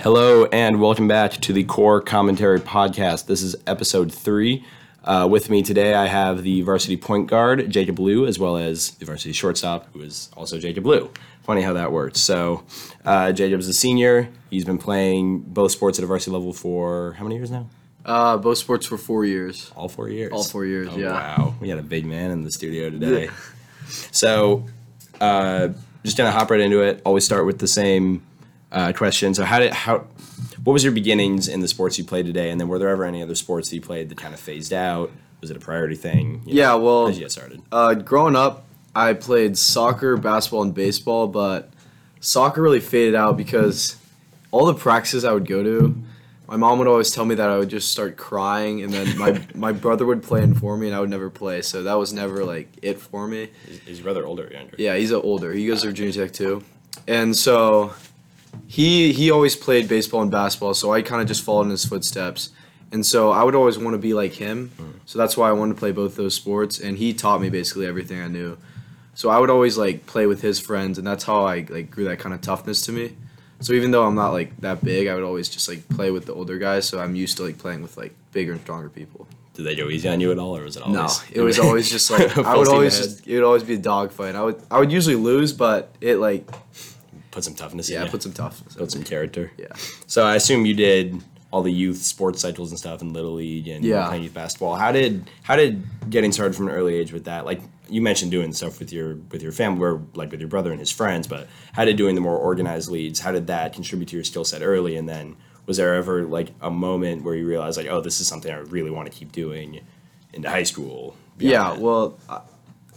Hello 0.00 0.44
and 0.46 0.80
welcome 0.80 1.08
back 1.08 1.32
to 1.32 1.52
the 1.52 1.64
Core 1.64 2.00
Commentary 2.00 2.60
Podcast. 2.60 3.26
This 3.26 3.42
is 3.42 3.56
episode 3.66 4.12
three. 4.12 4.64
Uh, 5.02 5.26
with 5.30 5.50
me 5.50 5.62
today, 5.62 5.94
I 5.94 6.06
have 6.06 6.42
the 6.42 6.62
varsity 6.62 6.96
point 6.96 7.26
guard, 7.28 7.68
Jakob 7.70 7.96
Luu, 7.98 8.26
as 8.28 8.38
well 8.38 8.56
as 8.56 8.90
the 8.92 9.06
varsity 9.06 9.32
shortstop, 9.32 9.88
who 9.92 10.02
is 10.02 10.30
also 10.36 10.58
Jakob 10.58 10.84
Luu. 10.84 11.10
Funny 11.42 11.62
how 11.62 11.72
that 11.72 11.90
works. 11.90 12.20
So, 12.20 12.64
uh, 13.04 13.32
Jakob's 13.32 13.66
a 13.68 13.74
senior. 13.74 14.28
He's 14.50 14.64
been 14.64 14.78
playing 14.78 15.40
both 15.40 15.72
sports 15.72 15.98
at 15.98 16.04
a 16.04 16.06
varsity 16.06 16.30
level 16.30 16.52
for 16.52 17.12
how 17.14 17.24
many 17.24 17.36
years 17.36 17.50
now? 17.50 17.68
Uh, 18.04 18.36
both 18.36 18.58
sports 18.58 18.86
for 18.86 18.98
four 18.98 19.24
years. 19.24 19.72
All 19.74 19.88
four 19.88 20.08
years. 20.08 20.32
All 20.32 20.44
four 20.44 20.64
years, 20.64 20.88
Oh, 20.92 20.96
yeah. 20.96 21.12
Wow. 21.12 21.54
We 21.60 21.68
had 21.70 21.78
a 21.78 21.82
big 21.82 22.06
man 22.06 22.30
in 22.30 22.44
the 22.44 22.50
studio 22.52 22.90
today. 22.90 23.30
so, 24.12 24.64
uh, 25.20 25.68
just 26.04 26.16
gonna 26.16 26.30
hop 26.30 26.50
right 26.50 26.60
into 26.60 26.82
it. 26.82 27.02
Always 27.04 27.24
start 27.24 27.44
with 27.46 27.58
the 27.58 27.66
same 27.66 28.22
uh, 28.72 28.92
question. 28.92 29.34
So, 29.34 29.44
how 29.44 29.58
did 29.58 29.72
how 29.72 30.04
what 30.64 30.72
was 30.72 30.84
your 30.84 30.92
beginnings 30.92 31.48
in 31.48 31.60
the 31.60 31.68
sports 31.68 31.98
you 31.98 32.04
played 32.04 32.26
today, 32.26 32.50
and 32.50 32.60
then 32.60 32.68
were 32.68 32.78
there 32.78 32.88
ever 32.88 33.04
any 33.04 33.22
other 33.22 33.34
sports 33.34 33.70
that 33.70 33.76
you 33.76 33.82
played 33.82 34.08
that 34.10 34.18
kind 34.18 34.34
of 34.34 34.40
phased 34.40 34.72
out? 34.72 35.10
Was 35.40 35.50
it 35.50 35.56
a 35.56 35.60
priority 35.60 35.94
thing? 35.94 36.42
You 36.46 36.56
Yeah, 36.56 36.68
know, 36.68 36.78
well- 36.80 37.06
how'd 37.06 37.14
you 37.14 37.20
get 37.20 37.32
started? 37.32 37.62
Uh, 37.70 37.94
growing 37.94 38.34
up, 38.36 38.64
I 38.94 39.12
played 39.12 39.56
soccer, 39.56 40.16
basketball, 40.16 40.62
and 40.62 40.74
baseball, 40.74 41.28
but 41.28 41.70
soccer 42.20 42.60
really 42.60 42.80
faded 42.80 43.14
out 43.14 43.36
because 43.36 43.96
all 44.50 44.66
the 44.66 44.74
practices 44.74 45.24
I 45.24 45.32
would 45.32 45.46
go 45.46 45.62
to, 45.62 45.96
my 46.48 46.56
mom 46.56 46.78
would 46.80 46.88
always 46.88 47.10
tell 47.10 47.24
me 47.24 47.34
that 47.36 47.48
I 47.48 47.56
would 47.58 47.68
just 47.68 47.92
start 47.92 48.16
crying, 48.16 48.82
and 48.82 48.92
then 48.92 49.16
my, 49.16 49.40
my 49.54 49.70
brother 49.72 50.04
would 50.06 50.22
play 50.24 50.42
in 50.42 50.54
for 50.54 50.76
me, 50.76 50.88
and 50.88 50.96
I 50.96 51.00
would 51.00 51.10
never 51.10 51.30
play. 51.30 51.62
So 51.62 51.84
that 51.84 51.94
was 51.94 52.12
never 52.12 52.44
like 52.44 52.68
it 52.82 52.98
for 53.00 53.28
me. 53.28 53.48
Is, 53.68 53.80
is 53.86 53.98
your 53.98 54.04
brother 54.04 54.26
older 54.26 54.46
or 54.48 54.52
younger? 54.52 54.74
Yeah, 54.78 54.96
he's 54.96 55.12
older. 55.12 55.52
He 55.52 55.66
goes 55.68 55.82
to 55.82 55.88
Virginia 55.88 56.12
Tech 56.12 56.32
too, 56.32 56.64
and 57.06 57.36
so 57.36 57.92
he 58.66 59.12
he 59.12 59.30
always 59.30 59.56
played 59.56 59.88
baseball 59.88 60.22
and 60.22 60.30
basketball. 60.30 60.74
So 60.74 60.92
I 60.92 61.02
kind 61.02 61.22
of 61.22 61.28
just 61.28 61.42
followed 61.42 61.64
in 61.64 61.70
his 61.70 61.84
footsteps, 61.84 62.50
and 62.92 63.04
so 63.04 63.30
I 63.30 63.42
would 63.42 63.54
always 63.54 63.78
want 63.78 63.94
to 63.94 63.98
be 63.98 64.14
like 64.14 64.34
him. 64.34 64.70
So 65.06 65.18
that's 65.18 65.36
why 65.36 65.48
I 65.48 65.52
wanted 65.52 65.74
to 65.74 65.78
play 65.78 65.92
both 65.92 66.16
those 66.16 66.34
sports, 66.34 66.78
and 66.78 66.98
he 66.98 67.14
taught 67.14 67.40
me 67.40 67.50
basically 67.50 67.86
everything 67.86 68.20
I 68.20 68.28
knew. 68.28 68.58
So 69.14 69.30
I 69.30 69.38
would 69.38 69.50
always 69.50 69.76
like 69.76 70.06
play 70.06 70.26
with 70.26 70.42
his 70.42 70.60
friends, 70.60 70.98
and 70.98 71.06
that's 71.06 71.24
how 71.24 71.44
I 71.44 71.66
like 71.68 71.90
grew 71.90 72.04
that 72.04 72.18
kind 72.18 72.34
of 72.34 72.40
toughness 72.40 72.84
to 72.86 72.92
me. 72.92 73.16
So 73.60 73.72
even 73.72 73.90
though 73.90 74.04
I'm 74.06 74.14
not 74.14 74.30
like 74.32 74.56
that 74.60 74.84
big, 74.84 75.08
I 75.08 75.14
would 75.14 75.24
always 75.24 75.48
just 75.48 75.68
like 75.68 75.88
play 75.88 76.10
with 76.10 76.26
the 76.26 76.34
older 76.34 76.58
guys. 76.58 76.88
So 76.88 77.00
I'm 77.00 77.14
used 77.14 77.36
to 77.38 77.42
like 77.42 77.58
playing 77.58 77.82
with 77.82 77.96
like 77.96 78.14
bigger 78.32 78.52
and 78.52 78.60
stronger 78.60 78.88
people. 78.88 79.26
Did 79.54 79.64
they 79.64 79.74
go 79.74 79.88
easy 79.88 80.08
on 80.08 80.20
you 80.20 80.30
at 80.30 80.38
all, 80.38 80.56
or 80.56 80.62
was 80.62 80.76
it 80.76 80.84
always? 80.84 80.96
No, 80.96 81.08
it 81.32 81.40
was 81.40 81.58
always 81.58 81.90
just 81.90 82.10
like 82.12 82.38
I 82.46 82.56
would 82.56 82.68
always 82.68 82.96
just 82.96 83.26
it 83.26 83.34
would 83.34 83.42
always 83.42 83.64
be 83.64 83.74
a 83.74 83.78
dogfight. 83.78 84.36
I 84.36 84.42
would 84.42 84.62
I 84.70 84.78
would 84.78 84.92
usually 84.92 85.16
lose, 85.16 85.52
but 85.52 85.92
it 86.00 86.18
like 86.18 86.48
put 87.30 87.44
some 87.44 87.54
toughness. 87.54 87.88
yeah, 87.90 88.04
in 88.04 88.08
put 88.10 88.22
some 88.22 88.32
toughness. 88.32 88.74
build 88.74 88.90
some 88.92 89.02
character. 89.04 89.50
Yeah. 89.58 89.66
So 90.06 90.24
I 90.24 90.36
assume 90.36 90.66
you 90.66 90.74
did 90.74 91.22
all 91.50 91.62
the 91.62 91.72
youth 91.72 91.96
sports 91.98 92.42
cycles 92.42 92.70
and 92.70 92.78
stuff 92.78 93.00
in 93.00 93.12
little 93.14 93.32
league 93.34 93.68
and 93.68 93.82
Yeah. 93.84 94.06
playing 94.08 94.22
youth 94.24 94.34
basketball. 94.34 94.76
How 94.76 94.92
did 94.92 95.30
how 95.42 95.56
did 95.56 95.82
getting 96.10 96.30
started 96.32 96.54
from 96.54 96.68
an 96.68 96.74
early 96.74 96.94
age 96.94 97.12
with 97.12 97.24
that? 97.24 97.44
Like 97.46 97.60
you 97.88 98.02
mentioned 98.02 98.30
doing 98.30 98.52
stuff 98.52 98.78
with 98.78 98.92
your 98.92 99.14
with 99.32 99.42
your 99.42 99.52
family 99.52 99.82
or 99.82 100.02
like 100.14 100.30
with 100.30 100.40
your 100.40 100.48
brother 100.50 100.70
and 100.72 100.78
his 100.80 100.90
friends, 100.90 101.26
but 101.26 101.48
how 101.72 101.84
did 101.86 101.96
doing 101.96 102.14
the 102.14 102.20
more 102.20 102.36
organized 102.36 102.90
leads? 102.90 103.20
How 103.20 103.32
did 103.32 103.46
that 103.46 103.72
contribute 103.72 104.08
to 104.08 104.16
your 104.16 104.24
skill 104.24 104.44
set 104.44 104.60
early? 104.62 104.96
And 104.96 105.08
then 105.08 105.36
was 105.64 105.78
there 105.78 105.94
ever 105.94 106.24
like 106.24 106.48
a 106.60 106.70
moment 106.70 107.24
where 107.24 107.34
you 107.34 107.46
realized 107.46 107.78
like, 107.78 107.86
oh, 107.88 108.00
this 108.02 108.20
is 108.20 108.26
something 108.28 108.52
I 108.52 108.56
really 108.58 108.90
want 108.90 109.10
to 109.10 109.16
keep 109.18 109.32
doing 109.32 109.80
into 110.34 110.50
high 110.50 110.62
school? 110.64 111.16
Yeah, 111.38 111.70
that? 111.70 111.78
well, 111.80 112.18
I- 112.28 112.40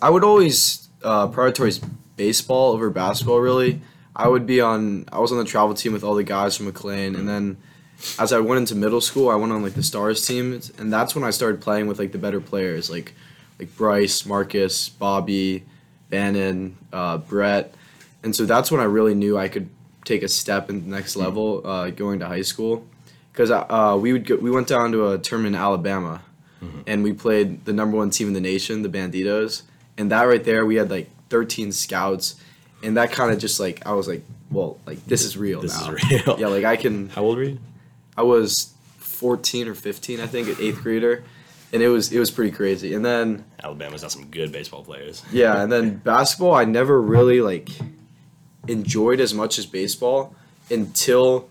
I 0.02 0.10
would 0.10 0.24
always 0.24 0.90
uh, 1.04 1.28
prioritize 1.30 1.80
baseball 2.18 2.74
over 2.74 2.90
basketball. 2.90 3.40
Really, 3.40 3.80
I 4.16 4.28
would 4.28 4.46
be 4.46 4.62
on. 4.62 5.06
I 5.12 5.20
was 5.20 5.32
on 5.32 5.38
the 5.38 5.46
travel 5.46 5.74
team 5.74 5.94
with 5.94 6.04
all 6.04 6.16
the 6.16 6.24
guys 6.24 6.58
from 6.58 6.66
McLean, 6.66 7.16
and 7.16 7.28
then 7.28 7.58
as 8.20 8.34
I 8.34 8.40
went 8.40 8.60
into 8.60 8.76
middle 8.76 9.02
school, 9.02 9.30
I 9.30 9.36
went 9.36 9.52
on 9.52 9.64
like 9.64 9.74
the 9.74 9.84
stars 9.84 10.26
team, 10.26 10.60
and 10.78 10.92
that's 10.92 11.16
when 11.16 11.24
I 11.24 11.30
started 11.30 11.62
playing 11.62 11.88
with 11.88 12.00
like 12.00 12.12
the 12.12 12.18
better 12.18 12.42
players, 12.42 12.90
like 12.90 13.14
like 13.60 13.76
Bryce, 13.76 14.26
Marcus, 14.26 14.90
Bobby, 14.90 15.64
Bannon, 16.10 16.78
uh, 16.92 17.18
Brett, 17.18 17.74
and 18.24 18.36
so 18.36 18.46
that's 18.46 18.72
when 18.72 18.82
I 18.82 18.86
really 18.86 19.16
knew 19.16 19.38
I 19.38 19.48
could 19.48 19.70
take 20.04 20.24
a 20.24 20.28
step 20.28 20.70
in 20.70 20.84
the 20.84 20.96
next 20.96 21.16
level 21.16 21.66
uh, 21.66 21.90
going 21.92 22.20
to 22.20 22.28
high 22.28 22.42
school, 22.42 22.86
because 23.32 23.52
uh, 23.52 23.98
we 24.00 24.14
would 24.14 24.26
go, 24.26 24.36
we 24.36 24.52
went 24.52 24.68
down 24.68 24.92
to 24.92 25.12
a 25.12 25.18
tournament 25.18 25.56
in 25.56 25.62
Alabama 25.62 26.22
and 26.86 27.04
we 27.04 27.14
played 27.14 27.66
the 27.66 27.74
number 27.74 27.98
one 27.98 28.10
team 28.10 28.28
in 28.28 28.34
the 28.34 28.42
nation, 28.42 28.84
the 28.84 28.90
Banditos. 28.90 29.64
And 29.98 30.12
that 30.12 30.24
right 30.24 30.44
there, 30.44 30.66
we 30.66 30.76
had 30.76 30.90
like 30.92 31.10
13 31.30 31.72
scouts, 31.72 32.36
and 32.84 32.98
that 32.98 33.12
kind 33.12 33.32
of 33.32 33.40
just 33.40 33.60
like 33.60 33.86
I 33.86 33.94
was 33.94 34.08
like, 34.08 34.24
well, 34.52 34.80
like 34.86 35.06
this 35.06 35.24
is 35.24 35.38
real 35.38 35.62
This 35.62 35.80
now. 35.80 35.94
is 35.94 36.12
real. 36.12 36.40
Yeah, 36.40 36.48
like 36.48 36.64
I 36.66 36.76
can. 36.76 37.10
How 37.16 37.24
old 37.24 37.38
were 37.38 37.44
you? 37.44 37.60
I 38.18 38.24
was 38.24 38.74
14 38.98 39.68
or 39.68 39.76
15, 39.76 40.20
I 40.20 40.28
think, 40.28 40.48
at 40.50 40.60
eighth 40.60 40.82
grader, 40.82 41.24
and 41.72 41.82
it 41.82 41.88
was 41.90 42.12
it 42.12 42.20
was 42.20 42.32
pretty 42.32 42.52
crazy. 42.52 42.94
And 42.94 43.06
then 43.06 43.46
Alabama's 43.64 44.02
got 44.02 44.12
some 44.12 44.26
good 44.28 44.52
baseball 44.52 44.84
players. 44.84 45.24
yeah, 45.32 45.62
and 45.62 45.72
then 45.72 45.98
basketball, 46.04 46.54
I 46.54 46.66
never 46.66 47.02
really 47.02 47.42
like 47.42 47.70
enjoyed 48.68 49.20
as 49.20 49.34
much 49.34 49.58
as 49.58 49.66
baseball 49.66 50.36
until 50.70 51.50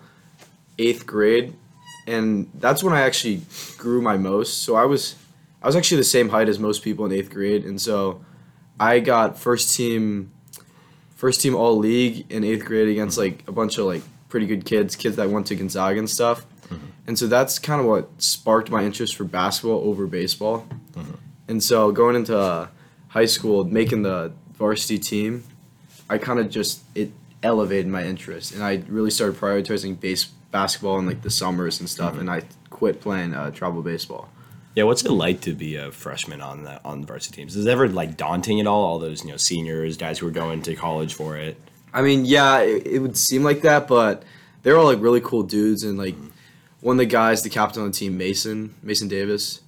eighth 0.79 1.07
grade, 1.07 1.55
and 2.07 2.51
that's 2.55 2.83
when 2.83 2.93
I 2.95 3.03
actually 3.03 3.43
grew 3.79 4.01
my 4.01 4.17
most. 4.17 4.63
So 4.63 4.77
I 4.77 4.85
was, 4.85 5.17
I 5.63 5.67
was 5.67 5.77
actually 5.77 5.99
the 5.99 6.05
same 6.05 6.29
height 6.31 6.49
as 6.49 6.59
most 6.59 6.83
people 6.83 7.05
in 7.07 7.13
eighth 7.13 7.31
grade, 7.31 7.65
and 7.65 7.81
so 7.81 8.25
I 8.79 9.01
got 9.01 9.39
first 9.39 9.77
team, 9.77 10.31
first 11.21 11.43
team 11.43 11.55
all 11.55 11.77
league 11.77 12.25
in 12.33 12.43
eighth 12.45 12.65
grade 12.65 12.89
against 12.89 13.19
like 13.19 13.45
a 13.47 13.53
bunch 13.53 13.77
of 13.77 13.85
like 13.85 14.03
pretty 14.31 14.47
good 14.47 14.65
kids, 14.65 14.97
kids 14.97 15.17
that 15.17 15.29
went 15.29 15.47
to 15.49 15.55
Gonzaga 15.55 15.99
and 15.99 16.09
stuff. 16.09 16.47
And 17.07 17.19
so 17.19 17.27
that's 17.27 17.59
kind 17.59 17.79
of 17.79 17.87
what 17.87 18.09
sparked 18.23 18.71
my 18.71 18.85
interest 18.85 19.17
for 19.17 19.25
basketball 19.25 19.81
over 19.87 20.07
baseball. 20.07 20.67
And 21.47 21.63
so 21.63 21.93
going 21.93 22.17
into 22.17 22.39
uh, 22.39 22.69
high 23.09 23.27
school, 23.27 23.65
making 23.65 24.01
the 24.03 24.33
varsity 24.55 24.99
team, 24.99 25.45
I 26.09 26.17
kind 26.17 26.39
of 26.39 26.49
just 26.49 26.85
it 26.95 27.13
elevated 27.43 27.89
my 27.89 28.05
interest, 28.05 28.55
and 28.55 28.63
I 28.63 28.83
really 28.89 29.11
started 29.11 29.39
prioritizing 29.39 30.01
base 30.01 30.25
basketball 30.25 30.99
in 31.01 31.07
like 31.07 31.23
the 31.23 31.31
summers 31.31 31.81
and 31.81 31.91
stuff. 31.91 32.17
And 32.19 32.31
I 32.31 32.45
quit 32.71 33.01
playing 33.03 33.35
uh, 33.35 33.51
travel 33.51 33.83
baseball. 33.83 34.31
Yeah, 34.77 34.85
what's 34.85 35.05
it 35.05 35.11
like 35.11 35.41
to 35.43 35.53
be 35.53 35.75
a 35.77 35.91
freshman 35.91 36.41
on 36.41 36.63
the 36.63 36.83
on 36.85 37.01
the 37.01 37.07
varsity 37.07 37.37
teams? 37.37 37.57
Is 37.57 37.67
it 37.67 37.71
ever 37.71 37.89
like 37.89 38.17
daunting 38.17 38.61
at 38.61 38.67
all? 38.67 38.85
All 38.85 38.99
those 38.99 39.25
you 39.25 39.31
know 39.31 39.37
seniors, 39.37 39.97
guys 39.97 40.19
who 40.21 40.29
are 40.29 40.33
going 40.33 40.63
to 40.63 40.75
college 40.77 41.15
for 41.15 41.37
it. 41.37 41.57
I 41.93 42.03
mean, 42.03 42.25
yeah, 42.25 42.61
it, 42.61 42.87
it 42.87 42.99
would 43.01 43.17
seem 43.17 43.43
like 43.43 43.63
that, 43.63 43.89
but 43.89 44.23
they're 44.63 44.79
all 44.79 44.85
like 44.87 45.01
really 45.01 45.21
cool 45.21 45.43
dudes. 45.43 45.83
And 45.83 45.99
like 45.99 46.15
one 46.81 46.95
of 46.95 46.99
the 46.99 47.07
guys, 47.07 47.43
the 47.43 47.51
captain 47.51 47.83
on 47.83 47.89
the 47.91 47.95
team, 47.97 48.17
Mason, 48.17 48.75
Mason 48.83 49.09
Davis, 49.09 49.61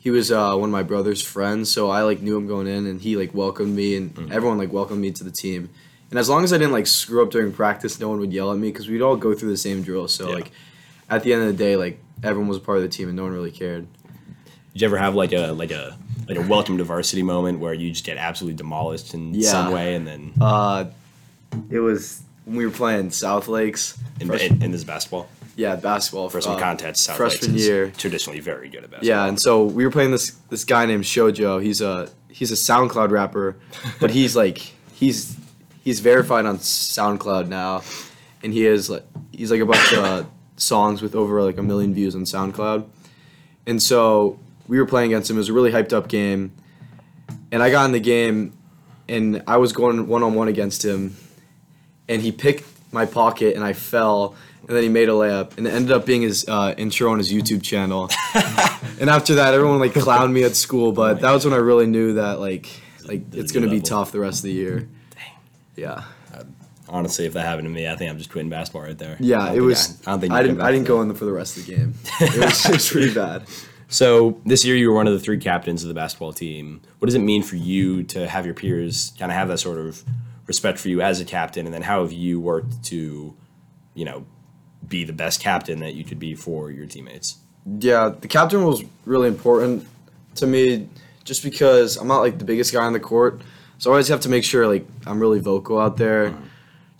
he 0.00 0.10
was 0.10 0.32
uh, 0.32 0.56
one 0.56 0.70
of 0.70 0.72
my 0.72 0.82
brother's 0.82 1.22
friends. 1.22 1.70
So 1.70 1.88
I 1.90 2.02
like 2.02 2.20
knew 2.20 2.36
him 2.36 2.48
going 2.48 2.66
in, 2.66 2.86
and 2.86 3.00
he 3.00 3.16
like 3.16 3.32
welcomed 3.34 3.76
me, 3.76 3.96
and 3.96 4.32
everyone 4.32 4.58
like 4.58 4.72
welcomed 4.72 5.00
me 5.00 5.12
to 5.12 5.22
the 5.22 5.30
team. 5.30 5.70
And 6.10 6.18
as 6.18 6.28
long 6.28 6.42
as 6.42 6.52
I 6.52 6.58
didn't 6.58 6.72
like 6.72 6.88
screw 6.88 7.22
up 7.22 7.30
during 7.30 7.52
practice, 7.52 8.00
no 8.00 8.08
one 8.08 8.18
would 8.18 8.32
yell 8.32 8.52
at 8.52 8.58
me 8.58 8.70
because 8.72 8.88
we'd 8.88 9.00
all 9.02 9.16
go 9.16 9.34
through 9.34 9.50
the 9.50 9.56
same 9.56 9.82
drill. 9.82 10.08
So 10.08 10.28
Yeah. 10.28 10.34
like 10.34 10.50
at 11.08 11.22
the 11.22 11.32
end 11.32 11.42
of 11.42 11.48
the 11.48 11.54
day, 11.64 11.76
like 11.76 12.00
everyone 12.24 12.48
was 12.48 12.58
a 12.58 12.60
part 12.60 12.78
of 12.78 12.82
the 12.82 12.88
team, 12.90 13.06
and 13.06 13.16
no 13.16 13.22
one 13.22 13.32
really 13.32 13.52
cared. 13.52 13.86
Did 14.72 14.82
you 14.82 14.86
ever 14.86 14.96
have 14.98 15.14
like 15.14 15.32
a 15.32 15.52
like 15.52 15.70
a 15.70 15.96
like 16.28 16.38
a 16.38 16.42
welcome 16.42 16.78
to 16.78 16.84
varsity 16.84 17.22
moment 17.22 17.58
where 17.58 17.74
you 17.74 17.90
just 17.90 18.04
get 18.04 18.16
absolutely 18.16 18.56
demolished 18.56 19.12
in 19.14 19.34
Yeah. 19.34 19.50
some 19.50 19.72
way, 19.72 19.94
and 19.94 20.06
then 20.06 20.32
Uh, 20.40 20.86
it 21.70 21.80
was 21.80 22.22
when 22.44 22.56
we 22.56 22.64
were 22.66 22.72
playing 22.72 23.10
South 23.10 23.48
Lakes. 23.48 23.98
in, 24.20 24.32
in, 24.32 24.62
in 24.62 24.70
this 24.72 24.84
basketball 24.84 25.28
yeah, 25.54 25.76
basketball 25.76 26.30
for 26.30 26.40
some 26.40 26.56
uh, 26.56 26.58
context, 26.58 27.04
South 27.04 27.18
freshman 27.18 27.52
Lakes 27.52 27.66
year. 27.66 27.92
traditionally 27.98 28.40
very 28.40 28.68
good 28.70 28.84
at 28.84 28.90
basketball. 28.90 29.06
Yeah, 29.08 29.26
and 29.26 29.38
so 29.38 29.64
we 29.64 29.84
were 29.84 29.90
playing 29.90 30.10
this 30.12 30.30
this 30.48 30.64
guy 30.64 30.86
named 30.86 31.04
Shojo. 31.04 31.62
He's 31.62 31.80
a 31.82 32.08
he's 32.28 32.50
a 32.50 32.54
SoundCloud 32.54 33.10
rapper, 33.10 33.56
but 34.00 34.10
he's 34.18 34.34
like 34.34 34.58
he's 34.94 35.36
he's 35.84 36.00
verified 36.00 36.46
on 36.46 36.56
SoundCloud 36.58 37.48
now, 37.48 37.82
and 38.42 38.52
he 38.54 38.62
has 38.62 38.88
like 38.88 39.04
he's 39.32 39.50
like 39.50 39.60
a 39.60 39.66
bunch 39.66 39.92
of 39.92 40.26
songs 40.56 41.02
with 41.02 41.14
over 41.14 41.42
like 41.42 41.58
a 41.58 41.62
million 41.62 41.92
views 41.92 42.14
on 42.14 42.22
SoundCloud, 42.22 42.86
and 43.66 43.82
so 43.82 44.38
we 44.68 44.78
were 44.78 44.86
playing 44.86 45.12
against 45.12 45.30
him. 45.30 45.36
It 45.36 45.40
was 45.40 45.48
a 45.48 45.52
really 45.52 45.70
hyped 45.70 45.92
up 45.92 46.08
game, 46.08 46.52
and 47.50 47.62
I 47.62 47.70
got 47.70 47.84
in 47.86 47.92
the 47.92 48.00
game, 48.00 48.56
and 49.08 49.42
I 49.46 49.56
was 49.56 49.72
going 49.72 50.06
one 50.06 50.22
on 50.22 50.34
one 50.34 50.48
against 50.48 50.84
him, 50.84 51.16
and 52.08 52.22
he 52.22 52.32
picked 52.32 52.64
my 52.92 53.06
pocket, 53.06 53.54
and 53.54 53.64
I 53.64 53.72
fell. 53.72 54.34
And 54.68 54.76
then 54.76 54.84
he 54.84 54.88
made 54.88 55.08
a 55.08 55.12
layup, 55.12 55.58
and 55.58 55.66
it 55.66 55.70
ended 55.70 55.90
up 55.90 56.06
being 56.06 56.22
his 56.22 56.48
uh, 56.48 56.72
intro 56.78 57.10
on 57.10 57.18
his 57.18 57.32
YouTube 57.32 57.62
channel. 57.62 58.08
And 59.00 59.10
after 59.10 59.34
that, 59.36 59.52
everyone 59.52 59.80
like 59.80 59.94
clowned 59.94 60.32
me 60.32 60.44
at 60.44 60.54
school, 60.54 60.92
but 60.92 61.22
that 61.22 61.32
was 61.32 61.44
when 61.44 61.52
I 61.52 61.56
really 61.56 61.86
knew 61.86 62.14
that 62.14 62.38
like 62.38 62.68
like 63.04 63.28
There's 63.28 63.44
it's 63.44 63.52
gonna 63.52 63.68
be 63.68 63.80
tough 63.80 64.12
the 64.12 64.20
rest 64.20 64.40
of 64.40 64.42
the 64.44 64.52
year. 64.52 64.88
Yeah, 65.74 66.04
honestly, 66.92 67.24
if 67.26 67.32
that 67.32 67.44
happened 67.44 67.66
to 67.66 67.70
me, 67.70 67.88
I 67.88 67.96
think 67.96 68.10
I'm 68.10 68.18
just 68.18 68.30
quitting 68.30 68.50
basketball 68.50 68.82
right 68.82 68.96
there. 68.96 69.16
Yeah. 69.18 69.52
It 69.52 69.60
was. 69.60 70.00
I, 70.06 70.10
I 70.10 70.12
don't 70.12 70.20
think 70.20 70.32
I 70.32 70.42
didn't. 70.42 70.60
I 70.60 70.70
didn't 70.70 70.86
go 70.86 71.00
in 71.00 71.08
the, 71.08 71.14
for 71.14 71.24
the 71.24 71.32
rest 71.32 71.56
of 71.56 71.66
the 71.66 71.74
game. 71.74 71.94
It 72.20 72.44
was, 72.44 72.66
it 72.66 72.72
was 72.72 72.90
pretty 72.90 73.14
bad. 73.14 73.44
So 73.92 74.40
this 74.46 74.64
year 74.64 74.74
you 74.74 74.88
were 74.88 74.94
one 74.94 75.06
of 75.06 75.12
the 75.12 75.20
three 75.20 75.36
captains 75.36 75.82
of 75.82 75.88
the 75.88 75.94
basketball 75.94 76.32
team. 76.32 76.80
What 76.98 77.06
does 77.06 77.14
it 77.14 77.18
mean 77.18 77.42
for 77.42 77.56
you 77.56 78.02
to 78.04 78.26
have 78.26 78.46
your 78.46 78.54
peers 78.54 79.12
kind 79.18 79.30
of 79.30 79.36
have 79.36 79.48
that 79.48 79.58
sort 79.58 79.78
of 79.78 80.02
respect 80.46 80.78
for 80.78 80.88
you 80.88 81.02
as 81.02 81.20
a 81.20 81.26
captain, 81.26 81.66
and 81.66 81.74
then 81.74 81.82
how 81.82 82.02
have 82.02 82.10
you 82.10 82.40
worked 82.40 82.82
to, 82.84 83.36
you 83.94 84.04
know, 84.06 84.24
be 84.88 85.04
the 85.04 85.12
best 85.12 85.40
captain 85.40 85.80
that 85.80 85.94
you 85.94 86.04
could 86.04 86.18
be 86.18 86.34
for 86.34 86.70
your 86.70 86.86
teammates. 86.86 87.36
Yeah, 87.66 88.10
the 88.18 88.28
captain 88.28 88.64
was 88.64 88.82
really 89.04 89.28
important 89.28 89.86
to 90.36 90.46
me 90.46 90.88
just 91.24 91.42
because 91.42 91.96
I'm 91.96 92.08
not 92.08 92.20
like 92.20 92.38
the 92.38 92.44
biggest 92.44 92.72
guy 92.72 92.84
on 92.84 92.94
the 92.94 93.00
court. 93.00 93.42
So 93.78 93.90
I 93.90 93.92
always 93.92 94.08
have 94.08 94.20
to 94.20 94.28
make 94.28 94.44
sure 94.44 94.66
like 94.66 94.86
I'm 95.06 95.20
really 95.20 95.38
vocal 95.38 95.78
out 95.78 95.98
there. 95.98 96.30
Mm-hmm. 96.30 96.44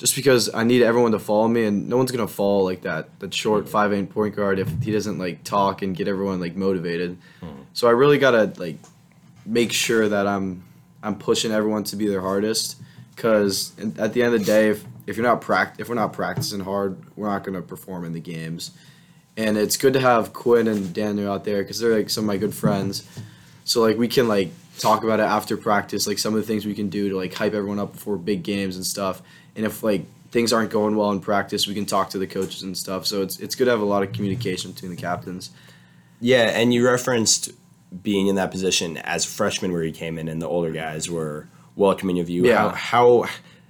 Just 0.02 0.16
because 0.16 0.52
I 0.52 0.64
need 0.64 0.82
everyone 0.82 1.12
to 1.12 1.20
follow 1.20 1.46
me 1.46 1.64
and 1.64 1.88
no 1.88 1.96
one's 1.96 2.10
gonna 2.10 2.26
follow 2.26 2.64
like 2.64 2.82
that 2.82 3.20
that 3.20 3.32
short 3.32 3.62
mm-hmm. 3.62 3.72
five 3.72 3.92
eight 3.92 4.10
point 4.10 4.34
guard 4.34 4.58
if 4.58 4.68
he 4.82 4.90
doesn't 4.90 5.16
like 5.16 5.44
talk 5.44 5.82
and 5.82 5.96
get 5.96 6.08
everyone 6.08 6.40
like 6.40 6.56
motivated. 6.56 7.18
Mm-hmm. 7.40 7.62
So 7.72 7.86
I 7.86 7.92
really 7.92 8.18
gotta 8.18 8.52
like 8.56 8.78
make 9.46 9.72
sure 9.72 10.08
that 10.08 10.26
I'm 10.26 10.64
I'm 11.04 11.16
pushing 11.16 11.52
everyone 11.52 11.84
to 11.84 11.96
be 11.96 12.08
their 12.08 12.20
hardest. 12.20 12.78
Cause 13.14 13.78
at 13.78 14.14
the 14.14 14.22
end 14.24 14.34
of 14.34 14.40
the 14.40 14.46
day, 14.46 14.70
if, 14.70 14.84
if 15.06 15.16
you're 15.16 15.26
not 15.26 15.40
pract 15.40 15.78
if 15.78 15.88
we're 15.88 15.94
not 15.94 16.12
practicing 16.12 16.58
hard, 16.58 16.96
we're 17.14 17.28
not 17.28 17.44
gonna 17.44 17.62
perform 17.62 18.04
in 18.04 18.12
the 18.12 18.20
games 18.20 18.72
and 19.36 19.56
it's 19.56 19.76
good 19.76 19.94
to 19.94 20.00
have 20.00 20.32
Quinn 20.32 20.68
and 20.68 20.92
Daniel 20.92 21.32
out 21.32 21.44
there 21.44 21.62
because 21.62 21.78
they're 21.78 21.96
like 21.96 22.10
some 22.10 22.24
of 22.24 22.28
my 22.28 22.36
good 22.36 22.54
friends. 22.54 23.08
So 23.64 23.80
like 23.80 23.96
we 23.96 24.08
can 24.08 24.28
like 24.28 24.50
talk 24.78 25.04
about 25.04 25.20
it 25.20 25.24
after 25.24 25.56
practice, 25.56 26.06
like 26.06 26.18
some 26.18 26.34
of 26.34 26.40
the 26.40 26.46
things 26.46 26.66
we 26.66 26.74
can 26.74 26.88
do 26.88 27.10
to 27.10 27.16
like 27.16 27.32
hype 27.32 27.54
everyone 27.54 27.78
up 27.78 27.92
before 27.92 28.16
big 28.16 28.42
games 28.42 28.76
and 28.76 28.84
stuff. 28.84 29.22
And 29.56 29.66
if 29.66 29.82
like 29.82 30.04
things 30.30 30.52
aren't 30.52 30.70
going 30.70 30.96
well 30.96 31.12
in 31.12 31.20
practice, 31.20 31.66
we 31.66 31.74
can 31.74 31.86
talk 31.86 32.10
to 32.10 32.18
the 32.18 32.26
coaches 32.26 32.62
and 32.62 32.76
stuff. 32.76 33.06
So 33.06 33.22
it's 33.22 33.38
it's 33.38 33.54
good 33.54 33.66
to 33.66 33.70
have 33.70 33.80
a 33.80 33.84
lot 33.84 34.02
of 34.02 34.12
communication 34.12 34.72
between 34.72 34.90
the 34.90 34.96
captains. 34.96 35.50
Yeah, 36.20 36.44
and 36.44 36.72
you 36.72 36.86
referenced 36.86 37.50
being 38.02 38.28
in 38.28 38.36
that 38.36 38.50
position 38.50 38.96
as 38.98 39.26
a 39.26 39.28
freshman 39.28 39.72
where 39.72 39.84
you 39.84 39.92
came 39.92 40.18
in 40.18 40.28
and 40.28 40.40
the 40.40 40.48
older 40.48 40.70
guys 40.70 41.10
were 41.10 41.48
welcoming 41.76 42.20
of 42.20 42.30
you. 42.30 42.46
Yeah. 42.46 42.70
How, 42.70 43.22
how 43.22 43.28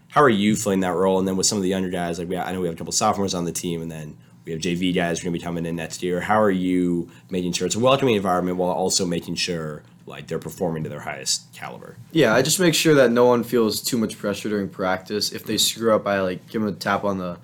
how 0.08 0.22
are 0.22 0.28
you 0.28 0.54
filling 0.56 0.80
that 0.80 0.92
role? 0.92 1.18
And 1.18 1.26
then 1.26 1.36
with 1.36 1.46
some 1.46 1.56
of 1.56 1.62
the 1.62 1.70
younger 1.70 1.88
guys, 1.88 2.18
like 2.18 2.28
we 2.28 2.36
I 2.36 2.52
know 2.52 2.60
we 2.60 2.66
have 2.66 2.76
a 2.76 2.78
couple 2.78 2.92
sophomores 2.92 3.34
on 3.34 3.44
the 3.44 3.52
team, 3.52 3.82
and 3.82 3.90
then 3.90 4.16
we 4.44 4.52
have 4.52 4.60
JV 4.60 4.94
guys 4.94 5.18
who 5.18 5.24
are 5.24 5.30
gonna 5.30 5.38
be 5.38 5.44
coming 5.44 5.66
in 5.66 5.76
next 5.76 6.02
year. 6.02 6.20
How 6.20 6.40
are 6.40 6.50
you 6.50 7.10
making 7.30 7.52
sure 7.52 7.66
it's 7.66 7.76
a 7.76 7.80
welcoming 7.80 8.14
environment 8.14 8.58
while 8.58 8.70
also 8.70 9.06
making 9.06 9.36
sure 9.36 9.82
like 10.12 10.28
they're 10.28 10.38
performing 10.38 10.84
to 10.84 10.88
their 10.88 11.00
highest 11.00 11.52
caliber? 11.52 11.96
Yeah, 12.12 12.34
I 12.34 12.42
just 12.42 12.60
make 12.60 12.74
sure 12.74 12.94
that 12.94 13.10
no 13.10 13.24
one 13.24 13.42
feels 13.42 13.82
too 13.82 13.98
much 13.98 14.16
pressure 14.16 14.48
during 14.48 14.68
practice. 14.68 15.32
If 15.32 15.44
they 15.44 15.58
screw 15.58 15.94
up, 15.94 16.06
I 16.06 16.20
like 16.20 16.48
give 16.48 16.62
them 16.62 16.72
a 16.72 16.76
tap 16.76 17.04
on 17.04 17.18
the 17.18 17.38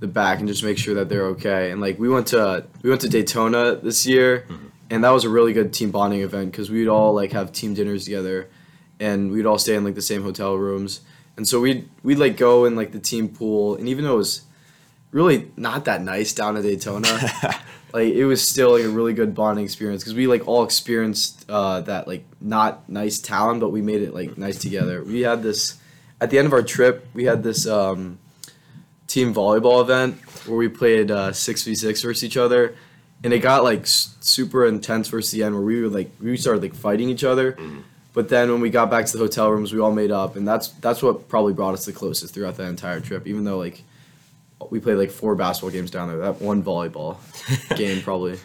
the 0.00 0.08
back 0.08 0.40
and 0.40 0.48
just 0.48 0.62
make 0.62 0.76
sure 0.76 0.94
that 0.94 1.08
they're 1.08 1.26
okay. 1.26 1.70
And 1.70 1.80
like 1.80 1.98
we 1.98 2.08
went 2.08 2.26
to 2.28 2.66
we 2.82 2.90
went 2.90 3.00
to 3.02 3.08
Daytona 3.08 3.76
this 3.76 4.06
year, 4.06 4.44
mm-hmm. 4.48 4.66
and 4.90 5.04
that 5.04 5.10
was 5.10 5.24
a 5.24 5.28
really 5.28 5.52
good 5.52 5.72
team 5.72 5.90
bonding 5.90 6.20
event 6.20 6.50
because 6.50 6.70
we'd 6.70 6.88
all 6.88 7.14
like 7.14 7.32
have 7.32 7.52
team 7.52 7.74
dinners 7.74 8.04
together, 8.04 8.48
and 9.00 9.30
we'd 9.30 9.46
all 9.46 9.58
stay 9.58 9.74
in 9.74 9.84
like 9.84 9.94
the 9.94 10.02
same 10.02 10.22
hotel 10.22 10.56
rooms. 10.56 11.00
And 11.36 11.48
so 11.48 11.60
we'd 11.60 11.88
we'd 12.02 12.18
like 12.18 12.36
go 12.36 12.64
in 12.64 12.76
like 12.76 12.92
the 12.92 13.00
team 13.00 13.28
pool, 13.28 13.76
and 13.76 13.88
even 13.88 14.04
though 14.04 14.14
it 14.14 14.18
was 14.18 14.42
really 15.10 15.50
not 15.56 15.84
that 15.84 16.02
nice 16.02 16.32
down 16.32 16.56
at 16.56 16.64
Daytona, 16.64 17.08
like 17.94 18.12
it 18.12 18.24
was 18.26 18.46
still 18.46 18.72
like 18.72 18.82
a 18.84 18.88
really 18.88 19.14
good 19.14 19.34
bonding 19.34 19.64
experience 19.64 20.02
because 20.02 20.14
we 20.14 20.26
like 20.26 20.46
all 20.48 20.64
experienced 20.64 21.46
uh, 21.48 21.80
that 21.82 22.08
like 22.08 22.24
not 22.40 22.88
nice 22.88 23.18
talent, 23.20 23.60
but 23.60 23.70
we 23.70 23.80
made 23.80 24.02
it 24.02 24.12
like 24.12 24.36
nice 24.36 24.58
together. 24.58 25.02
We 25.04 25.20
had 25.20 25.42
this 25.44 25.78
at 26.20 26.30
the 26.30 26.38
end 26.38 26.46
of 26.46 26.52
our 26.52 26.62
trip. 26.62 27.06
We 27.14 27.24
had 27.24 27.42
this 27.44 27.66
um, 27.68 28.18
team 29.06 29.32
volleyball 29.32 29.80
event 29.80 30.16
where 30.46 30.58
we 30.58 30.68
played 30.68 31.10
uh, 31.10 31.32
six 31.32 31.62
v 31.62 31.74
six 31.76 32.02
versus 32.02 32.24
each 32.24 32.36
other, 32.36 32.74
and 33.22 33.32
it 33.32 33.38
got 33.38 33.62
like 33.62 33.82
s- 33.82 34.16
super 34.20 34.66
intense 34.66 35.08
versus 35.08 35.30
the 35.30 35.44
end 35.44 35.54
where 35.54 35.62
we 35.64 35.80
were 35.80 35.88
like 35.88 36.10
we 36.20 36.36
started 36.36 36.62
like 36.62 36.74
fighting 36.74 37.08
each 37.08 37.24
other. 37.24 37.56
But 38.12 38.28
then 38.28 38.50
when 38.50 38.60
we 38.60 38.70
got 38.70 38.90
back 38.90 39.06
to 39.06 39.12
the 39.12 39.18
hotel 39.18 39.50
rooms, 39.50 39.72
we 39.72 39.80
all 39.80 39.92
made 39.92 40.10
up, 40.10 40.34
and 40.36 40.46
that's 40.46 40.68
that's 40.68 41.00
what 41.02 41.28
probably 41.28 41.52
brought 41.52 41.74
us 41.74 41.84
the 41.84 41.92
closest 41.92 42.34
throughout 42.34 42.56
that 42.56 42.68
entire 42.68 43.00
trip. 43.00 43.26
Even 43.26 43.44
though 43.44 43.58
like 43.58 43.82
we 44.70 44.80
played 44.80 44.96
like 44.96 45.10
four 45.10 45.34
basketball 45.34 45.70
games 45.70 45.90
down 45.90 46.08
there, 46.08 46.18
that 46.18 46.40
one 46.40 46.62
volleyball 46.62 47.16
game 47.76 48.02
probably. 48.02 48.38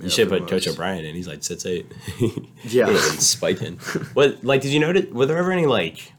You 0.00 0.10
should 0.10 0.28
put 0.28 0.48
Coach 0.48 0.66
O'Brien 0.66 1.04
in. 1.04 1.14
He's 1.14 1.28
like 1.28 1.44
six 1.44 1.64
eight. 1.66 1.86
Yeah. 2.64 2.96
spike 3.18 3.58
him. 3.58 3.78
What 4.14 4.42
like 4.44 4.60
did 4.62 4.72
you 4.72 4.80
notice? 4.80 5.10
Were 5.12 5.26
there 5.26 5.38
ever 5.38 5.52
any 5.52 5.66
like? 5.66 6.12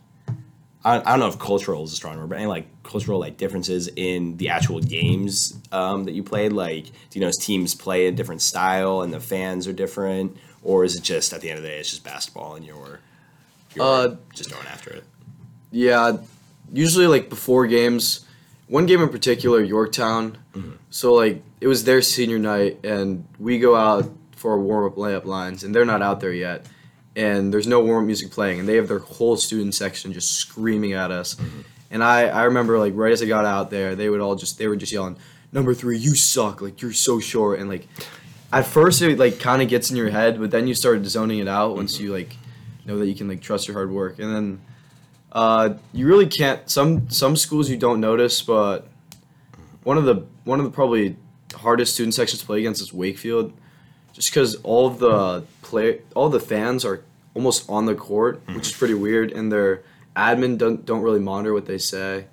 I, 0.85 0.99
I 0.99 1.03
don't 1.11 1.19
know 1.19 1.27
if 1.27 1.39
cultural 1.39 1.83
is 1.85 1.93
a 1.93 1.95
strong 1.95 2.17
word, 2.17 2.27
but 2.29 2.37
any 2.37 2.47
like 2.47 2.67
cultural 2.83 3.17
like 3.19 3.37
differences 3.37 3.89
in 3.95 4.35
the 4.37 4.49
actual 4.49 4.81
games 4.81 5.57
um, 5.71 6.03
that 6.05 6.11
you 6.13 6.23
played? 6.23 6.51
Like, 6.53 6.85
do 7.09 7.19
you 7.19 7.21
know 7.21 7.31
teams 7.31 7.73
play 7.75 8.07
a 8.07 8.11
different 8.11 8.41
style 8.41 9.01
and 9.01 9.13
the 9.13 9.19
fans 9.21 9.65
are 9.67 9.73
different, 9.73 10.35
or 10.61 10.83
is 10.83 10.95
it 10.97 11.03
just 11.03 11.31
at 11.33 11.39
the 11.41 11.49
end 11.49 11.57
of 11.57 11.63
the 11.63 11.69
day 11.69 11.79
it's 11.79 11.89
just 11.89 12.03
basketball 12.03 12.55
and 12.55 12.65
you're, 12.65 12.99
you're 13.75 13.85
Uh, 13.85 14.15
just 14.33 14.49
going 14.51 14.67
after 14.67 14.89
it? 14.91 15.03
Yeah, 15.71 16.17
usually 16.73 17.07
like 17.07 17.29
before 17.29 17.65
games. 17.67 18.25
One 18.67 18.85
game 18.85 19.01
in 19.01 19.09
particular, 19.09 19.61
Yorktown. 19.61 20.37
Mm-hmm. 20.53 20.71
So 20.89 21.13
like 21.13 21.43
it 21.59 21.67
was 21.67 21.83
their 21.83 22.01
senior 22.01 22.39
night, 22.39 22.83
and 22.83 23.27
we 23.39 23.59
go 23.59 23.75
out 23.75 24.09
for 24.35 24.59
warm 24.59 24.85
up 24.85 24.95
layup 24.95 25.25
lines, 25.25 25.63
and 25.63 25.73
they're 25.73 25.85
not 25.85 26.01
out 26.01 26.19
there 26.19 26.33
yet, 26.33 26.65
and 27.15 27.53
there's 27.53 27.67
no 27.67 27.81
warm 27.81 28.03
up 28.03 28.07
music 28.07 28.31
playing, 28.31 28.59
and 28.59 28.67
they 28.67 28.75
have 28.75 28.87
their 28.87 28.99
whole 28.99 29.35
student 29.35 29.75
section 29.75 30.13
just 30.13 30.33
screaming 30.33 30.93
at 30.93 31.11
us. 31.11 31.35
Mm-hmm. 31.35 31.61
And 31.91 32.03
I 32.03 32.27
I 32.27 32.43
remember 32.43 32.79
like 32.79 32.93
right 32.95 33.11
as 33.11 33.21
I 33.21 33.25
got 33.25 33.45
out 33.45 33.69
there, 33.69 33.95
they 33.95 34.09
would 34.09 34.21
all 34.21 34.35
just 34.35 34.57
they 34.57 34.67
were 34.67 34.75
just 34.75 34.91
yelling, 34.91 35.17
"Number 35.51 35.73
three, 35.73 35.97
you 35.97 36.15
suck! 36.15 36.61
Like 36.61 36.81
you're 36.81 36.93
so 36.93 37.19
short!" 37.19 37.59
And 37.59 37.69
like 37.69 37.87
at 38.51 38.65
first 38.65 39.01
it 39.01 39.19
like 39.19 39.39
kind 39.39 39.61
of 39.61 39.67
gets 39.67 39.91
in 39.91 39.97
your 39.97 40.09
head, 40.09 40.39
but 40.39 40.51
then 40.51 40.67
you 40.67 40.73
start 40.73 41.03
zoning 41.05 41.39
it 41.39 41.47
out 41.47 41.75
once 41.75 41.95
mm-hmm. 41.95 42.05
you 42.05 42.13
like 42.13 42.37
know 42.85 42.97
that 42.99 43.07
you 43.07 43.15
can 43.15 43.27
like 43.27 43.41
trust 43.41 43.67
your 43.67 43.75
hard 43.75 43.91
work, 43.91 44.19
and 44.19 44.33
then. 44.33 44.61
Uh, 45.33 45.73
you 45.93 46.07
really 46.07 46.27
can't. 46.27 46.69
Some 46.69 47.09
some 47.09 47.35
schools 47.35 47.69
you 47.69 47.75
don't 47.77 47.99
notice, 47.99 48.41
but 48.41 48.87
one 49.83 49.97
of 49.97 50.05
the 50.05 50.23
one 50.45 50.59
of 50.59 50.65
the 50.65 50.71
probably 50.71 51.15
hardest 51.55 51.95
student 51.95 52.13
sections 52.13 52.39
to 52.41 52.45
play 52.45 52.59
against 52.59 52.81
is 52.81 52.93
Wakefield, 52.93 53.51
just 54.13 54.29
because 54.29 54.55
all 54.63 54.85
of 54.87 54.99
the 54.99 55.43
play 55.63 56.01
all 56.15 56.29
the 56.29 56.39
fans 56.39 56.85
are 56.85 57.03
almost 57.33 57.67
on 57.67 57.87
the 57.87 57.95
court, 57.95 58.41
which 58.53 58.67
is 58.67 58.73
pretty 58.73 58.93
weird, 58.93 59.31
and 59.31 59.51
their 59.51 59.81
admin 60.15 60.57
don't 60.57 60.85
don't 60.85 61.01
really 61.01 61.19
monitor 61.19 61.51
what 61.51 61.65
they 61.65 61.79
say, 61.79 62.25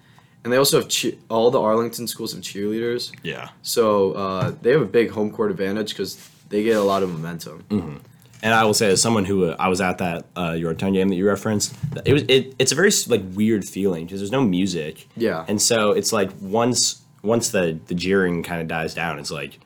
and 0.44 0.52
they 0.52 0.58
also 0.58 0.82
have 0.82 0.90
all 1.30 1.50
the 1.50 1.58
Arlington 1.60 2.06
schools 2.06 2.34
have 2.34 2.42
cheerleaders, 2.42 3.12
Yeah. 3.22 3.48
so 3.62 4.12
uh, 4.12 4.52
they 4.60 4.72
have 4.72 4.82
a 4.82 4.92
big 5.00 5.10
home 5.10 5.30
court 5.30 5.50
advantage 5.50 5.90
because 5.94 6.18
they 6.50 6.62
get 6.62 6.76
a 6.76 6.82
lot 6.82 7.02
of 7.02 7.10
momentum. 7.10 8.02
And 8.42 8.54
I 8.54 8.64
will 8.64 8.74
say, 8.74 8.90
as 8.90 9.02
someone 9.02 9.24
who 9.24 9.50
uh, 9.50 9.56
I 9.58 9.68
was 9.68 9.80
at 9.80 9.98
that 9.98 10.26
uh, 10.36 10.52
Yorktown 10.52 10.92
game 10.92 11.08
that 11.08 11.14
you 11.14 11.26
referenced, 11.26 11.74
it 12.04 12.12
was 12.12 12.22
it, 12.22 12.54
it's 12.58 12.72
a 12.72 12.74
very 12.74 12.90
like 13.08 13.22
weird 13.34 13.64
feeling 13.64 14.06
because 14.06 14.20
there's 14.20 14.32
no 14.32 14.42
music. 14.42 15.06
Yeah. 15.16 15.44
And 15.46 15.60
so 15.60 15.92
it's 15.92 16.12
like 16.12 16.30
once 16.40 17.02
once 17.22 17.50
the 17.50 17.78
the 17.86 17.94
jeering 17.94 18.42
kind 18.42 18.60
of 18.62 18.68
dies 18.68 18.94
down, 18.94 19.18
it's 19.18 19.30
like 19.30 19.60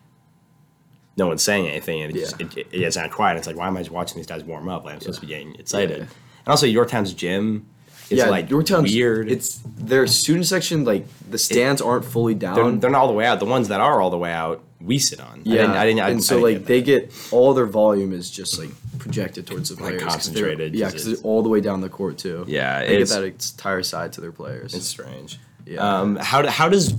no 1.16 1.28
one's 1.28 1.42
saying 1.42 1.68
anything, 1.68 2.02
and 2.02 2.16
it, 2.16 2.18
just, 2.18 2.40
it, 2.40 2.56
it, 2.56 2.70
gets 2.72 2.96
kind 2.96 3.06
of 3.06 3.12
quiet. 3.12 3.36
It's 3.38 3.46
like 3.46 3.56
why 3.56 3.68
am 3.68 3.76
I 3.76 3.80
just 3.80 3.92
watching 3.92 4.16
these 4.16 4.26
guys 4.26 4.42
warm 4.42 4.68
up? 4.68 4.84
Like 4.84 4.94
I'm 4.94 5.00
supposed 5.00 5.20
to 5.20 5.26
be 5.26 5.32
getting 5.32 5.54
excited. 5.54 5.98
Yeah. 5.98 6.04
And 6.04 6.48
also 6.48 6.66
Yorktown's 6.66 7.14
gym 7.14 7.66
is 8.10 8.18
yeah, 8.18 8.26
like 8.28 8.50
Yorktown's 8.50 8.92
weird. 8.92 9.30
It's 9.30 9.60
their 9.76 10.06
student 10.06 10.46
section 10.46 10.84
like 10.84 11.06
the 11.30 11.38
stands 11.38 11.80
aren't 11.80 12.04
fully 12.04 12.34
down. 12.34 12.54
they're, 12.54 12.70
they're 12.72 12.90
not 12.90 13.00
all 13.02 13.06
the 13.08 13.12
way 13.14 13.26
out. 13.26 13.38
The 13.40 13.46
ones 13.46 13.68
that 13.68 13.80
are 13.80 14.00
all 14.00 14.10
the 14.10 14.18
way 14.18 14.32
out, 14.32 14.62
we 14.80 14.98
sit 14.98 15.20
on. 15.20 15.40
Yeah, 15.44 15.54
I 15.54 15.56
didn't. 15.56 15.76
I 15.76 15.84
didn't 15.86 16.00
I, 16.00 16.08
and 16.10 16.24
so 16.24 16.34
I 16.34 16.36
didn't 16.36 16.44
like 16.44 16.58
get 16.58 16.66
they 16.66 16.82
get 16.82 17.12
all 17.32 17.54
their 17.54 17.66
volume 17.66 18.12
is 18.12 18.30
just 18.30 18.58
like 18.58 18.70
projected 18.98 19.46
towards 19.46 19.68
the 19.70 19.74
Like 19.76 19.82
players. 19.84 20.00
they're- 20.00 20.08
concentrated, 20.08 20.74
Yeah, 20.74 20.90
'cause 20.90 21.04
because 21.04 21.22
all 21.22 21.42
the 21.42 21.48
way 21.48 21.60
down 21.60 21.80
the 21.80 21.88
court 21.88 22.18
too. 22.18 22.44
Yeah, 22.46 22.80
they 22.84 22.98
get 22.98 23.08
that 23.08 23.24
entire 23.24 23.82
side 23.82 24.12
to 24.14 24.20
their 24.20 24.32
players. 24.32 24.74
It's 24.74 24.86
strange. 24.86 25.38
Yeah. 25.66 25.80
Um, 26.00 26.16
how, 26.16 26.42
do- 26.42 26.48
how 26.48 26.68
does 26.68 26.94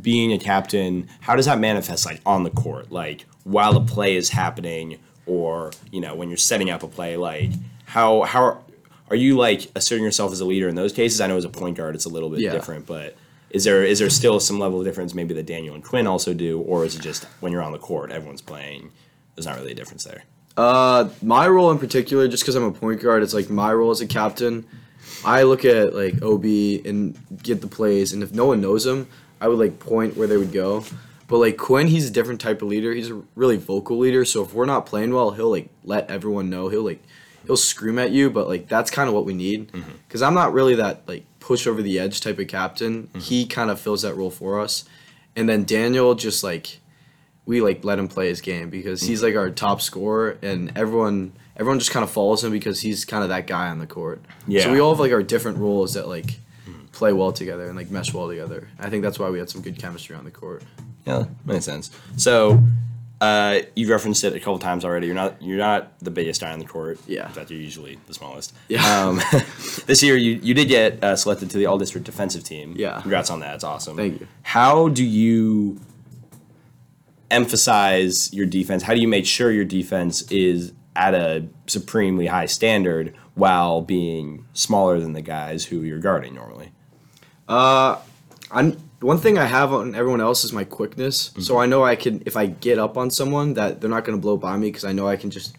being 0.00 0.32
a 0.32 0.38
captain, 0.38 1.08
how 1.20 1.34
does 1.36 1.46
that 1.46 1.58
manifest 1.58 2.06
like 2.06 2.20
on 2.26 2.42
the 2.44 2.50
court? 2.50 2.90
Like 2.92 3.24
while 3.44 3.76
a 3.76 3.80
play 3.80 4.16
is 4.16 4.30
happening 4.30 4.98
or, 5.26 5.70
you 5.90 6.00
know, 6.00 6.14
when 6.14 6.28
you're 6.28 6.36
setting 6.36 6.70
up 6.70 6.82
a 6.82 6.88
play, 6.88 7.16
like 7.16 7.50
how, 7.86 8.22
how 8.22 8.62
are, 9.10 9.16
you 9.16 9.36
like 9.36 9.70
asserting 9.74 10.04
yourself 10.04 10.32
as 10.32 10.40
a 10.40 10.44
leader 10.44 10.68
in 10.68 10.74
those 10.74 10.92
cases? 10.92 11.20
I 11.20 11.26
know 11.26 11.36
as 11.36 11.44
a 11.44 11.48
point 11.50 11.76
guard, 11.76 11.94
it's 11.94 12.04
a 12.04 12.08
little 12.08 12.30
bit 12.30 12.40
Yeah. 12.40 12.52
different, 12.52 12.86
but 12.86 13.16
is 13.50 13.64
there, 13.64 13.84
is 13.84 13.98
there 13.98 14.08
still 14.10 14.38
some 14.40 14.58
level 14.58 14.78
of 14.78 14.84
difference 14.86 15.14
maybe 15.14 15.34
that 15.34 15.46
Daniel 15.46 15.74
and 15.74 15.82
Quinn 15.84 16.06
also 16.06 16.32
do? 16.32 16.60
Or 16.60 16.84
is 16.84 16.94
it 16.96 17.02
just 17.02 17.24
when 17.40 17.50
you're 17.52 17.62
on 17.62 17.72
the 17.72 17.78
court, 17.78 18.10
everyone's 18.12 18.40
playing, 18.42 18.92
there's 19.34 19.46
not 19.46 19.56
really 19.58 19.72
a 19.72 19.74
difference 19.74 20.04
there? 20.04 20.22
Uh, 20.56 21.08
my 21.22 21.48
role 21.48 21.70
in 21.70 21.78
particular, 21.78 22.28
just 22.28 22.42
because 22.42 22.54
I'm 22.54 22.64
a 22.64 22.72
point 22.72 23.00
guard, 23.00 23.22
it's 23.22 23.34
like 23.34 23.50
my 23.50 23.72
role 23.72 23.90
as 23.90 24.00
a 24.00 24.06
captain. 24.06 24.66
I 25.24 25.42
look 25.44 25.64
at 25.64 25.94
like 25.94 26.22
OB 26.22 26.44
and 26.84 27.18
get 27.42 27.60
the 27.60 27.66
plays, 27.66 28.12
and 28.12 28.22
if 28.22 28.32
no 28.32 28.46
one 28.46 28.60
knows 28.60 28.84
him, 28.86 29.06
I 29.40 29.48
would 29.48 29.58
like 29.58 29.78
point 29.78 30.16
where 30.16 30.26
they 30.28 30.36
would 30.36 30.52
go. 30.52 30.84
But 31.28 31.38
like 31.38 31.56
Quinn, 31.56 31.86
he's 31.86 32.08
a 32.08 32.12
different 32.12 32.40
type 32.40 32.60
of 32.62 32.68
leader. 32.68 32.92
He's 32.92 33.10
a 33.10 33.22
really 33.36 33.56
vocal 33.56 33.98
leader. 33.98 34.24
So 34.24 34.42
if 34.42 34.52
we're 34.52 34.66
not 34.66 34.84
playing 34.84 35.14
well, 35.14 35.30
he'll 35.30 35.50
like 35.50 35.68
let 35.84 36.10
everyone 36.10 36.50
know. 36.50 36.68
He'll 36.68 36.82
like 36.84 37.02
he'll 37.46 37.56
scream 37.56 37.98
at 37.98 38.10
you, 38.10 38.30
but 38.30 38.48
like 38.48 38.68
that's 38.68 38.90
kind 38.90 39.08
of 39.08 39.14
what 39.14 39.24
we 39.24 39.34
need. 39.34 39.72
Mm-hmm. 39.72 39.90
Because 40.06 40.22
I'm 40.22 40.34
not 40.34 40.52
really 40.52 40.74
that 40.76 41.02
like 41.06 41.24
push 41.40 41.66
over 41.66 41.82
the 41.82 41.98
edge 41.98 42.20
type 42.20 42.38
of 42.38 42.48
captain. 42.48 43.04
Mm-hmm. 43.04 43.18
He 43.20 43.46
kind 43.46 43.70
of 43.70 43.80
fills 43.80 44.02
that 44.02 44.14
role 44.14 44.30
for 44.30 44.60
us. 44.60 44.84
And 45.36 45.48
then 45.48 45.64
Daniel 45.64 46.14
just 46.14 46.42
like 46.42 46.80
we 47.46 47.60
like 47.60 47.84
let 47.84 47.98
him 47.98 48.08
play 48.08 48.28
his 48.28 48.40
game 48.40 48.70
because 48.70 49.02
he's 49.02 49.18
mm-hmm. 49.18 49.28
like 49.28 49.36
our 49.36 49.50
top 49.50 49.80
scorer 49.80 50.38
and 50.42 50.76
everyone 50.76 51.32
everyone 51.56 51.78
just 51.78 51.90
kind 51.90 52.04
of 52.04 52.10
follows 52.10 52.42
him 52.44 52.52
because 52.52 52.80
he's 52.80 53.04
kind 53.04 53.22
of 53.22 53.28
that 53.28 53.46
guy 53.46 53.68
on 53.68 53.78
the 53.78 53.86
court. 53.86 54.24
Yeah. 54.46 54.62
So 54.62 54.72
we 54.72 54.80
all 54.80 54.90
have 54.92 55.00
like 55.00 55.12
our 55.12 55.22
different 55.22 55.58
roles 55.58 55.94
that 55.94 56.08
like 56.08 56.38
play 56.92 57.12
well 57.12 57.32
together 57.32 57.66
and 57.66 57.76
like 57.76 57.90
mesh 57.90 58.12
well 58.12 58.28
together. 58.28 58.68
I 58.78 58.90
think 58.90 59.02
that's 59.02 59.18
why 59.18 59.30
we 59.30 59.38
had 59.38 59.50
some 59.50 59.62
good 59.62 59.78
chemistry 59.78 60.16
on 60.16 60.24
the 60.24 60.30
court. 60.30 60.62
Yeah, 61.06 61.24
makes 61.44 61.64
sense. 61.64 61.90
So, 62.16 62.62
uh, 63.20 63.60
you 63.76 63.90
referenced 63.90 64.24
it 64.24 64.34
a 64.34 64.38
couple 64.38 64.58
times 64.58 64.84
already. 64.84 65.06
You're 65.06 65.16
not 65.16 65.40
you're 65.42 65.58
not 65.58 65.98
the 65.98 66.10
biggest 66.10 66.40
guy 66.40 66.52
on 66.52 66.58
the 66.58 66.64
court. 66.64 66.98
Yeah. 67.06 67.26
In 67.26 67.32
fact, 67.32 67.50
you're 67.50 67.60
usually 67.60 67.98
the 68.06 68.14
smallest. 68.14 68.54
Yeah. 68.68 68.82
Um, 69.00 69.20
this 69.86 70.02
year, 70.02 70.16
you 70.16 70.40
you 70.42 70.54
did 70.54 70.68
get 70.68 71.02
uh, 71.04 71.16
selected 71.16 71.50
to 71.50 71.58
the 71.58 71.66
All 71.66 71.76
District 71.76 72.06
Defensive 72.06 72.44
Team. 72.44 72.74
Yeah. 72.76 73.00
Congrats 73.00 73.30
on 73.30 73.40
that. 73.40 73.54
It's 73.56 73.64
awesome. 73.64 73.96
Thank 73.96 74.20
you. 74.20 74.28
How 74.42 74.88
do 74.88 75.04
you 75.04 75.80
emphasize 77.30 78.32
your 78.32 78.46
defense? 78.46 78.82
How 78.82 78.94
do 78.94 79.00
you 79.00 79.08
make 79.08 79.26
sure 79.26 79.52
your 79.52 79.66
defense 79.66 80.22
is 80.30 80.72
at 80.96 81.14
a 81.14 81.46
supremely 81.66 82.26
high 82.26 82.46
standard 82.46 83.14
while 83.34 83.82
being 83.82 84.46
smaller 84.54 84.98
than 84.98 85.12
the 85.12 85.22
guys 85.22 85.66
who 85.66 85.82
you're 85.82 85.98
guarding 86.00 86.34
normally? 86.34 86.72
Uh, 87.46 87.98
I'm 88.50 88.89
one 89.00 89.18
thing 89.18 89.38
I 89.38 89.46
have 89.46 89.72
on 89.72 89.94
everyone 89.94 90.20
else 90.20 90.44
is 90.44 90.52
my 90.52 90.64
quickness. 90.64 91.32
So 91.40 91.58
I 91.58 91.66
know 91.66 91.82
I 91.84 91.96
can 91.96 92.22
if 92.26 92.36
I 92.36 92.46
get 92.46 92.78
up 92.78 92.96
on 92.96 93.10
someone 93.10 93.54
that 93.54 93.80
they're 93.80 93.90
not 93.90 94.04
going 94.04 94.18
to 94.18 94.22
blow 94.22 94.36
by 94.36 94.56
me 94.56 94.68
because 94.68 94.84
I 94.84 94.92
know 94.92 95.08
I 95.08 95.16
can 95.16 95.30
just 95.30 95.56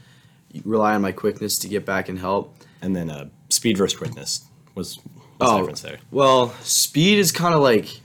rely 0.65 0.93
on 0.95 1.01
my 1.01 1.11
quickness 1.11 1.57
to 1.59 1.67
get 1.67 1.85
back 1.85 2.09
and 2.09 2.19
help. 2.19 2.55
And 2.81 2.95
then 2.95 3.09
uh, 3.09 3.29
speed 3.49 3.77
versus 3.77 3.97
quickness 3.97 4.45
was 4.75 4.97
what's 5.37 5.37
the 5.39 5.45
Oh, 5.45 5.57
difference 5.59 5.81
there? 5.81 5.97
well, 6.11 6.49
speed 6.61 7.17
is 7.19 7.31
kind 7.31 7.53
of 7.55 7.61
like 7.61 7.99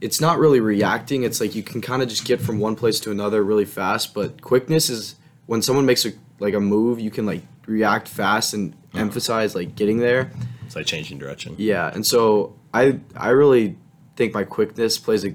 it's 0.00 0.20
not 0.20 0.38
really 0.38 0.60
reacting. 0.60 1.22
It's 1.24 1.40
like 1.40 1.54
you 1.54 1.62
can 1.62 1.80
kind 1.80 2.02
of 2.02 2.08
just 2.08 2.24
get 2.24 2.40
from 2.40 2.58
one 2.60 2.76
place 2.76 3.00
to 3.00 3.10
another 3.10 3.42
really 3.42 3.64
fast. 3.64 4.14
But 4.14 4.40
quickness 4.42 4.90
is 4.90 5.16
when 5.46 5.62
someone 5.62 5.86
makes 5.86 6.04
a 6.06 6.12
like 6.40 6.54
a 6.54 6.60
move, 6.60 7.00
you 7.00 7.10
can 7.10 7.26
like 7.26 7.42
react 7.66 8.08
fast 8.08 8.54
and 8.54 8.74
emphasize 8.94 9.54
like 9.54 9.74
getting 9.76 9.98
there. 9.98 10.30
It's 10.66 10.76
like 10.76 10.86
changing 10.86 11.18
direction. 11.18 11.54
Yeah, 11.58 11.90
and 11.92 12.04
so 12.06 12.54
I 12.74 13.00
I 13.16 13.30
really 13.30 13.76
think 14.18 14.34
my 14.34 14.42
quickness 14.44 14.98
plays 14.98 15.24
a 15.24 15.34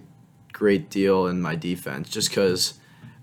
great 0.52 0.90
deal 0.90 1.28
in 1.28 1.42
my 1.42 1.56
defense, 1.56 2.10
just 2.10 2.30
because 2.30 2.74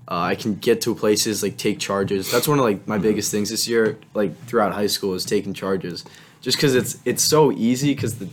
uh, 0.08 0.16
I 0.16 0.34
can 0.34 0.54
get 0.56 0.80
to 0.80 0.94
places 0.94 1.42
like 1.42 1.56
take 1.58 1.78
charges. 1.78 2.32
That's 2.32 2.48
one 2.48 2.58
of 2.58 2.64
like 2.64 2.88
my 2.88 2.96
biggest 2.98 3.30
things 3.30 3.50
this 3.50 3.68
year, 3.68 3.98
like 4.14 4.32
throughout 4.46 4.72
high 4.72 4.86
school, 4.88 5.12
is 5.14 5.24
taking 5.26 5.52
charges. 5.54 6.04
Just 6.40 6.56
because 6.56 6.74
it's 6.74 6.98
it's 7.04 7.22
so 7.22 7.52
easy, 7.52 7.94
because 7.94 8.18
the 8.18 8.28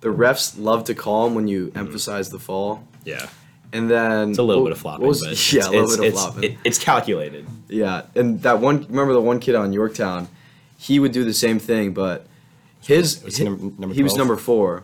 the 0.00 0.08
refs 0.08 0.54
love 0.56 0.84
to 0.84 0.94
call 0.94 1.24
them 1.26 1.34
when 1.34 1.48
you 1.48 1.72
emphasize 1.74 2.30
the 2.30 2.38
fall, 2.38 2.84
Yeah. 3.04 3.26
and 3.72 3.90
then 3.90 4.30
It's 4.30 4.38
a 4.38 4.42
little 4.42 4.62
what- 4.62 4.68
bit 4.70 4.76
of 4.76 4.82
flopping, 4.82 5.06
was- 5.08 5.20
but 5.20 5.30
yeah, 5.52 5.58
it's, 5.58 5.66
a 5.66 5.70
little 5.72 5.84
it's, 5.90 5.96
bit 5.98 6.08
of 6.08 6.14
flopping. 6.14 6.44
it- 6.44 6.58
it's 6.64 6.78
calculated. 6.78 7.46
Yeah, 7.68 8.02
and 8.14 8.40
that 8.42 8.60
one. 8.60 8.86
Remember 8.88 9.12
the 9.12 9.20
one 9.20 9.40
kid 9.40 9.56
on 9.56 9.72
Yorktown? 9.72 10.28
He 10.78 10.98
would 11.00 11.12
do 11.12 11.24
the 11.24 11.34
same 11.34 11.58
thing, 11.58 11.92
but 11.92 12.26
his 12.80 13.22
Was 13.24 13.36
he 13.36 13.44
num- 13.44 13.74
number 13.78 13.94
he 13.94 14.02
was 14.04 14.14
number 14.16 14.36
four. 14.36 14.82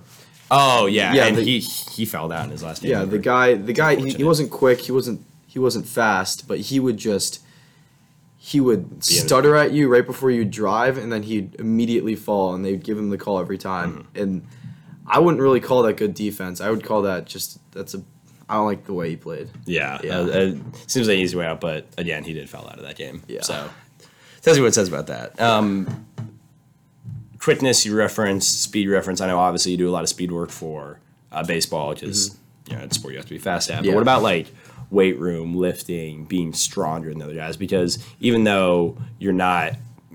Oh 0.50 0.86
yeah, 0.86 1.12
Yeah, 1.14 1.26
and 1.26 1.36
the- 1.36 1.42
he 1.42 1.60
he 1.60 2.04
fell 2.04 2.28
down 2.28 2.46
in 2.46 2.50
his 2.50 2.62
last 2.62 2.82
game. 2.82 2.90
Yeah, 2.90 3.04
the 3.04 3.18
guy, 3.18 3.54
the 3.54 3.72
guy, 3.72 3.96
he, 3.96 4.10
he 4.10 4.24
wasn't 4.24 4.50
quick. 4.50 4.80
He 4.80 4.92
wasn't 4.92 5.24
he 5.46 5.58
wasn't 5.58 5.86
fast, 5.86 6.46
but 6.48 6.58
he 6.60 6.80
would 6.80 6.96
just 6.96 7.40
he 8.36 8.60
would 8.60 9.00
Be 9.00 9.04
stutter 9.04 9.56
at 9.56 9.72
you 9.72 9.88
right 9.88 10.06
before 10.06 10.30
you 10.30 10.44
drive, 10.44 10.96
and 10.96 11.12
then 11.12 11.22
he'd 11.24 11.56
immediately 11.56 12.14
fall, 12.14 12.54
and 12.54 12.64
they'd 12.64 12.82
give 12.82 12.96
him 12.96 13.10
the 13.10 13.18
call 13.18 13.38
every 13.40 13.58
time. 13.58 13.92
Mm-hmm. 14.14 14.22
And 14.22 14.46
I 15.06 15.18
wouldn't 15.18 15.42
really 15.42 15.60
call 15.60 15.82
that 15.82 15.96
good 15.98 16.14
defense. 16.14 16.60
I 16.60 16.70
would 16.70 16.84
call 16.84 17.02
that 17.02 17.26
just 17.26 17.58
that's 17.72 17.94
a 17.94 18.02
I 18.48 18.54
don't 18.54 18.66
like 18.66 18.86
the 18.86 18.94
way 18.94 19.10
he 19.10 19.16
played. 19.16 19.50
Yeah, 19.66 19.98
Yeah. 20.02 20.18
Uh, 20.20 20.22
uh, 20.22 20.54
seems 20.86 21.06
like 21.08 21.16
an 21.16 21.22
easy 21.22 21.36
way 21.36 21.44
out, 21.44 21.60
but 21.60 21.86
again, 21.98 22.24
he 22.24 22.32
did 22.32 22.48
fall 22.48 22.66
out 22.66 22.78
of 22.78 22.84
that 22.84 22.96
game. 22.96 23.22
Yeah. 23.28 23.42
So 23.42 23.68
tells 24.40 24.56
you 24.56 24.62
what 24.62 24.68
it 24.68 24.74
says 24.74 24.88
about 24.88 25.08
that. 25.08 25.38
Um, 25.38 26.06
quickness 27.38 27.84
you 27.86 27.96
referenced, 27.96 28.62
speed 28.62 28.88
reference. 28.88 29.20
I 29.20 29.26
know 29.26 29.38
obviously 29.38 29.72
you 29.72 29.78
do 29.78 29.88
a 29.88 29.92
lot 29.92 30.02
of 30.02 30.08
speed 30.08 30.32
work 30.32 30.50
for 30.50 30.98
uh, 31.32 31.44
baseball 31.44 31.94
because 31.94 32.36
you 32.68 32.76
know 32.76 32.82
it's 32.82 32.96
a 32.96 33.00
sport 33.00 33.12
you 33.14 33.18
have 33.18 33.26
to 33.26 33.34
be 33.34 33.38
fast 33.38 33.70
at. 33.70 33.76
But 33.76 33.80
Mm-hmm. 33.82 33.88
Yeah. 33.90 33.94
what 33.94 34.02
about 34.02 34.22
like 34.22 34.46
weight 34.90 35.18
room, 35.18 35.54
lifting, 35.54 36.24
being 36.24 36.52
stronger 36.52 37.10
than 37.10 37.18
the 37.18 37.24
other 37.24 37.34
guys? 37.34 37.56
Because 37.56 37.98
even 38.20 38.44
though 38.44 38.96
you're 39.18 39.32
not 39.32 39.74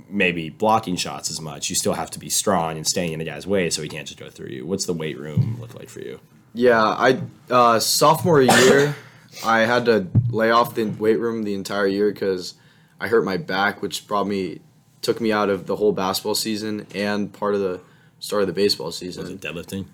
maybe 0.09 0.49
blocking 0.49 0.95
shots 0.95 1.31
as 1.31 1.41
much, 1.41 1.69
you 1.69 1.75
still 1.75 1.93
have 1.93 2.11
to 2.11 2.19
be 2.19 2.29
strong 2.29 2.77
and 2.77 2.85
staying 2.87 3.13
in 3.13 3.19
the 3.19 3.25
guy's 3.25 3.47
way 3.47 3.69
so 3.69 3.81
he 3.81 3.89
can't 3.89 4.07
just 4.07 4.19
go 4.19 4.29
through 4.29 4.49
you. 4.49 4.65
What's 4.65 4.85
the 4.85 4.93
weight 4.93 5.17
room 5.17 5.57
look 5.59 5.73
like 5.75 5.89
for 5.89 6.01
you? 6.01 6.19
Yeah, 6.53 6.79
I 6.83 7.19
uh, 7.49 7.79
sophomore 7.79 8.41
year, 8.43 8.95
I 9.43 9.61
had 9.61 9.85
to 9.85 10.07
lay 10.29 10.51
off 10.51 10.75
the 10.75 10.85
weight 10.85 11.19
room 11.19 11.43
the 11.43 11.55
entire 11.55 11.87
year 11.87 12.11
because 12.11 12.53
I 12.99 13.07
hurt 13.07 13.25
my 13.25 13.37
back, 13.37 13.81
which 13.81 14.07
brought 14.07 14.27
me 14.27 14.59
took 15.03 15.21
me 15.21 15.31
out 15.31 15.49
of 15.49 15.67
the 15.67 15.75
whole 15.75 15.91
basketball 15.91 16.35
season 16.35 16.87
and 16.95 17.31
part 17.31 17.53
of 17.53 17.61
the 17.61 17.81
start 18.19 18.41
of 18.41 18.47
the 18.47 18.53
baseball 18.53 18.91
season. 18.91 19.23
Was 19.23 19.31
it 19.31 19.41
deadlifting? 19.41 19.85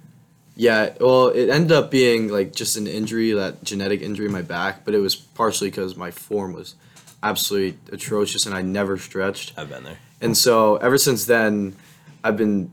Yeah, 0.56 0.94
well, 1.00 1.30
it 1.30 1.50
ended 1.50 1.72
up 1.72 1.90
being 1.90 2.28
like 2.28 2.54
just 2.54 2.78
an 2.78 2.86
injury, 2.86 3.32
that 3.32 3.64
genetic 3.64 4.02
injury 4.02 4.26
in 4.26 4.32
my 4.32 4.42
back, 4.42 4.86
but 4.86 4.94
it 4.94 5.00
was 5.00 5.16
partially 5.16 5.70
because 5.70 5.96
my 5.96 6.12
form 6.12 6.54
was 6.54 6.76
absolutely 7.24 7.80
atrocious 7.92 8.46
and 8.46 8.54
I 8.54 8.62
never 8.62 8.98
stretched. 8.98 9.54
I've 9.58 9.70
been 9.70 9.84
there. 9.84 9.98
And 10.22 10.38
so 10.38 10.78
ever 10.78 10.98
since 10.98 11.26
then, 11.26 11.76
I've 12.24 12.38
been 12.38 12.72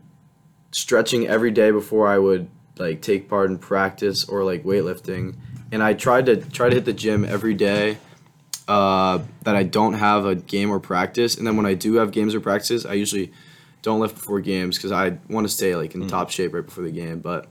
stretching 0.73 1.27
every 1.27 1.51
day 1.51 1.71
before 1.71 2.09
I 2.09 2.19
would 2.19 2.49
like 2.77 3.01
take 3.01 3.29
part 3.29 3.51
in 3.51 3.59
practice 3.59 4.25
or 4.29 4.45
like 4.45 4.65
weightlifting. 4.65 5.37
And 5.73 5.83
I 5.83 5.95
tried 5.95 6.27
to 6.27 6.37
try 6.37 6.69
to 6.69 6.75
hit 6.75 6.85
the 6.85 6.93
gym 6.93 7.25
every 7.25 7.55
day 7.55 7.99
uh, 8.69 9.21
that 9.43 9.57
I 9.57 9.63
don't 9.63 9.95
have 9.95 10.27
a 10.27 10.35
game 10.35 10.71
or 10.71 10.81
practice. 10.81 11.37
And 11.37 11.47
then 11.47 11.57
when 11.57 11.67
I 11.67 11.75
do 11.75 11.95
have 11.95 12.11
games 12.11 12.35
or 12.35 12.41
practices, 12.41 12.85
I 12.85 12.95
usually 12.95 13.33
don't 13.83 14.01
lift 14.01 14.17
before 14.17 14.41
games 14.41 14.77
because 14.77 14.93
I 14.93 15.19
want 15.29 15.47
to 15.47 15.53
stay 15.53 15.77
like 15.77 15.95
in 15.95 16.09
top 16.09 16.31
shape 16.31 16.53
right 16.53 16.65
before 16.65 16.85
the 16.85 16.91
game. 16.91 17.21
But 17.21 17.47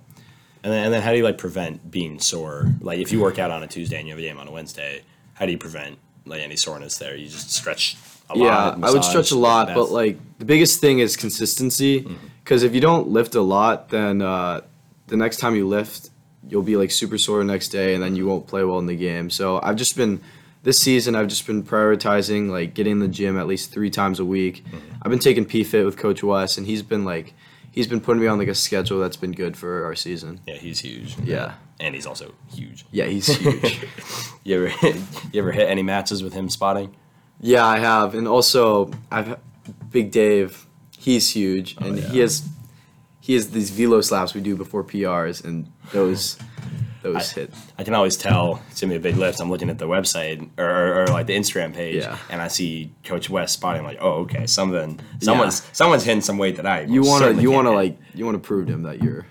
And 0.63 0.74
then, 0.74 0.86
and 0.86 0.93
then 0.93 1.01
how 1.01 1.12
do 1.12 1.17
you 1.17 1.24
like 1.24 1.38
prevent 1.38 1.89
being 1.89 2.19
sore? 2.19 2.74
Like 2.81 3.00
if 3.00 3.12
you 3.12 3.22
work 3.22 3.39
out 3.39 3.51
on 3.51 3.63
a 3.63 3.67
Tuesday 3.67 3.98
and 3.98 4.07
you 4.07 4.13
have 4.13 4.19
a 4.19 4.27
game 4.27 4.39
on 4.39 4.48
a 4.48 4.51
Wednesday, 4.51 5.03
how 5.36 5.45
do 5.45 5.51
you 5.51 5.57
prevent 5.57 6.00
like 6.25 6.41
any 6.41 6.55
soreness 6.55 6.98
there? 6.98 7.15
You 7.15 7.27
just 7.29 7.51
stretch 7.51 7.95
a 8.29 8.38
yeah, 8.38 8.45
lot. 8.45 8.84
I 8.84 8.91
would 8.91 9.03
stretch 9.03 9.31
a 9.31 9.38
lot, 9.38 9.67
but 9.75 9.91
like 9.91 10.17
the 10.39 10.45
biggest 10.45 10.81
thing 10.81 11.00
is 11.00 11.15
consistency. 11.15 12.07
Because 12.43 12.63
if 12.63 12.75
you 12.75 12.81
don't 12.81 13.07
lift 13.07 13.36
a 13.36 13.41
lot, 13.41 13.89
then 13.89 14.22
uh, 14.22 14.62
the 15.07 15.17
next 15.17 15.38
time 15.38 15.55
you 15.55 15.67
lift, 15.67 16.10
you'll 16.48 16.63
be 16.63 16.77
like 16.77 16.91
super 16.91 17.17
sore 17.17 17.39
the 17.39 17.45
next 17.45 17.69
day, 17.69 17.93
and 17.93 18.03
then 18.03 18.15
you 18.15 18.25
won't 18.25 18.48
play 18.48 18.63
well 18.63 18.79
in 18.79 18.86
the 18.88 18.95
game. 18.95 19.29
So 19.29 19.60
I've 19.62 19.75
just 19.75 19.95
been 19.95 20.22
this 20.65 20.79
season. 20.79 21.15
I've 21.15 21.27
just 21.27 21.48
been 21.48 21.63
prioritizing 21.63 22.50
like 22.50 22.74
getting 22.74 22.93
in 22.93 23.00
the 23.00 23.07
gym 23.07 23.39
at 23.39 23.48
least 23.48 23.72
three 23.72 23.89
times 23.89 24.19
a 24.19 24.25
week. 24.25 24.65
Mm-hmm. 24.65 24.95
I've 25.01 25.10
been 25.10 25.19
taking 25.19 25.45
PFit 25.45 25.86
with 25.86 25.95
Coach 25.95 26.22
Wes, 26.22 26.57
and 26.57 26.67
he's 26.67 26.81
been 26.81 27.05
like 27.05 27.34
he's 27.72 27.88
been 27.88 28.01
putting 28.01 28.22
me 28.22 28.27
on 28.27 28.38
like 28.38 28.50
a 28.50 28.55
schedule 28.55 29.00
that's 29.00 29.15
been 29.15 29.31
good 29.31 29.55
for 29.55 29.86
our 29.86 29.95
season. 29.95 30.41
yeah, 30.45 30.55
he's 30.55 30.79
huge. 30.79 31.17
Yeah. 31.19 31.53
and 31.79 31.95
he's 31.95 32.05
also 32.05 32.34
huge. 32.53 32.86
Yeah, 32.91 33.05
he's 33.05 33.27
huge. 33.27 33.86
You 34.43 34.63
ever 34.63 34.88
you 35.31 35.41
ever 35.41 35.51
hit 35.51 35.67
any 35.67 35.81
matches 35.81 36.22
with 36.22 36.34
him 36.34 36.50
spotting? 36.50 36.95
Yeah, 37.41 37.65
I 37.65 37.79
have, 37.79 38.13
and 38.13 38.27
also 38.27 38.91
I've 39.12 39.39
Big 39.89 40.12
Dave. 40.12 40.67
He's 40.98 41.31
huge, 41.31 41.75
oh, 41.81 41.86
and 41.88 41.98
he 41.98 42.17
yeah. 42.17 42.22
has 42.22 42.48
he 43.19 43.34
has 43.34 43.50
these 43.50 43.72
velo 43.72 44.01
slaps 44.01 44.36
we 44.36 44.41
do 44.41 44.55
before 44.55 44.84
PRs, 44.84 45.43
and 45.43 45.72
those 45.91 46.38
those 47.14 47.32
hit. 47.32 47.54
I 47.78 47.84
can 47.84 47.94
always 47.94 48.18
tell 48.18 48.62
it's 48.72 48.82
gonna 48.82 48.92
be 48.94 48.98
a 48.98 49.00
big 49.00 49.16
lift. 49.18 49.40
I'm 49.40 49.50
looking 49.50 49.70
at 49.70 49.78
the 49.78 49.88
website 49.88 50.50
or, 50.58 50.66
or, 50.70 51.02
or 51.04 51.08
like 51.08 51.28
the 51.28 51.36
Instagram 51.38 51.74
page, 51.74 52.04
Yeah. 52.04 52.18
and 52.30 52.42
I 52.42 52.48
see 52.50 52.92
Coach 53.04 53.30
West 53.30 53.54
spotting. 53.54 53.80
I'm 53.82 53.86
like, 53.86 54.00
oh, 54.02 54.22
okay, 54.24 54.46
something, 54.48 55.00
someone's 55.22 55.64
someone's 55.72 56.04
hitting 56.04 56.22
some 56.22 56.38
weight 56.38 56.58
that 56.58 56.66
I 56.66 56.82
You 56.82 57.04
want 57.04 57.24
to 57.24 57.42
you 57.42 57.52
want 57.52 57.68
to 57.68 57.72
like 57.72 57.98
you 58.14 58.26
want 58.26 58.36
to 58.36 58.46
prove 58.46 58.68
to 58.68 58.74
him 58.74 58.84
that 58.84 59.02
you're 59.02 59.26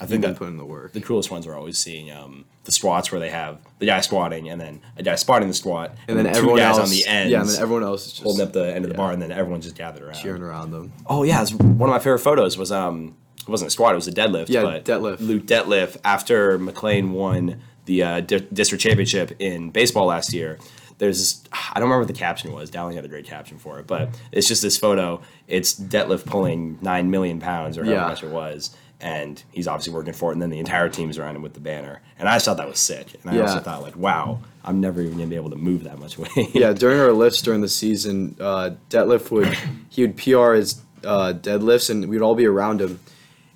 I 0.00 0.06
think 0.06 0.22
that 0.22 0.36
putting 0.36 0.56
the 0.56 0.64
work. 0.64 0.92
the 0.92 1.00
coolest 1.00 1.30
ones 1.30 1.46
are 1.46 1.54
always 1.54 1.78
seeing 1.78 2.10
um, 2.10 2.44
the 2.64 2.72
squats 2.72 3.12
where 3.12 3.20
they 3.20 3.30
have 3.30 3.58
the 3.78 3.86
guy 3.86 4.00
squatting 4.00 4.48
and 4.48 4.60
then 4.60 4.80
a 4.96 5.02
guy 5.04 5.14
spotting 5.14 5.46
the 5.46 5.54
squat 5.54 5.94
And 6.08 6.18
then 6.18 6.24
two 6.24 6.38
everyone 6.38 6.58
guys 6.58 6.76
else 6.76 6.90
on 6.90 6.96
the 6.96 7.06
end. 7.06 7.30
yeah, 7.30 7.40
and 7.40 7.48
then 7.48 7.60
everyone 7.62 7.84
else 7.84 8.06
is 8.06 8.12
just 8.14 8.22
holding 8.24 8.44
up 8.44 8.52
the 8.52 8.66
end 8.74 8.84
of 8.84 8.88
the 8.90 8.94
yeah, 8.94 8.96
bar 8.96 9.12
and 9.12 9.22
then 9.22 9.30
everyone 9.30 9.60
just 9.60 9.76
gathered 9.76 10.02
around. 10.02 10.14
cheering 10.20 10.42
around 10.42 10.72
them. 10.72 10.92
Oh 11.06 11.22
yeah, 11.22 11.40
it's 11.40 11.52
one 11.54 11.88
of 11.88 11.94
my 11.94 12.00
favorite 12.00 12.18
photos 12.18 12.58
was 12.58 12.72
um 12.72 13.14
it 13.40 13.48
wasn't 13.48 13.68
a 13.68 13.70
squat, 13.70 13.92
it 13.92 13.96
was 13.96 14.08
a 14.08 14.12
deadlift. 14.12 14.48
Yeah, 14.48 14.62
but 14.62 14.84
deadlift. 14.84 15.20
Luke 15.20 15.44
deadlift 15.46 15.96
after 16.04 16.58
McLean 16.58 17.12
won 17.12 17.60
the 17.86 18.02
uh, 18.02 18.20
di- 18.20 18.38
district 18.52 18.82
championship 18.82 19.32
in 19.40 19.70
baseball 19.70 20.06
last 20.06 20.32
year. 20.32 20.58
There's 20.98 21.18
this, 21.18 21.42
I 21.52 21.80
don't 21.80 21.84
remember 21.88 22.00
what 22.02 22.08
the 22.08 22.12
caption 22.18 22.52
was. 22.52 22.70
Dowling 22.70 22.94
had 22.94 23.04
a 23.04 23.08
great 23.08 23.24
caption 23.26 23.58
for 23.58 23.80
it, 23.80 23.88
but 23.88 24.10
it's 24.30 24.46
just 24.46 24.62
this 24.62 24.76
photo. 24.78 25.20
It's 25.48 25.74
deadlift 25.74 26.26
pulling 26.26 26.78
nine 26.80 27.10
million 27.10 27.40
pounds 27.40 27.76
or 27.76 27.84
however 27.84 28.00
Yeah. 28.02 28.06
much 28.06 28.22
it 28.22 28.30
was, 28.30 28.76
and 29.00 29.42
he's 29.50 29.66
obviously 29.66 29.92
working 29.94 30.12
for 30.12 30.30
it. 30.30 30.34
And 30.34 30.42
then 30.42 30.50
the 30.50 30.60
entire 30.60 30.88
team's 30.88 31.18
around 31.18 31.34
him 31.34 31.42
with 31.42 31.54
the 31.54 31.60
banner. 31.60 32.00
And 32.20 32.28
I 32.28 32.36
just 32.36 32.44
thought 32.44 32.58
that 32.58 32.68
was 32.68 32.78
sick. 32.78 33.16
And 33.22 33.32
I 33.32 33.36
Yeah. 33.36 33.42
also 33.42 33.58
thought 33.58 33.82
like, 33.82 33.96
wow, 33.96 34.38
I'm 34.64 34.80
never 34.80 35.00
even 35.00 35.14
gonna 35.14 35.26
be 35.26 35.34
able 35.34 35.50
to 35.50 35.56
move 35.56 35.82
that 35.84 35.98
much 35.98 36.18
weight. 36.36 36.54
Yeah, 36.54 36.72
during 36.72 37.00
our 37.00 37.12
lifts 37.12 37.42
during 37.42 37.62
the 37.62 37.68
season, 37.68 38.36
uh, 38.38 38.70
deadlift 38.88 39.32
would 39.32 39.58
he 39.88 40.02
would 40.02 40.16
PR 40.16 40.52
his 40.52 40.80
uh, 41.04 41.32
deadlifts, 41.36 41.90
and 41.90 42.08
we'd 42.08 42.22
all 42.22 42.36
be 42.36 42.46
around 42.46 42.80
him, 42.80 43.00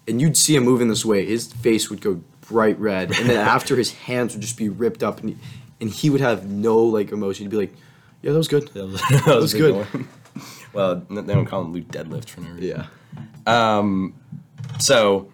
and 0.08 0.20
you'd 0.20 0.36
see 0.36 0.54
him 0.56 0.64
moving 0.64 0.88
this 0.88 1.04
way. 1.04 1.24
His 1.26 1.52
face 1.52 1.90
would 1.90 2.00
go 2.00 2.20
bright 2.48 2.78
red, 2.78 3.10
and 3.18 3.28
then 3.28 3.36
after 3.48 3.76
his 3.76 3.92
hands 3.92 4.34
would 4.34 4.42
just 4.42 4.56
be 4.56 4.68
ripped 4.68 5.02
up, 5.02 5.20
and 5.20 5.30
he, 5.30 5.36
and 5.80 5.90
he 5.90 6.10
would 6.10 6.20
have 6.20 6.46
no 6.48 6.78
like 6.78 7.12
emotion. 7.12 7.44
He'd 7.44 7.50
be 7.50 7.56
like, 7.56 7.74
"Yeah, 8.22 8.32
that 8.32 8.38
was 8.38 8.48
good." 8.48 8.68
that 8.68 8.86
was, 8.86 9.00
that 9.10 9.26
was 9.26 9.42
was 9.42 9.54
good. 9.54 9.86
well, 10.72 11.02
they 11.10 11.22
don't 11.34 11.46
call 11.46 11.62
him 11.62 11.72
Luke 11.72 11.88
deadlift 11.88 12.28
for 12.28 12.40
no 12.40 12.50
reason. 12.50 12.86
Yeah, 13.46 13.78
Um, 13.78 14.14
So, 14.78 15.32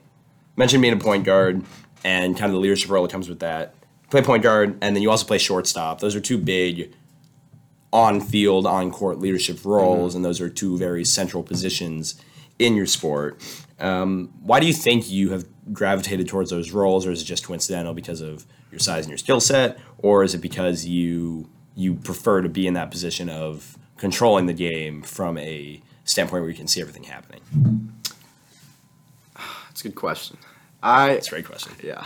mentioned 0.57 0.83
being 0.83 0.95
a 0.95 0.99
point 0.99 1.25
guard 1.25 1.63
and 2.05 2.37
kind 2.37 2.47
of 2.47 2.53
the 2.53 2.61
leadership 2.61 2.91
role 2.91 3.03
that 3.05 3.13
comes 3.13 3.29
with 3.29 3.41
that. 3.41 3.75
play 4.11 4.23
point 4.23 4.43
guard, 4.43 4.77
and 4.81 4.95
then 4.95 5.03
you 5.03 5.11
also 5.11 5.27
play 5.27 5.39
shortstop. 5.39 6.01
Those 6.01 6.15
are 6.17 6.21
two 6.21 6.39
big 6.39 6.95
on 7.93 8.21
field, 8.21 8.67
on 8.67 8.91
court 8.91 9.19
leadership 9.19 9.65
roles, 9.65 10.15
and 10.15 10.25
those 10.25 10.41
are 10.41 10.49
two 10.49 10.79
very 10.79 11.05
central 11.05 11.43
positions 11.43 12.21
in 12.59 12.75
your 12.75 12.87
sport. 12.87 13.39
Um, 13.83 14.33
why 14.41 14.61
do 14.61 14.67
you 14.67 14.73
think 14.73 15.11
you 15.11 15.31
have 15.31 15.45
gravitated 15.73 16.29
towards 16.29 16.51
those 16.51 16.71
roles, 16.71 17.07
or 17.07 17.11
is 17.11 17.21
it 17.21 17.25
just 17.25 17.45
coincidental 17.45 17.95
because 17.95 18.21
of 18.21 18.47
your 18.71 18.79
size 18.79 19.05
and 19.05 19.11
your 19.11 19.19
skill 19.19 19.41
set, 19.41 19.79
or 19.99 20.23
is 20.23 20.35
it 20.35 20.39
because 20.41 20.87
you 20.87 21.51
you 21.75 21.95
prefer 21.97 22.41
to 22.43 22.49
be 22.49 22.67
in 22.67 22.75
that 22.75 22.91
position 22.91 23.29
of 23.29 23.77
controlling 23.97 24.47
the 24.47 24.53
game 24.53 25.03
from 25.03 25.37
a 25.39 25.81
standpoint 26.05 26.43
where 26.43 26.51
you 26.51 26.57
can 26.57 26.69
see 26.69 26.81
everything 26.81 27.03
happening? 27.03 27.41
That's 29.69 29.81
a 29.81 29.85
good 29.85 29.97
question. 29.97 30.39
I 30.83 31.15
That's 31.15 31.27
a 31.27 31.31
great 31.31 31.47
question. 31.47 31.73
yeah. 31.83 32.05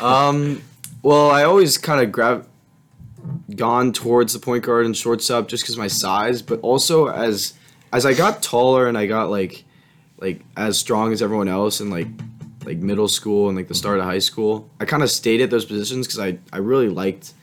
Um. 0.00 0.62
Well, 1.02 1.30
I 1.30 1.44
always 1.44 1.76
kind 1.76 2.00
of 2.00 2.10
grab 2.12 2.48
gone 3.54 3.92
towards 3.92 4.32
the 4.32 4.38
point 4.38 4.64
guard 4.64 4.86
and 4.86 4.96
shortstop 4.96 5.48
just 5.48 5.64
because 5.64 5.76
my 5.76 5.88
size, 5.88 6.40
but 6.40 6.60
also 6.60 7.08
as 7.08 7.52
as 7.92 8.06
I 8.06 8.14
got 8.14 8.42
taller 8.42 8.86
and 8.86 8.96
I 8.96 9.06
got 9.06 9.28
like 9.28 9.64
like 10.22 10.40
as 10.56 10.78
strong 10.78 11.12
as 11.12 11.20
everyone 11.20 11.48
else 11.48 11.80
in 11.80 11.90
like 11.90 12.06
like 12.64 12.78
middle 12.78 13.08
school 13.08 13.48
and 13.48 13.56
like 13.56 13.66
the 13.66 13.74
start 13.74 13.98
of 13.98 14.04
high 14.04 14.20
school, 14.20 14.70
I 14.78 14.84
kind 14.84 15.02
of 15.02 15.10
stayed 15.10 15.40
at 15.40 15.50
those 15.50 15.64
positions 15.64 16.06
because 16.06 16.20
I 16.20 16.38
I 16.52 16.58
really 16.58 16.88
liked 16.88 17.34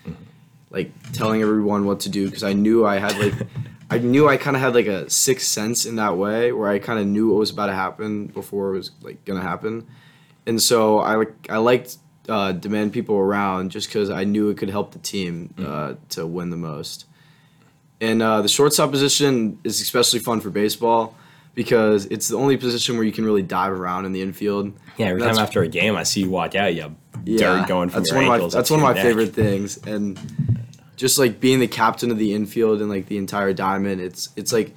like 0.71 0.91
telling 1.11 1.41
everyone 1.41 1.85
what 1.85 1.99
to 2.01 2.09
do 2.09 2.25
because 2.25 2.43
I 2.43 2.53
knew 2.53 2.85
I 2.85 2.97
had 2.97 3.19
like 3.19 3.33
I 3.91 3.97
knew 3.97 4.29
I 4.29 4.37
kind 4.37 4.55
of 4.55 4.61
had 4.61 4.73
like 4.73 4.87
a 4.87 5.09
sixth 5.09 5.47
sense 5.47 5.85
in 5.85 5.97
that 5.97 6.17
way 6.17 6.53
where 6.53 6.69
I 6.69 6.79
kind 6.79 6.99
of 6.99 7.05
knew 7.05 7.29
what 7.29 7.39
was 7.39 7.49
about 7.49 7.67
to 7.67 7.73
happen 7.73 8.27
before 8.27 8.73
it 8.73 8.77
was 8.77 8.91
like 9.01 9.23
gonna 9.25 9.41
happen, 9.41 9.85
and 10.45 10.61
so 10.61 10.99
I 10.99 11.15
like 11.15 11.33
I 11.49 11.57
liked 11.57 11.97
uh, 12.29 12.53
demand 12.53 12.93
people 12.93 13.17
around 13.17 13.71
just 13.71 13.89
because 13.89 14.09
I 14.09 14.23
knew 14.23 14.49
it 14.49 14.57
could 14.57 14.69
help 14.69 14.93
the 14.93 14.99
team 14.99 15.53
uh, 15.57 15.95
to 16.09 16.25
win 16.25 16.49
the 16.49 16.57
most. 16.57 17.05
And 17.99 18.21
uh, 18.21 18.41
the 18.41 18.47
shortstop 18.47 18.91
position 18.91 19.59
is 19.65 19.81
especially 19.81 20.19
fun 20.19 20.39
for 20.39 20.49
baseball 20.49 21.15
because 21.55 22.05
it's 22.05 22.27
the 22.27 22.37
only 22.37 22.57
position 22.57 22.95
where 22.95 23.05
you 23.05 23.11
can 23.11 23.25
really 23.25 23.41
dive 23.41 23.71
around 23.71 24.05
in 24.05 24.11
the 24.13 24.21
infield. 24.21 24.73
Yeah, 24.97 25.07
every 25.07 25.19
That's- 25.21 25.37
time 25.37 25.43
after 25.45 25.61
a 25.61 25.67
game, 25.67 25.95
I 25.95 26.03
see 26.03 26.21
you 26.21 26.29
walk 26.29 26.55
out, 26.55 26.73
you 26.75 26.83
have 26.83 26.95
yeah, 27.25 27.59
dirt 27.59 27.67
going 27.67 27.89
from 27.89 28.01
that's 28.01 28.11
your 28.11 28.21
one 28.21 28.31
ankles. 28.33 28.53
Of 28.53 28.57
my, 28.57 28.59
that's 28.59 28.71
one 28.71 28.79
of 28.79 28.83
my 28.83 28.93
neck. 28.93 29.03
favorite 29.03 29.33
things, 29.33 29.77
and 29.85 30.19
just 30.95 31.17
like 31.19 31.39
being 31.39 31.59
the 31.59 31.67
captain 31.67 32.11
of 32.11 32.17
the 32.17 32.33
infield 32.33 32.81
and 32.81 32.89
like 32.89 33.07
the 33.07 33.17
entire 33.17 33.53
diamond, 33.53 34.01
it's 34.01 34.29
it's 34.35 34.51
like 34.53 34.73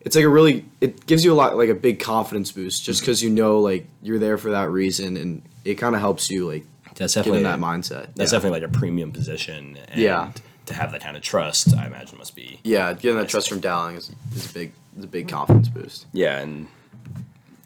it's 0.00 0.14
like 0.16 0.24
a 0.24 0.28
really 0.28 0.64
it 0.80 1.06
gives 1.06 1.24
you 1.24 1.32
a 1.32 1.34
lot 1.34 1.56
like 1.56 1.68
a 1.68 1.74
big 1.74 2.00
confidence 2.00 2.52
boost 2.52 2.84
just 2.84 3.00
because 3.00 3.22
you 3.22 3.30
know 3.30 3.58
like 3.60 3.86
you're 4.02 4.18
there 4.18 4.38
for 4.38 4.50
that 4.50 4.70
reason, 4.70 5.16
and 5.16 5.42
it 5.64 5.74
kind 5.74 5.94
of 5.94 6.00
helps 6.00 6.30
you 6.30 6.46
like 6.48 6.64
That's 6.94 7.14
definitely 7.14 7.38
in 7.38 7.44
that 7.44 7.58
mindset. 7.58 8.14
That's 8.14 8.32
yeah. 8.32 8.38
definitely 8.38 8.60
like 8.60 8.70
a 8.70 8.72
premium 8.72 9.12
position. 9.12 9.76
And 9.88 10.00
Yeah. 10.00 10.32
To 10.66 10.74
have 10.74 10.92
that 10.92 11.00
kind 11.00 11.16
of 11.16 11.22
trust, 11.22 11.74
I 11.74 11.86
imagine 11.86 12.18
must 12.18 12.36
be. 12.36 12.60
yeah, 12.62 12.92
getting 12.92 13.16
that 13.16 13.28
trust 13.30 13.48
from 13.48 13.60
Dowling 13.60 13.96
is, 13.96 14.10
is 14.36 14.50
a 14.50 14.52
big 14.52 14.72
is 14.98 15.04
a 15.04 15.08
big 15.08 15.28
confidence 15.28 15.68
boost. 15.68 16.06
Yeah, 16.12 16.38
and 16.38 16.66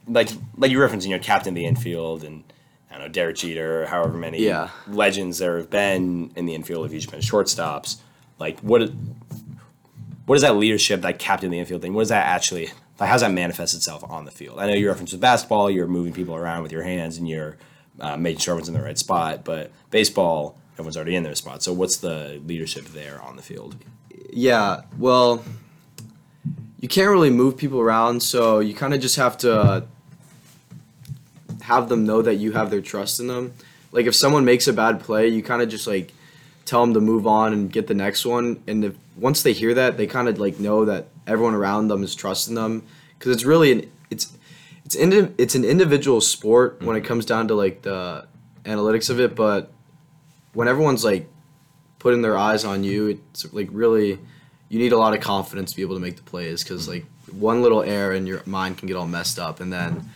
like 0.07 0.29
like 0.57 0.71
you 0.71 0.81
referenced, 0.81 1.07
you 1.07 1.15
know, 1.17 1.23
captain 1.23 1.51
of 1.51 1.55
the 1.57 1.67
infield, 1.67 2.25
and 2.25 2.45
I 2.91 2.95
don't 2.95 3.03
know 3.03 3.09
Derek 3.09 3.37
Jeter, 3.37 3.87
however 3.87 4.17
many 4.19 4.45
Yeah. 4.45 4.71
legends 4.89 5.39
there 5.39 5.57
have 5.57 5.71
been 5.71 6.31
in 6.37 6.47
the 6.47 6.55
infield, 6.55 6.87
if 6.87 6.93
you've 6.93 7.11
been 7.11 7.21
shortstops. 7.21 7.97
Like 8.39 8.61
what? 8.61 8.91
What 10.27 10.37
is 10.37 10.43
that 10.43 10.57
leadership, 10.57 11.01
that 11.03 11.19
captain 11.19 11.49
of 11.49 11.51
the 11.53 11.59
infield 11.59 11.83
thing? 11.83 11.95
What 11.95 12.03
does 12.03 12.09
that 12.11 12.27
actually? 12.27 12.69
Like, 13.01 13.09
how 13.09 13.15
does 13.15 13.23
that 13.23 13.33
manifest 13.33 13.75
itself 13.75 14.05
on 14.09 14.25
the 14.25 14.31
field? 14.31 14.61
I 14.61 14.67
know 14.67 14.75
you 14.75 14.87
referenced 14.89 15.13
with 15.13 15.21
basketball, 15.21 15.69
you're 15.69 15.89
moving 15.89 16.13
people 16.13 16.37
around 16.37 16.63
with 16.63 16.71
your 16.71 16.83
hands 16.85 17.17
and 17.17 17.29
you're 17.29 17.57
uh, 17.99 18.17
making 18.17 18.39
sure 18.39 18.53
everyone's 18.53 18.69
in 18.69 18.75
the 18.75 18.83
right 18.83 18.97
spot. 18.97 19.45
But 19.45 19.73
baseball, 19.91 20.57
everyone's 20.75 20.97
already 20.97 21.17
in 21.17 21.25
their 21.25 21.35
spot. 21.35 21.63
So 21.65 21.73
what's 21.73 21.97
the 21.97 22.41
leadership 22.47 22.85
there 22.87 23.21
on 23.21 23.35
the 23.35 23.43
field? 23.43 23.75
Yeah, 24.33 24.83
well, 24.99 25.43
you 26.83 26.89
can't 26.89 27.09
really 27.09 27.31
move 27.31 27.57
people 27.57 27.81
around, 27.81 28.23
so 28.23 28.59
you 28.59 28.75
kind 28.75 28.93
of 28.93 29.01
just 29.01 29.17
have 29.17 29.39
to 29.39 29.87
have 31.63 31.89
them 31.89 32.05
know 32.05 32.21
that 32.21 32.35
you 32.35 32.53
have 32.53 32.71
their 32.71 32.81
trust 32.81 33.21
in 33.21 33.29
them. 33.29 33.55
Like 33.93 34.07
if 34.07 34.17
someone 34.17 34.45
makes 34.45 34.67
a 34.67 34.73
bad 34.73 35.01
play, 35.01 35.29
you 35.29 35.45
kind 35.45 35.63
of 35.63 35.69
just 35.69 35.87
like 35.87 36.13
tell 36.65 36.81
them 36.81 36.93
to 36.95 37.01
move 37.01 37.25
on 37.25 37.53
and 37.53 37.71
get 37.71 37.87
the 37.87 37.95
next 37.95 38.27
one. 38.27 38.61
And 38.67 38.85
if 38.85 38.95
once 39.17 39.45
they 39.45 39.53
hear 39.53 39.73
that, 39.75 39.97
they 39.97 40.09
kind 40.09 40.29
of 40.29 40.41
like 40.41 40.59
know 40.59 40.85
that 40.85 41.07
everyone 41.25 41.55
around 41.55 41.87
them 41.87 42.03
is 42.03 42.17
trusting 42.17 42.57
them 42.57 42.83
because 43.17 43.33
it's 43.33 43.45
really 43.45 43.71
an 43.71 43.93
it's 44.11 44.37
it's 44.85 44.97
indi- 44.97 45.33
it's 45.39 45.55
an 45.55 45.65
individual 45.65 46.21
sport 46.21 46.83
when 46.83 46.97
it 46.97 47.03
comes 47.03 47.25
down 47.25 47.47
to 47.47 47.55
like 47.55 47.83
the 47.83 48.27
analytics 48.65 49.09
of 49.09 49.21
it, 49.21 49.37
but 49.37 49.71
when 50.53 50.67
everyone's 50.67 51.05
like 51.05 51.29
putting 52.01 52.23
their 52.23 52.37
eyes 52.37 52.65
on 52.65 52.83
you, 52.83 53.21
it's 53.31 53.53
like 53.53 53.69
really 53.71 54.19
you 54.73 54.79
need 54.79 54.93
a 54.93 54.97
lot 54.99 55.13
of 55.15 55.21
confidence 55.21 55.71
to 55.71 55.77
be 55.77 55.83
able 55.83 55.95
to 55.97 56.01
make 56.01 56.17
the 56.17 56.23
plays 56.23 56.65
because 56.65 56.89
like 56.89 57.05
one 57.31 57.61
little 57.63 57.83
error 57.83 58.13
and 58.13 58.27
your 58.27 58.43
mind 58.47 58.79
can 58.79 58.89
get 58.89 58.97
all 58.97 59.07
messed 59.07 59.39
up 59.39 59.61
and 59.61 59.71
then 59.73 60.09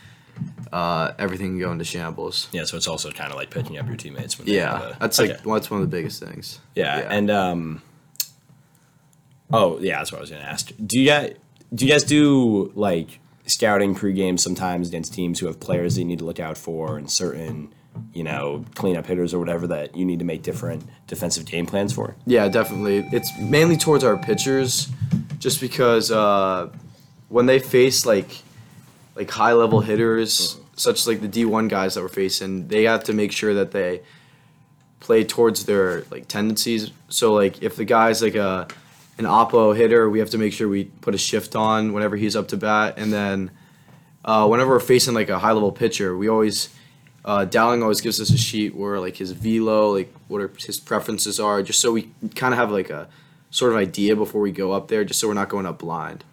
uh, 0.73 1.11
everything 1.19 1.49
can 1.51 1.59
go 1.59 1.71
into 1.71 1.85
shambles. 1.85 2.47
Yeah, 2.51 2.65
so 2.65 2.75
it's 2.75 2.87
also 2.87 3.11
kind 3.11 3.31
of 3.31 3.37
like 3.37 3.51
picking 3.51 3.77
up 3.77 3.85
your 3.87 3.95
teammates. 3.95 4.37
When 4.39 4.47
Yeah, 4.47 4.93
a- 4.95 4.99
that's 4.99 5.19
Okay. 5.19 5.33
like 5.33 5.45
well, 5.45 5.53
that's 5.55 5.69
one 5.69 5.81
of 5.81 5.89
the 5.89 5.95
biggest 5.95 6.21
things. 6.23 6.59
Yeah, 6.75 6.97
Yeah. 7.01 7.07
and 7.09 7.29
um, 7.29 7.81
oh 9.51 9.79
yeah, 9.79 9.97
that's 9.99 10.11
what 10.11 10.17
I 10.19 10.21
was 10.21 10.29
gonna 10.29 10.41
ask. 10.43 10.71
Do 10.85 10.99
you 10.99 11.05
guys 11.07 11.35
do 11.73 11.85
you 11.85 11.91
guys 11.91 12.03
do 12.03 12.71
like 12.75 13.19
scouting 13.45 13.95
pre-games 13.95 14.43
sometimes 14.43 14.87
against 14.89 15.13
teams 15.13 15.39
who 15.39 15.47
have 15.47 15.59
players 15.59 15.95
that 15.95 16.01
you 16.01 16.07
need 16.07 16.19
to 16.19 16.25
look 16.25 16.39
out 16.39 16.57
for 16.57 16.97
and 16.97 17.09
certain 17.09 17.69
you 18.13 18.23
know 18.23 18.65
cleanup 18.75 19.05
hitters 19.05 19.33
or 19.33 19.39
whatever 19.39 19.67
that 19.67 19.95
you 19.95 20.05
need 20.05 20.19
to 20.19 20.25
make 20.25 20.43
different 20.43 20.83
defensive 21.07 21.45
game 21.45 21.65
plans 21.65 21.93
for? 21.93 22.15
Yeah, 22.25 22.47
definitely. 22.47 23.07
It's 23.11 23.31
mainly 23.39 23.77
towards 23.77 24.03
our 24.03 24.17
pitchers, 24.17 24.89
just 25.39 25.61
because 25.61 26.11
uh, 26.11 26.69
when 27.29 27.45
they 27.45 27.59
face 27.59 28.05
like 28.05 28.43
like 29.15 29.29
high 29.29 29.53
level 29.53 29.81
hitters, 29.81 30.57
such 30.75 31.07
like 31.07 31.21
the 31.21 31.27
D 31.27 31.45
one 31.45 31.67
guys 31.67 31.95
that 31.95 32.01
we're 32.01 32.09
facing, 32.09 32.67
they 32.67 32.83
have 32.83 33.03
to 33.05 33.13
make 33.13 33.31
sure 33.31 33.53
that 33.55 33.71
they 33.71 34.01
play 34.99 35.23
towards 35.23 35.65
their 35.65 36.03
like 36.11 36.27
tendencies. 36.27 36.91
So 37.09 37.33
like 37.33 37.61
if 37.61 37.75
the 37.75 37.85
guy's 37.85 38.21
like 38.21 38.35
a 38.35 38.67
an 39.17 39.25
oppo 39.25 39.75
hitter, 39.75 40.09
we 40.09 40.19
have 40.19 40.29
to 40.29 40.37
make 40.37 40.53
sure 40.53 40.67
we 40.67 40.85
put 40.85 41.15
a 41.15 41.17
shift 41.17 41.55
on 41.55 41.93
whenever 41.93 42.15
he's 42.15 42.35
up 42.35 42.49
to 42.49 42.57
bat, 42.57 42.95
and 42.97 43.11
then 43.11 43.51
uh, 44.23 44.47
whenever 44.47 44.71
we're 44.71 44.79
facing 44.79 45.13
like 45.13 45.29
a 45.29 45.39
high 45.39 45.53
level 45.53 45.71
pitcher, 45.71 46.15
we 46.15 46.27
always 46.27 46.69
uh, 47.27 47.43
Dowling 47.43 47.83
always 47.83 47.99
gives 47.99 48.21
us 48.21 48.31
a 48.31 48.37
sheet 48.37 48.73
where 48.73 49.01
like 49.01 49.17
his 49.17 49.33
velo, 49.33 49.93
like 49.93 50.11
what 50.29 50.41
are, 50.41 50.49
his 50.65 50.79
preferences 50.79 51.41
are, 51.41 51.61
just 51.61 51.81
so 51.81 51.91
we 51.91 52.09
kind 52.35 52.53
of 52.53 52.57
have 52.57 52.71
like 52.71 52.89
a 52.89 53.09
sort 53.51 53.73
of 53.73 53.77
idea 53.77 54.15
before 54.15 54.39
we 54.39 54.53
go 54.53 54.71
up 54.71 54.87
there, 54.87 55.03
just 55.03 55.19
so 55.19 55.27
we're 55.27 55.33
not 55.33 55.49
going 55.49 55.65
up 55.65 55.77
blind. 55.77 56.23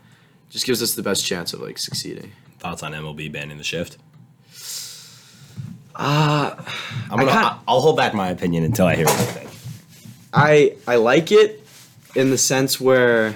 Just 0.50 0.64
gives 0.66 0.80
us 0.80 0.94
the 0.94 1.02
best 1.02 1.26
chance 1.26 1.52
of 1.52 1.60
like 1.60 1.78
succeeding. 1.78 2.30
Thoughts 2.60 2.84
on 2.84 2.92
MLB 2.92 3.30
banning 3.32 3.58
the 3.58 3.64
shift? 3.64 3.98
Uh, 5.96 6.54
I'm 7.10 7.18
gonna, 7.18 7.32
I 7.32 7.42
I 7.42 7.58
I'll 7.66 7.80
hold 7.80 7.96
back 7.96 8.14
my 8.14 8.28
opinion 8.28 8.62
until 8.62 8.86
I 8.86 8.94
hear 8.94 9.06
what 9.06 9.18
you 9.18 9.26
think. 9.26 9.50
I 10.32 10.76
I 10.86 10.96
like 10.96 11.32
it 11.32 11.66
in 12.14 12.30
the 12.30 12.38
sense 12.38 12.80
where. 12.80 13.34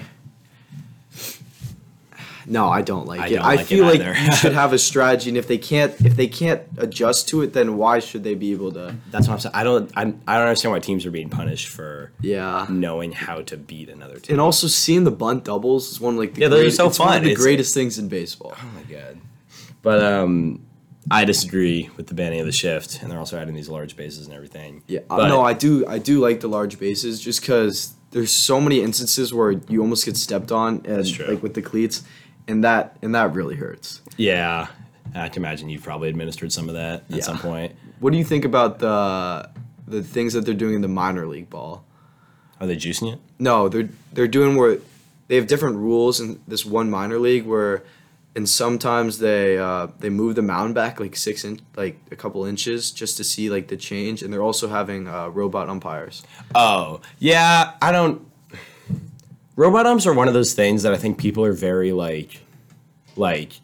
No, 2.50 2.68
I 2.68 2.82
don't 2.82 3.06
like 3.06 3.20
I 3.20 3.26
it. 3.26 3.30
don't 3.36 3.44
I 3.44 3.48
like 3.56 3.60
it 3.60 3.64
feel 3.66 3.84
like 3.84 4.00
you 4.00 4.32
should 4.32 4.52
have 4.62 4.72
a 4.72 4.78
strategy, 4.78 5.30
and 5.30 5.36
if 5.36 5.46
they 5.46 5.58
can't, 5.58 5.92
if 6.04 6.16
they 6.16 6.26
can't 6.28 6.62
adjust 6.78 7.28
to 7.28 7.42
it, 7.42 7.52
then 7.52 7.76
why 7.76 7.98
should 7.98 8.24
they 8.24 8.34
be 8.34 8.52
able 8.52 8.72
to? 8.72 8.96
That's 9.10 9.28
what 9.28 9.34
I'm 9.34 9.40
saying. 9.40 9.54
I 9.54 9.64
don't 9.64 9.90
I, 9.96 10.02
I 10.02 10.04
don't 10.38 10.46
understand 10.48 10.72
why 10.72 10.78
teams 10.80 11.04
are 11.06 11.10
being 11.10 11.28
punished 11.28 11.68
for 11.68 12.12
Yeah. 12.20 12.66
knowing 12.68 13.12
how 13.12 13.42
to 13.42 13.56
beat 13.56 13.88
another 13.88 14.18
team. 14.18 14.34
And 14.34 14.40
also 14.40 14.66
seeing 14.66 15.04
the 15.04 15.10
bunt 15.10 15.44
doubles 15.44 15.90
is 15.92 16.00
one 16.00 16.14
of 16.14 16.20
like 16.20 16.34
the 16.34 16.42
Yeah, 16.42 16.48
those 16.48 16.58
are 16.60 16.62
great- 16.64 16.72
so 16.74 16.86
it's 16.88 16.98
one 16.98 17.16
of 17.16 17.22
the 17.24 17.30
It's- 17.30 17.42
greatest 17.44 17.74
things 17.74 17.98
in 17.98 18.08
baseball. 18.08 18.54
Oh 18.56 18.70
my 18.74 18.82
god. 18.92 19.18
But 19.82 20.02
um, 20.02 20.60
I 21.10 21.24
disagree 21.24 21.88
with 21.96 22.08
the 22.08 22.14
banning 22.14 22.40
of 22.40 22.46
the 22.46 22.52
shift, 22.52 23.00
and 23.02 23.10
they're 23.10 23.18
also 23.18 23.38
adding 23.38 23.54
these 23.54 23.68
large 23.68 23.96
bases 23.96 24.26
and 24.26 24.34
everything. 24.34 24.82
Yeah, 24.86 25.00
uh, 25.10 25.16
But- 25.18 25.28
no, 25.28 25.40
I 25.42 25.52
do. 25.54 25.86
I 25.86 25.98
do 25.98 26.18
like 26.20 26.40
the 26.40 26.48
large 26.48 26.78
bases 26.78 27.20
just 27.20 27.40
because 27.40 27.92
there's 28.10 28.30
so 28.30 28.60
many 28.60 28.80
instances 28.80 29.32
where 29.34 29.52
you 29.68 29.80
almost 29.80 30.04
get 30.04 30.16
stepped 30.16 30.50
on, 30.50 30.82
and 30.84 31.18
like 31.28 31.42
with 31.42 31.54
the 31.54 31.62
cleats, 31.62 32.02
and 32.48 32.64
that 32.64 32.96
and 33.02 33.14
that 33.14 33.34
really 33.34 33.54
hurts. 33.56 34.00
Yeah, 34.16 34.66
I 35.14 35.28
can 35.28 35.42
imagine 35.42 35.68
you've 35.68 35.82
probably 35.84 36.08
administered 36.08 36.50
some 36.52 36.68
of 36.68 36.74
that 36.74 37.04
at 37.10 37.16
Yeah. 37.16 37.22
some 37.22 37.38
point. 37.38 37.74
What 38.00 38.12
do 38.12 38.18
you 38.18 38.24
think 38.24 38.44
about 38.44 38.78
the 38.80 39.48
the 39.86 40.02
things 40.02 40.32
that 40.32 40.44
they're 40.44 40.54
doing 40.54 40.74
in 40.74 40.80
the 40.82 40.88
minor 40.88 41.26
league 41.26 41.48
ball? 41.50 41.84
Are 42.60 42.66
they 42.66 42.76
juicing 42.76 43.12
it? 43.12 43.20
No, 43.38 43.68
they're 43.68 43.88
they're 44.12 44.26
doing 44.28 44.56
where 44.56 44.78
they 45.28 45.36
have 45.36 45.46
different 45.46 45.76
rules 45.76 46.20
in 46.20 46.40
this 46.48 46.64
one 46.66 46.90
minor 46.90 47.18
league 47.18 47.44
where, 47.46 47.84
and 48.34 48.48
sometimes 48.48 49.18
they 49.18 49.56
uh, 49.58 49.88
they 50.00 50.08
move 50.10 50.34
the 50.34 50.42
mound 50.42 50.74
back 50.74 50.98
like 51.00 51.14
six 51.16 51.44
inch, 51.44 51.60
like 51.76 51.98
a 52.10 52.16
couple 52.16 52.44
inches 52.44 52.90
just 52.90 53.16
to 53.18 53.24
see 53.24 53.48
like 53.50 53.68
the 53.68 53.76
change, 53.76 54.22
and 54.22 54.32
they're 54.32 54.42
also 54.42 54.68
having 54.68 55.06
uh, 55.06 55.28
robot 55.28 55.68
umpires. 55.68 56.22
Oh, 56.54 57.00
yeah. 57.18 57.72
I 57.80 57.92
don't. 57.92 58.26
Robot 59.58 59.86
umps 59.86 60.06
are 60.06 60.14
one 60.14 60.28
of 60.28 60.34
those 60.34 60.54
things 60.54 60.84
that 60.84 60.92
I 60.92 60.96
think 60.96 61.18
people 61.18 61.44
are 61.44 61.52
very 61.52 61.90
like, 61.90 62.42
like, 63.16 63.54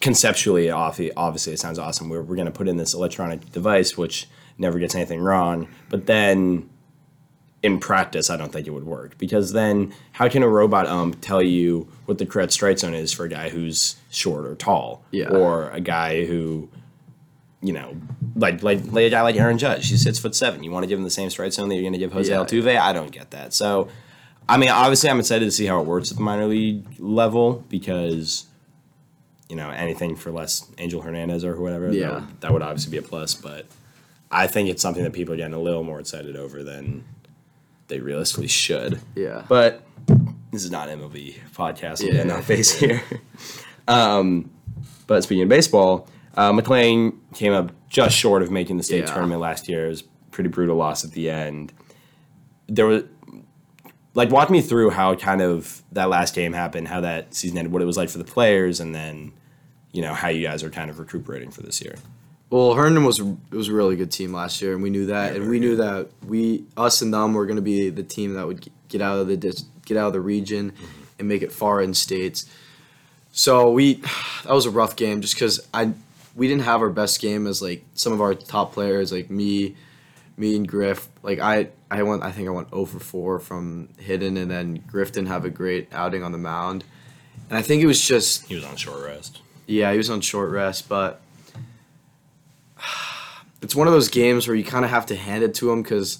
conceptually. 0.00 0.68
Obviously, 0.68 1.52
it 1.52 1.60
sounds 1.60 1.78
awesome. 1.78 2.08
We're 2.08 2.22
we're 2.22 2.34
gonna 2.34 2.50
put 2.50 2.66
in 2.66 2.76
this 2.76 2.92
electronic 2.92 3.52
device 3.52 3.96
which 3.96 4.26
never 4.58 4.80
gets 4.80 4.96
anything 4.96 5.20
wrong. 5.20 5.68
But 5.90 6.06
then 6.06 6.68
in 7.62 7.78
practice, 7.78 8.30
I 8.30 8.36
don't 8.36 8.52
think 8.52 8.66
it 8.66 8.70
would 8.70 8.84
work 8.86 9.16
because 9.16 9.52
then 9.52 9.92
how 10.10 10.28
can 10.28 10.42
a 10.42 10.48
robot 10.48 10.86
ump 10.86 11.20
tell 11.20 11.40
you 11.40 11.86
what 12.06 12.18
the 12.18 12.26
correct 12.26 12.52
strike 12.52 12.80
zone 12.80 12.94
is 12.94 13.12
for 13.12 13.24
a 13.24 13.28
guy 13.28 13.48
who's 13.48 13.94
short 14.10 14.44
or 14.44 14.56
tall, 14.56 15.04
Yeah. 15.12 15.28
or 15.28 15.70
a 15.70 15.80
guy 15.80 16.24
who, 16.24 16.68
you 17.62 17.72
know, 17.72 17.96
like 18.34 18.64
like, 18.64 18.80
like 18.90 19.04
a 19.04 19.10
guy 19.10 19.22
like 19.22 19.36
Aaron 19.36 19.58
Judge, 19.58 19.88
he's 19.88 20.02
six 20.02 20.18
foot 20.18 20.34
seven. 20.34 20.64
You 20.64 20.72
want 20.72 20.82
to 20.82 20.88
give 20.88 20.98
him 20.98 21.04
the 21.04 21.10
same 21.10 21.30
strike 21.30 21.52
zone 21.52 21.68
that 21.68 21.76
you're 21.76 21.82
going 21.82 21.92
to 21.92 21.98
give 22.00 22.12
Jose 22.12 22.28
Yeah. 22.28 22.38
Altuve? 22.38 22.76
I 22.76 22.92
don't 22.92 23.12
get 23.12 23.30
that. 23.30 23.54
So, 23.54 23.86
I 24.48 24.56
mean, 24.56 24.70
obviously, 24.70 25.10
I'm 25.10 25.18
excited 25.20 25.44
to 25.44 25.50
see 25.50 25.66
how 25.66 25.80
it 25.80 25.86
works 25.86 26.10
at 26.10 26.16
the 26.16 26.22
minor 26.22 26.46
league 26.46 26.84
level 26.98 27.64
because. 27.68 28.44
You 29.50 29.56
know, 29.56 29.70
anything 29.70 30.14
for 30.14 30.30
less 30.30 30.70
Angel 30.76 31.00
Hernandez 31.00 31.42
or 31.42 31.58
whatever, 31.58 31.86
that 31.88 31.96
Yeah. 31.96 32.14
would- 32.16 32.40
that 32.42 32.52
would 32.52 32.60
obviously 32.60 32.90
be 32.90 32.98
a 32.98 33.02
plus. 33.02 33.32
But 33.34 33.64
I 34.30 34.46
think 34.46 34.68
it's 34.68 34.82
something 34.82 35.02
that 35.02 35.14
people 35.14 35.32
are 35.32 35.38
getting 35.38 35.54
a 35.54 35.58
little 35.58 35.82
more 35.82 35.98
excited 36.00 36.36
over 36.36 36.62
than 36.62 37.04
they 37.86 37.98
realistically 37.98 38.48
should. 38.48 39.00
Yeah. 39.14 39.44
But 39.48 39.80
this 40.52 40.64
is 40.64 40.70
not 40.70 40.90
MLB 40.90 41.36
podcast. 41.56 42.02
Yeah. 42.06 42.30
off 42.36 42.44
face 42.44 42.72
here. 42.78 43.00
um, 43.88 44.50
but 45.06 45.22
speaking 45.22 45.44
of 45.44 45.48
baseball, 45.48 46.06
uh, 46.36 46.52
McLean 46.52 47.18
came 47.32 47.54
up 47.54 47.72
just 47.88 48.14
short 48.14 48.42
of 48.42 48.50
making 48.50 48.76
the 48.76 48.82
state 48.82 49.04
Yeah. 49.06 49.14
tournament 49.14 49.40
last 49.40 49.66
year. 49.66 49.86
It 49.86 49.88
was 49.88 50.00
a 50.02 50.30
pretty 50.30 50.50
brutal 50.50 50.76
loss 50.76 51.06
at 51.06 51.12
the 51.12 51.30
end. 51.30 51.72
There 52.66 52.84
was 52.84 53.04
like 54.14 54.30
walk 54.30 54.50
me 54.50 54.60
through 54.60 54.90
how 54.90 55.14
kind 55.14 55.40
of 55.40 55.82
that 55.92 56.08
last 56.08 56.34
game 56.34 56.52
happened, 56.52 56.88
how 56.88 57.00
that 57.00 57.34
season 57.34 57.58
ended, 57.58 57.72
what 57.72 57.82
it 57.82 57.86
was 57.86 57.96
like 57.96 58.08
for 58.08 58.18
the 58.18 58.24
players, 58.24 58.80
and 58.80 58.94
then 58.94 59.32
you 59.92 60.02
know 60.02 60.14
how 60.14 60.28
you 60.28 60.42
guys 60.42 60.62
are 60.62 60.70
kind 60.70 60.90
of 60.90 60.98
recuperating 60.98 61.50
for 61.50 61.62
this 61.62 61.80
year. 61.80 61.96
Well, 62.50 62.74
Herndon 62.74 63.04
was 63.04 63.20
it 63.20 63.56
was 63.56 63.68
a 63.68 63.72
really 63.72 63.96
good 63.96 64.10
team 64.10 64.32
last 64.32 64.62
year, 64.62 64.72
and 64.72 64.82
we 64.82 64.90
knew 64.90 65.06
that, 65.06 65.36
and 65.36 65.48
we 65.48 65.60
knew 65.60 65.76
that 65.76 66.08
we 66.26 66.64
us 66.76 67.02
and 67.02 67.12
them 67.12 67.34
were 67.34 67.46
going 67.46 67.56
to 67.56 67.62
be 67.62 67.90
the 67.90 68.02
team 68.02 68.34
that 68.34 68.46
would 68.46 68.68
get 68.88 69.02
out 69.02 69.18
of 69.18 69.28
the 69.28 69.36
get 69.84 69.96
out 69.96 70.08
of 70.08 70.12
the 70.12 70.20
region 70.20 70.70
mm-hmm. 70.70 71.02
and 71.18 71.28
make 71.28 71.42
it 71.42 71.52
far 71.52 71.82
in 71.82 71.94
states. 71.94 72.46
So 73.32 73.70
we 73.70 74.02
that 74.44 74.52
was 74.52 74.66
a 74.66 74.70
rough 74.70 74.96
game 74.96 75.20
just 75.20 75.34
because 75.34 75.66
I 75.74 75.92
we 76.34 76.48
didn't 76.48 76.62
have 76.62 76.80
our 76.80 76.90
best 76.90 77.20
game 77.20 77.46
as 77.46 77.60
like 77.60 77.84
some 77.94 78.12
of 78.12 78.20
our 78.20 78.34
top 78.34 78.72
players 78.72 79.12
like 79.12 79.28
me, 79.28 79.76
me 80.38 80.56
and 80.56 80.66
Griff. 80.68 81.08
Like 81.22 81.38
I 81.40 81.68
I 81.90 82.02
went 82.02 82.22
I 82.22 82.30
think 82.32 82.48
I 82.48 82.50
went 82.50 82.70
0 82.70 82.84
for 82.86 82.98
4 83.00 83.38
from 83.40 83.88
Hidden, 83.98 84.36
and 84.36 84.50
then 84.50 84.82
Griff 84.86 85.12
didn't 85.12 85.28
have 85.28 85.44
a 85.44 85.50
great 85.50 85.88
outing 85.92 86.22
on 86.22 86.32
the 86.32 86.38
mound, 86.38 86.84
and 87.50 87.58
I 87.58 87.62
think 87.62 87.82
it 87.82 87.86
was 87.86 88.00
just 88.06 88.46
He 88.46 88.54
was 88.54 88.64
on 88.64 88.76
short 88.76 89.04
rest. 89.04 89.40
yeah, 89.66 89.90
he 89.92 89.98
was 89.98 90.10
on 90.10 90.20
short 90.20 90.50
rest, 90.50 90.88
but 90.88 91.20
it's 93.62 93.74
one 93.74 93.86
of 93.86 93.92
those 93.92 94.08
games 94.08 94.46
where 94.46 94.56
you 94.56 94.64
kind 94.64 94.84
of 94.84 94.90
have 94.90 95.06
to 95.06 95.16
hand 95.16 95.42
it 95.42 95.54
to 95.54 95.70
him 95.70 95.82
because, 95.82 96.18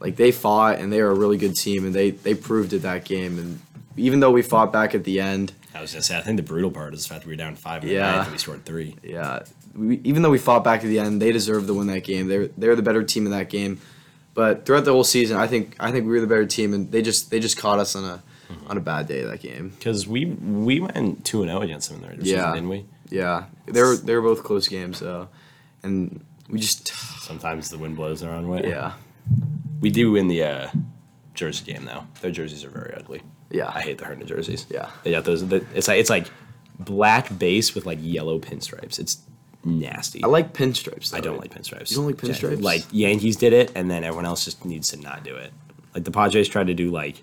like, 0.00 0.16
they 0.16 0.32
fought 0.32 0.78
and 0.78 0.92
they 0.92 1.00
are 1.00 1.10
a 1.10 1.14
really 1.14 1.36
good 1.36 1.56
team 1.56 1.84
and 1.86 1.94
they 1.94 2.10
they 2.10 2.34
proved 2.34 2.72
it 2.72 2.80
that 2.82 3.04
game. 3.04 3.38
And 3.38 3.60
even 3.96 4.20
though 4.20 4.30
we 4.30 4.42
fought 4.42 4.72
back 4.72 4.94
at 4.94 5.04
the 5.04 5.20
end, 5.20 5.52
I 5.74 5.80
was 5.80 5.92
gonna 5.92 6.02
say, 6.02 6.16
I 6.18 6.22
think 6.22 6.36
the 6.36 6.42
brutal 6.42 6.70
part 6.70 6.94
is 6.94 7.04
the 7.04 7.08
fact 7.10 7.22
that 7.22 7.28
we 7.28 7.34
were 7.34 7.36
down 7.38 7.54
five 7.56 7.82
in 7.82 7.88
the 7.88 7.94
Yeah. 7.94 8.10
ninth 8.12 8.24
and 8.24 8.32
we 8.32 8.38
scored 8.38 8.64
three. 8.64 8.96
yeah, 9.02 9.40
we, 9.80 10.00
even 10.04 10.22
though 10.22 10.30
we 10.30 10.38
fought 10.38 10.62
back 10.64 10.80
at 10.84 10.86
the 10.88 10.98
end, 10.98 11.20
they 11.20 11.32
deserved 11.32 11.66
to 11.66 11.74
win 11.74 11.86
that 11.88 12.04
game. 12.04 12.28
They're 12.28 12.48
they're 12.48 12.76
the 12.76 12.82
better 12.82 13.02
team 13.02 13.26
in 13.26 13.32
that 13.32 13.48
game. 13.50 13.80
But 14.34 14.64
throughout 14.64 14.84
the 14.84 14.92
whole 14.92 15.04
season, 15.04 15.36
I 15.36 15.46
think 15.46 15.76
I 15.80 15.90
think 15.90 16.06
we 16.06 16.12
were 16.12 16.20
the 16.20 16.26
better 16.26 16.46
team, 16.46 16.72
and 16.74 16.90
they 16.92 17.02
just 17.02 17.30
they 17.30 17.40
just 17.40 17.56
caught 17.58 17.78
us 17.78 17.96
on 17.96 18.04
a 18.04 18.22
on 18.68 18.76
a 18.76 18.80
bad 18.80 19.06
day 19.08 19.22
that 19.22 19.40
game. 19.40 19.70
Because 19.70 20.06
we 20.06 20.26
we 20.26 20.80
went 20.80 21.24
two 21.24 21.42
and 21.42 21.50
zero 21.50 21.62
against 21.62 21.88
them 21.88 21.96
in 21.96 22.02
the 22.02 22.08
regular 22.08 22.28
Yeah. 22.30 22.36
season, 22.36 22.54
didn't 22.54 22.68
we? 22.68 22.84
Yeah, 23.10 23.44
they 23.66 23.82
were 23.82 23.96
they 23.96 24.14
were 24.14 24.22
both 24.22 24.44
close 24.44 24.68
games 24.68 25.00
though, 25.00 25.28
and 25.82 26.24
we 26.48 26.58
just 26.60 26.88
Sometimes 27.22 27.70
the 27.70 27.78
wind 27.78 27.96
blows 27.96 28.20
their 28.20 28.30
own 28.30 28.48
way. 28.48 28.62
yeah 28.66 28.92
we 29.80 29.90
do 29.90 30.10
win 30.12 30.28
the 30.28 30.42
uh, 30.42 30.68
jersey 31.34 31.64
game 31.72 31.84
though. 31.84 32.04
Their 32.20 32.30
jerseys 32.30 32.64
are 32.64 32.70
very 32.70 32.94
ugly. 32.94 33.22
yeah 33.50 33.70
I 33.74 33.80
hate 33.80 33.98
the 33.98 34.04
Herndon 34.04 34.26
jerseys. 34.28 34.66
Yeah. 34.70 34.90
they 35.04 35.10
got 35.10 35.24
those. 35.24 35.42
It's 35.42 35.88
like 35.88 35.98
it's 35.98 36.10
like 36.10 36.26
black 36.78 37.36
base 37.38 37.74
with 37.74 37.84
like 37.86 37.98
yellow 38.00 38.38
pinstripes. 38.38 38.98
It's 38.98 39.18
nasty. 39.64 40.22
I 40.24 40.26
like 40.28 40.52
pinstripes. 40.54 41.10
Though. 41.10 41.18
I 41.18 41.20
don't 41.20 41.38
like 41.38 41.52
pinstripes. 41.52 41.90
You 41.90 41.96
don't 41.98 42.06
like 42.06 42.16
pinstripes? 42.16 42.62
Like 42.62 42.84
Yankees 42.92 43.36
did 43.36 43.52
it, 43.52 43.72
and 43.74 43.90
then 43.90 44.04
everyone 44.04 44.26
else 44.26 44.44
just 44.44 44.64
needs 44.64 44.88
to 44.90 44.96
not 44.98 45.24
do 45.24 45.36
it. 45.36 45.52
Like 45.94 46.04
the 46.04 46.10
Padres 46.10 46.48
tried 46.48 46.68
to 46.68 46.74
do 46.74 46.90
like 46.90 47.22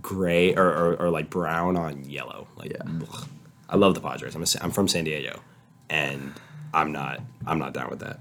gray 0.00 0.54
or, 0.54 0.64
or, 0.66 0.94
or 0.96 1.10
like 1.10 1.28
brown 1.30 1.76
on 1.76 2.04
yellow. 2.08 2.46
Like, 2.56 2.72
Yeah. 2.72 2.82
ugh. 3.10 3.28
I 3.68 3.76
love 3.76 3.94
the 3.94 4.00
Padres. 4.00 4.34
I'm 4.34 4.42
a, 4.42 4.46
I'm 4.60 4.70
from 4.70 4.86
San 4.88 5.04
Diego, 5.04 5.40
and 5.88 6.32
I'm 6.74 6.92
not 6.92 7.20
I'm 7.46 7.58
not 7.58 7.72
down 7.74 7.88
with 7.90 8.00
that. 8.00 8.20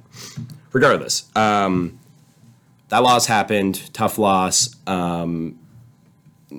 Regardless, 0.71 1.29
um, 1.35 1.99
that 2.89 2.99
loss 2.99 3.25
happened. 3.25 3.93
Tough 3.93 4.17
loss. 4.17 4.75
Um, 4.87 5.57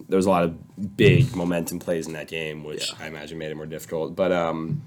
there 0.08 0.16
was 0.16 0.26
a 0.26 0.30
lot 0.30 0.42
of 0.44 0.96
big 0.96 1.34
momentum 1.36 1.78
plays 1.78 2.06
in 2.06 2.12
that 2.14 2.28
game, 2.28 2.64
which 2.64 2.90
Yeah. 2.90 3.04
I 3.04 3.08
imagine 3.08 3.38
made 3.38 3.50
it 3.50 3.54
more 3.56 3.66
difficult. 3.66 4.14
But 4.16 4.32
um, 4.32 4.82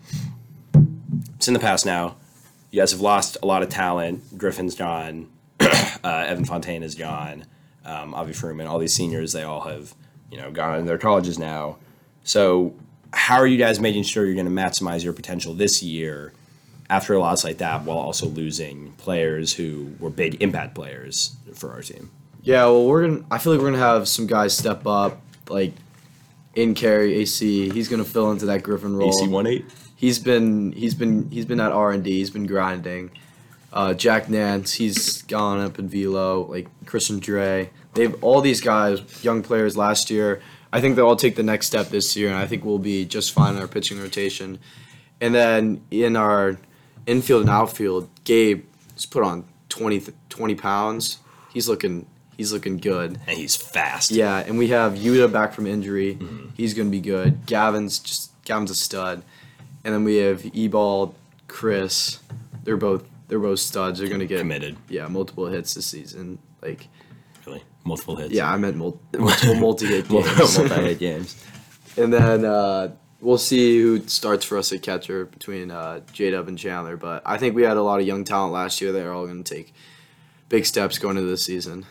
it's 1.46 1.48
in 1.48 1.54
the 1.54 1.60
past 1.60 1.86
now. 1.86 2.16
You 2.72 2.82
guys 2.82 2.90
have 2.90 3.02
lost 3.02 3.38
a 3.44 3.46
lot 3.46 3.62
of 3.62 3.70
talent. 3.70 4.36
Griffin's 4.36 4.74
gone. 4.74 5.30
uh, 5.60 6.00
Evan 6.04 6.44
Fontaine 6.44 6.82
is 6.82 6.96
gone. 6.96 7.46
Um, 7.86 8.16
Avi 8.16 8.34
Fruman, 8.34 8.68
all 8.68 8.80
these 8.80 8.96
seniors, 8.96 9.32
they 9.32 9.44
all 9.44 9.62
have, 9.62 9.94
you 10.32 10.40
know, 10.40 10.50
gone 10.50 10.74
into 10.74 10.88
their 10.88 10.98
colleges 10.98 11.38
now. 11.38 11.78
So, 12.24 12.74
how 13.14 13.36
are 13.36 13.46
you 13.46 13.60
guys 13.60 13.80
making 13.80 14.04
sure 14.04 14.26
you're 14.26 14.34
going 14.34 14.48
to 14.48 14.52
maximize 14.52 15.04
your 15.04 15.14
potential 15.14 15.54
this 15.54 15.84
year 15.84 16.34
after 16.90 17.14
a 17.14 17.20
loss 17.20 17.44
like 17.44 17.60
that, 17.60 17.84
while 17.84 18.00
also 18.00 18.26
losing 18.26 18.94
players 18.94 19.54
who 19.54 19.94
were 20.00 20.10
big 20.10 20.42
impact 20.42 20.74
players 20.74 21.36
for 21.54 21.74
our 21.74 21.84
team? 21.84 22.10
Yeah, 22.42 22.64
well, 22.64 22.88
we're 22.88 23.08
gonna. 23.08 23.24
I 23.30 23.38
feel 23.38 23.54
like 23.54 23.62
we're 23.62 23.70
gonna 23.70 23.84
have 23.84 24.08
some 24.08 24.26
guys 24.26 24.58
step 24.58 24.88
up, 24.88 25.22
like 25.48 25.74
in 26.56 26.74
carry 26.74 27.14
AC. 27.18 27.70
He's 27.70 27.88
gonna 27.88 28.04
fill 28.04 28.32
into 28.32 28.48
that 28.48 28.64
Griffin 28.64 28.96
role. 28.96 29.10
AC 29.10 29.28
one 29.28 29.46
eight. 29.46 29.66
He's 30.06 30.20
been 30.20 30.72
he's 30.74 30.94
been 30.94 31.32
he's 31.32 31.46
been 31.46 31.60
at 31.60 31.72
R 31.72 31.92
and 31.92 32.04
D. 32.04 32.20
He's 32.20 32.30
been 32.30 32.46
grinding. 32.46 33.10
Uh, 33.74 33.96
Jack 33.96 34.30
Nance, 34.30 34.74
he's 34.74 35.24
gone 35.24 35.60
up 35.60 35.80
in 35.80 35.90
velo. 35.90 36.46
Like 36.46 36.68
Christian 36.86 37.18
Dre, 37.18 37.72
they've 37.96 38.24
all 38.24 38.40
these 38.40 38.62
guys, 38.62 39.02
young 39.24 39.42
players 39.42 39.76
last 39.76 40.12
year. 40.12 40.44
I 40.72 40.80
think 40.80 40.96
they'll 40.96 41.08
all 41.08 41.16
take 41.16 41.36
the 41.36 41.42
next 41.42 41.66
step 41.66 41.90
this 41.90 42.16
year, 42.16 42.30
and 42.30 42.38
I 42.38 42.46
think 42.46 42.64
we'll 42.64 42.78
be 42.78 43.04
just 43.04 43.34
fine 43.34 43.56
in 43.56 43.60
our 43.60 43.68
pitching 43.68 44.00
rotation. 44.00 44.60
And 45.20 45.34
then 45.34 45.82
in 45.90 46.16
our 46.16 46.60
infield 47.08 47.42
and 47.42 47.50
outfield, 47.50 48.08
Gabe 48.26 48.64
has 48.94 49.08
put 49.08 49.24
on 49.24 49.46
20, 49.70 50.02
th- 50.02 50.18
20 50.30 50.54
pounds. 50.54 51.18
He's 51.52 51.68
looking 51.68 52.06
he's 52.38 52.54
looking 52.54 52.78
good. 52.78 53.20
And 53.26 53.40
he's 53.40 53.56
fast. 53.56 54.12
Yeah, 54.12 54.38
and 54.38 54.60
we 54.60 54.68
have 54.68 54.94
Yuta 54.94 55.34
back 55.34 55.54
from 55.54 55.66
injury. 55.66 56.20
He's 56.56 56.76
gonna 56.76 56.92
be 56.92 57.02
good. 57.02 57.48
Gavin's 57.48 57.98
just 57.98 58.30
Gavin's 58.44 58.70
a 58.70 58.76
stud, 58.76 59.24
and 59.86 59.94
then 59.94 60.04
we 60.04 60.18
have 60.18 60.46
Ebal, 60.54 61.16
Chris. 61.48 62.20
They're 62.66 62.76
both 62.78 63.04
they're 63.30 63.40
both 63.40 63.60
studs. 63.60 64.00
They're 64.00 64.10
gonna 64.10 64.26
get 64.26 64.40
Committed. 64.40 64.76
Yeah, 64.90 65.08
multiple 65.08 65.46
hits 65.48 65.74
this 65.76 65.86
season. 65.86 66.40
Like 66.62 66.88
Really. 67.46 67.64
Multiple 67.86 68.16
hits. 68.16 68.34
yeah, 68.34 68.52
I 68.52 68.58
meant 68.58 68.76
mul- 68.76 69.00
multiple 69.18 69.56
multi-hit 69.56 70.08
games. 70.10 70.58
Multi-hit 70.58 71.00
games. 71.08 71.46
and 71.96 72.12
then 72.12 72.44
uh, 72.44 72.92
we'll 73.22 73.38
see 73.38 73.80
who 73.80 74.06
starts 74.08 74.44
for 74.44 74.58
us 74.58 74.74
at 74.74 74.82
catcher 74.82 75.26
between 75.26 75.70
uh, 75.72 76.00
J 76.12 76.32
Dub 76.32 76.48
and 76.48 76.58
Chandler. 76.58 76.98
But 76.98 77.22
I 77.26 77.38
think 77.38 77.56
we 77.56 77.62
had 77.64 77.78
a 77.78 77.84
lot 77.84 78.00
of 78.02 78.08
young 78.08 78.24
talent 78.24 78.52
last 78.54 78.82
year. 78.82 78.92
They're 78.92 79.14
all 79.14 79.28
gonna 79.28 79.44
take 79.44 79.74
big 80.50 80.66
steps 80.66 80.98
going 80.98 81.18
into 81.18 81.30
this 81.30 81.44
season. 81.44 81.86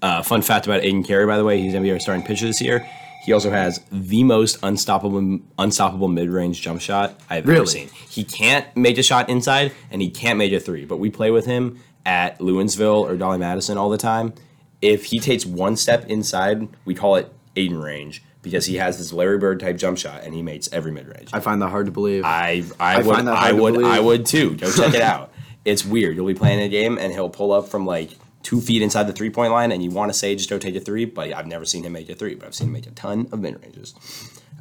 Uh, 0.00 0.22
fun 0.22 0.42
fact 0.42 0.66
about 0.66 0.82
Aiden 0.82 1.04
Carey, 1.04 1.26
by 1.26 1.36
the 1.36 1.44
way, 1.44 1.60
he's 1.60 1.72
going 1.72 1.82
to 1.82 1.86
be 1.88 1.90
our 1.92 1.98
starting 1.98 2.24
pitcher 2.24 2.46
this 2.46 2.60
year. 2.60 2.88
He 3.28 3.34
also 3.34 3.50
has 3.50 3.84
the 3.92 4.24
most 4.24 4.56
unstoppable 4.62 5.40
unstoppable 5.58 6.08
mid 6.08 6.30
range 6.30 6.62
jump 6.62 6.80
shot 6.80 7.20
I've 7.28 7.46
ever 7.46 7.66
seen. 7.66 7.90
He 8.08 8.24
can't 8.24 8.74
make 8.74 8.96
a 8.96 9.02
shot 9.02 9.28
inside, 9.28 9.72
and 9.90 10.00
he 10.00 10.08
can't 10.08 10.38
make 10.38 10.50
a 10.54 10.58
three. 10.58 10.86
But 10.86 10.96
we 10.96 11.10
play 11.10 11.30
with 11.30 11.44
him 11.44 11.78
at 12.06 12.38
Lewinsville 12.38 13.02
or 13.02 13.18
Dolly 13.18 13.36
Madison 13.36 13.76
all 13.76 13.90
the 13.90 13.98
time. 13.98 14.32
If 14.80 15.04
he 15.04 15.18
takes 15.18 15.44
one 15.44 15.76
step 15.76 16.06
inside, 16.06 16.68
we 16.86 16.94
call 16.94 17.16
it 17.16 17.30
Aiden 17.54 17.84
range 17.84 18.22
because 18.40 18.64
he 18.64 18.76
has 18.76 18.96
this 18.96 19.12
Larry 19.12 19.36
Bird 19.36 19.60
type 19.60 19.76
jump 19.76 19.98
shot, 19.98 20.24
and 20.24 20.32
he 20.32 20.40
makes 20.40 20.72
every 20.72 20.90
mid 20.90 21.06
range. 21.06 21.28
I 21.34 21.40
find 21.40 21.60
that 21.60 21.68
hard 21.68 21.84
to 21.84 21.92
believe. 21.92 22.24
I 22.24 22.64
I, 22.80 22.94
I 22.94 23.02
would 23.02 23.28
I 23.28 23.52
would 23.52 23.84
I 23.84 24.00
would 24.00 24.24
too. 24.24 24.56
Go 24.56 24.72
check 24.72 24.94
it 24.94 25.02
out. 25.12 25.34
It's 25.66 25.84
weird. 25.84 26.16
You'll 26.16 26.26
be 26.26 26.32
playing 26.32 26.60
a 26.60 26.68
game 26.70 26.96
and 26.96 27.12
he'll 27.12 27.28
pull 27.28 27.52
up 27.52 27.68
from 27.68 27.84
like 27.84 28.12
two 28.42 28.60
feet 28.60 28.82
inside 28.82 29.04
the 29.04 29.12
three 29.12 29.30
point 29.30 29.52
line, 29.52 29.72
and 29.72 29.82
you 29.82 29.90
want 29.90 30.12
to 30.12 30.18
say 30.18 30.34
just 30.34 30.48
go 30.50 30.58
take 30.58 30.74
a 30.76 30.80
three, 30.80 31.04
but 31.04 31.32
I've 31.32 31.46
never 31.46 31.64
seen 31.64 31.84
him 31.84 31.92
make 31.92 32.08
a 32.08 32.14
three, 32.14 32.34
but 32.34 32.46
I've 32.46 32.54
seen 32.54 32.68
him 32.68 32.72
make 32.74 32.86
a 32.86 32.90
ton 32.92 33.28
of 33.32 33.40
mid 33.40 33.60
ranges. 33.62 33.94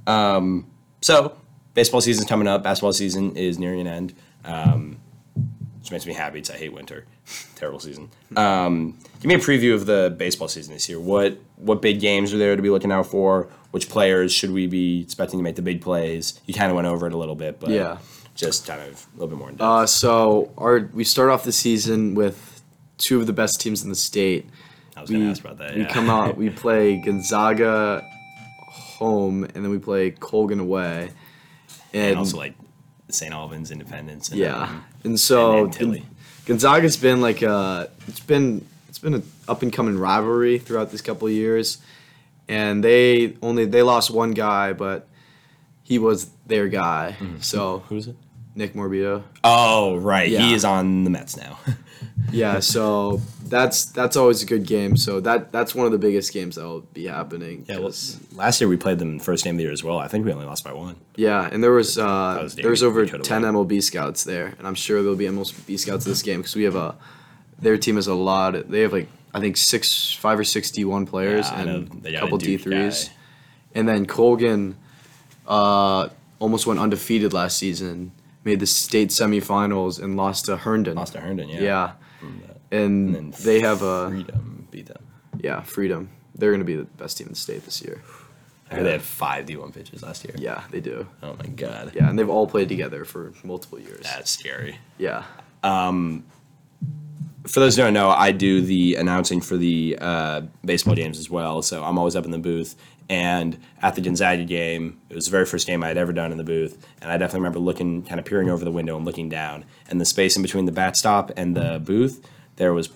Um, 0.05 0.67
so 1.01 1.37
baseball 1.73 2.01
season's 2.01 2.27
coming 2.27 2.47
up. 2.47 2.63
Basketball 2.63 2.93
season 2.93 3.35
is 3.35 3.59
nearing 3.59 3.81
an 3.81 3.87
end. 3.87 4.13
Um, 4.45 4.97
which 5.79 5.91
makes 5.91 6.05
me 6.05 6.13
happy. 6.13 6.41
'cause 6.41 6.49
I 6.51 6.57
hate 6.57 6.73
winter. 6.73 7.05
Terrible 7.55 7.79
season. 7.79 8.09
Um, 8.35 8.97
give 9.21 9.25
me 9.29 9.35
a 9.35 9.39
preview 9.39 9.73
of 9.73 9.85
the 9.85 10.13
baseball 10.17 10.49
season 10.49 10.73
this 10.73 10.89
year. 10.89 10.99
What 10.99 11.37
what 11.55 11.81
big 11.81 11.99
games 12.01 12.33
are 12.33 12.37
there 12.37 12.55
to 12.57 12.61
be 12.61 12.69
looking 12.69 12.91
out 12.91 13.07
for? 13.07 13.47
Which 13.71 13.87
players 13.89 14.31
should 14.33 14.51
we 14.51 14.67
be 14.67 15.01
expecting 15.01 15.39
to 15.39 15.43
make 15.43 15.55
the 15.55 15.61
big 15.61 15.81
plays? 15.81 16.39
You 16.45 16.53
kind 16.53 16.69
of 16.69 16.75
went 16.75 16.87
over 16.87 17.07
it 17.07 17.13
a 17.13 17.17
little 17.17 17.35
bit, 17.35 17.59
but 17.59 17.69
Yeah. 17.69 17.97
just 18.35 18.67
kind 18.67 18.81
of 18.81 18.87
a 18.87 19.19
little 19.19 19.27
bit 19.29 19.37
more 19.37 19.49
in 19.49 19.55
depth. 19.55 19.61
Uh, 19.63 19.85
so 19.85 20.51
our 20.57 20.89
we 20.93 21.03
start 21.05 21.29
off 21.29 21.43
the 21.45 21.51
season 21.53 22.15
with 22.15 22.46
two 22.97 23.19
of 23.19 23.27
the 23.27 23.33
best 23.33 23.61
teams 23.61 23.83
in 23.83 23.89
the 23.89 23.95
state. 23.95 24.49
I 24.95 25.01
was 25.01 25.09
We, 25.09 25.17
gonna 25.17 25.29
ask 25.31 25.41
about 25.41 25.57
that. 25.59 25.75
we 25.75 25.81
yeah. 25.81 25.87
come 25.93 26.09
out, 26.09 26.37
we 26.37 26.49
play 26.65 26.97
Gonzaga 26.97 28.03
home, 28.59 29.43
and 29.43 29.53
then 29.53 29.69
we 29.69 29.77
play 29.79 30.11
Colgan 30.11 30.59
away. 30.59 31.11
And, 31.93 32.09
and 32.11 32.17
also 32.17 32.37
like 32.37 32.55
St. 33.09 33.33
Albans, 33.33 33.71
Independence. 33.71 34.29
And, 34.29 34.39
yeah, 34.39 34.63
um, 34.63 34.83
and 35.03 35.19
so 35.19 35.65
and. 35.79 36.03
Gonzaga's 36.45 36.97
been 36.97 37.21
like 37.21 37.41
a 37.41 37.89
it's 38.07 38.21
been 38.21 38.65
it's 38.87 38.99
been 38.99 39.13
an 39.13 39.23
up 39.47 39.61
and 39.61 39.71
coming 39.71 39.97
rivalry 39.97 40.57
throughout 40.57 40.91
these 40.91 41.01
couple 41.01 41.27
of 41.27 41.33
years, 41.33 41.77
and 42.47 42.83
they 42.83 43.35
only 43.41 43.65
they 43.65 43.83
lost 43.83 44.09
one 44.09 44.31
guy, 44.31 44.73
but 44.73 45.07
he 45.83 45.99
was 45.99 46.29
their 46.47 46.67
guy. 46.67 47.15
Mm-hmm. 47.19 47.39
So 47.41 47.79
who's 47.89 48.07
it? 48.07 48.15
Nick 48.57 48.73
Morabito. 48.73 49.23
Oh, 49.43 49.95
right. 49.97 50.29
Yeah. 50.29 50.41
He 50.41 50.53
is 50.53 50.65
on 50.65 51.03
the 51.03 51.09
Mets 51.09 51.37
now. 51.37 51.59
Yeah, 52.31 52.59
so 52.59 53.21
that's 53.45 53.85
that's 53.85 54.17
always 54.17 54.43
a 54.43 54.45
good 54.45 54.65
game. 54.65 54.97
So 54.97 55.21
that 55.21 55.51
that's 55.53 55.73
one 55.73 55.85
of 55.85 55.93
the 55.93 55.97
biggest 55.97 56.33
games 56.33 56.55
that 56.55 56.63
will 56.63 56.81
be 56.81 57.05
happening. 57.05 57.63
yeah. 57.69 57.79
Well, 57.79 57.93
last 58.33 58.59
year 58.59 58.67
we 58.67 58.75
played 58.75 58.99
them 58.99 59.19
first 59.19 59.45
game 59.45 59.53
of 59.55 59.57
the 59.59 59.63
year 59.63 59.71
as 59.71 59.81
well. 59.83 59.97
I 59.97 60.09
think 60.09 60.25
we 60.25 60.33
only 60.33 60.45
lost 60.45 60.63
by 60.65 60.73
one. 60.73 60.97
yeah, 61.15 61.47
and 61.49 61.63
there 61.63 61.71
was 61.71 61.97
uh, 61.97 62.39
was 62.43 62.55
there 62.55 62.69
was 62.69 62.83
over 62.83 63.05
ten 63.05 63.43
won. 63.43 63.53
MLB 63.53 63.81
scouts 63.81 64.25
there, 64.25 64.47
and 64.57 64.67
I'm 64.67 64.75
sure 64.75 65.01
there'll 65.01 65.15
be 65.15 65.25
MLB 65.25 65.79
scouts 65.79 66.03
this 66.03 66.21
game 66.21 66.39
because 66.41 66.55
we 66.55 66.63
have 66.63 66.75
a 66.75 66.95
their 67.59 67.77
team 67.77 67.95
has 67.95 68.07
a 68.07 68.15
lot. 68.15 68.69
They 68.69 68.81
have 68.81 68.91
like 68.91 69.07
I 69.33 69.39
think 69.39 69.55
six, 69.55 70.11
five 70.11 70.37
or 70.37 70.43
six 70.43 70.69
D1 70.71 71.07
players 71.07 71.49
Yeah, 71.49 71.61
and 71.61 72.05
a 72.05 72.19
couple 72.19 72.39
D3s, 72.39 73.07
guy. 73.07 73.13
and 73.75 73.87
then 73.87 74.05
Colgan 74.05 74.75
uh, 75.47 76.09
almost 76.39 76.67
went 76.67 76.79
undefeated 76.79 77.31
last 77.31 77.57
season, 77.57 78.11
made 78.43 78.59
the 78.59 78.65
state 78.65 79.09
semifinals 79.09 80.01
and 80.01 80.15
lost 80.17 80.45
to 80.45 80.57
Herndon. 80.57 80.95
Lost 80.95 81.13
to 81.13 81.19
Herndon. 81.21 81.49
Yeah. 81.49 81.59
yeah, 81.61 81.91
From 82.19 82.41
and, 82.71 83.15
And 83.15 83.33
they 83.33 83.59
have 83.61 83.81
a 83.81 84.09
Freedom 84.09 84.67
beat 84.71 84.85
them. 84.87 85.03
yeah 85.39 85.61
freedom. 85.61 86.09
They're 86.35 86.51
going 86.51 86.59
to 86.61 86.65
be 86.65 86.75
the 86.75 86.83
best 86.85 87.17
team 87.17 87.27
in 87.27 87.33
the 87.33 87.39
state 87.39 87.65
this 87.65 87.81
year. 87.81 88.01
I 88.69 88.75
heard 88.75 88.85
they 88.85 88.91
had 88.91 89.01
five 89.01 89.45
D1 89.45 89.73
pitches 89.73 90.03
last 90.03 90.25
year. 90.25 90.35
Yeah, 90.37 90.63
they 90.71 90.81
do. 90.81 91.07
Oh 91.23 91.35
my 91.39 91.47
god. 91.47 91.93
Yeah, 91.95 92.09
and 92.09 92.19
they've 92.19 92.29
all 92.29 92.47
played 92.47 92.67
together 92.69 93.05
for 93.05 93.31
multiple 93.43 93.79
years. 93.79 94.01
That's 94.03 94.29
scary. 94.29 94.77
Yeah. 94.97 95.23
For 97.47 97.61
those 97.61 97.77
who 97.77 97.83
don't 97.83 97.93
know, 97.93 98.09
I 98.09 98.31
do 98.33 98.59
the 98.61 98.95
announcing 98.95 99.39
for 99.39 99.55
the 99.55 99.97
uh, 100.01 100.41
baseball 100.65 100.95
games 100.95 101.17
as 101.17 101.29
well. 101.29 101.61
So 101.61 101.81
I'm 101.81 101.97
always 101.97 102.15
up 102.17 102.25
in 102.25 102.31
the 102.31 102.37
booth. 102.37 102.75
And 103.09 103.57
at 103.81 103.95
the 103.95 104.01
Gonzaga 104.01 104.43
game, 104.43 104.99
it 105.09 105.15
was 105.15 105.25
the 105.25 105.31
very 105.31 105.45
first 105.45 105.65
game 105.65 105.81
I 105.83 105.87
had 105.87 105.97
ever 105.97 106.11
done 106.11 106.31
in 106.31 106.37
the 106.37 106.43
booth. 106.43 106.85
And 107.01 107.09
I 107.11 107.17
definitely 107.17 107.39
remember 107.41 107.59
looking, 107.59 108.03
kind 108.03 108.19
of 108.19 108.25
peering 108.25 108.49
over 108.49 108.65
the 108.65 108.71
window 108.71 108.97
and 108.97 109.05
looking 109.05 109.29
down. 109.29 109.63
And 109.89 110.01
the 110.01 110.05
space 110.05 110.35
in 110.35 110.41
between 110.41 110.65
the 110.65 110.71
bat 110.73 110.97
stop 110.97 111.31
and 111.37 111.55
the 111.55 111.81
booth, 111.83 112.27
there 112.57 112.73
was 112.73 112.89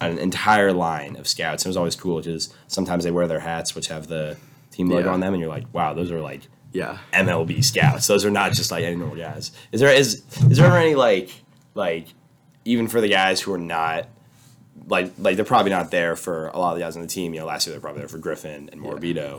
an 0.00 0.18
entire 0.18 0.72
line 0.72 1.16
of 1.16 1.28
scouts. 1.28 1.64
It 1.64 1.68
was 1.68 1.76
always 1.76 1.94
cool 1.94 2.18
because 2.22 2.54
sometimes 2.68 3.04
they 3.04 3.10
wear 3.10 3.26
their 3.28 3.40
hats, 3.40 3.74
which 3.74 3.88
have 3.88 4.06
the 4.08 4.36
team 4.70 4.88
logo 4.88 5.06
Yeah. 5.08 5.12
on 5.12 5.20
them. 5.20 5.34
And 5.34 5.40
you're 5.40 5.50
like, 5.50 5.66
wow, 5.74 5.92
those 5.92 6.10
are 6.10 6.20
like 6.22 6.42
Yeah. 6.72 6.98
MLB 7.12 7.62
scouts. 7.62 8.06
Those 8.06 8.24
are 8.24 8.30
not 8.30 8.52
just 8.54 8.70
like 8.70 8.82
any 8.84 8.96
normal 8.96 9.16
guys. 9.16 9.52
Is 9.72 9.80
there 9.80 9.92
is 9.92 10.22
is 10.50 10.56
there 10.56 10.66
ever 10.66 10.78
any 10.78 10.94
like 10.94 11.30
like 11.74 12.06
even 12.64 12.88
for 12.88 13.00
the 13.02 13.08
guys 13.08 13.42
who 13.42 13.52
are 13.52 13.58
not 13.58 14.08
like 14.86 15.12
like 15.18 15.36
they're 15.36 15.44
probably 15.44 15.70
not 15.70 15.90
there 15.90 16.16
for 16.16 16.48
a 16.48 16.58
lot 16.58 16.72
of 16.72 16.78
the 16.78 16.84
guys 16.84 16.96
on 16.96 17.02
the 17.02 17.08
team. 17.08 17.34
You 17.34 17.40
know, 17.40 17.46
last 17.46 17.66
year 17.66 17.72
they're 17.72 17.80
probably 17.80 18.00
there 18.00 18.08
for 18.08 18.18
Griffin 18.18 18.68
and 18.72 18.80
Morabito. 18.80 19.38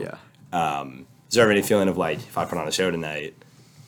Yeah. 0.52 0.78
Um. 0.80 1.06
Is 1.28 1.34
there 1.34 1.42
ever 1.42 1.52
any 1.52 1.62
feeling 1.62 1.88
of 1.88 1.96
like 1.98 2.18
if 2.18 2.38
I 2.38 2.44
put 2.44 2.56
on 2.58 2.68
a 2.68 2.72
show 2.72 2.90
tonight, 2.90 3.34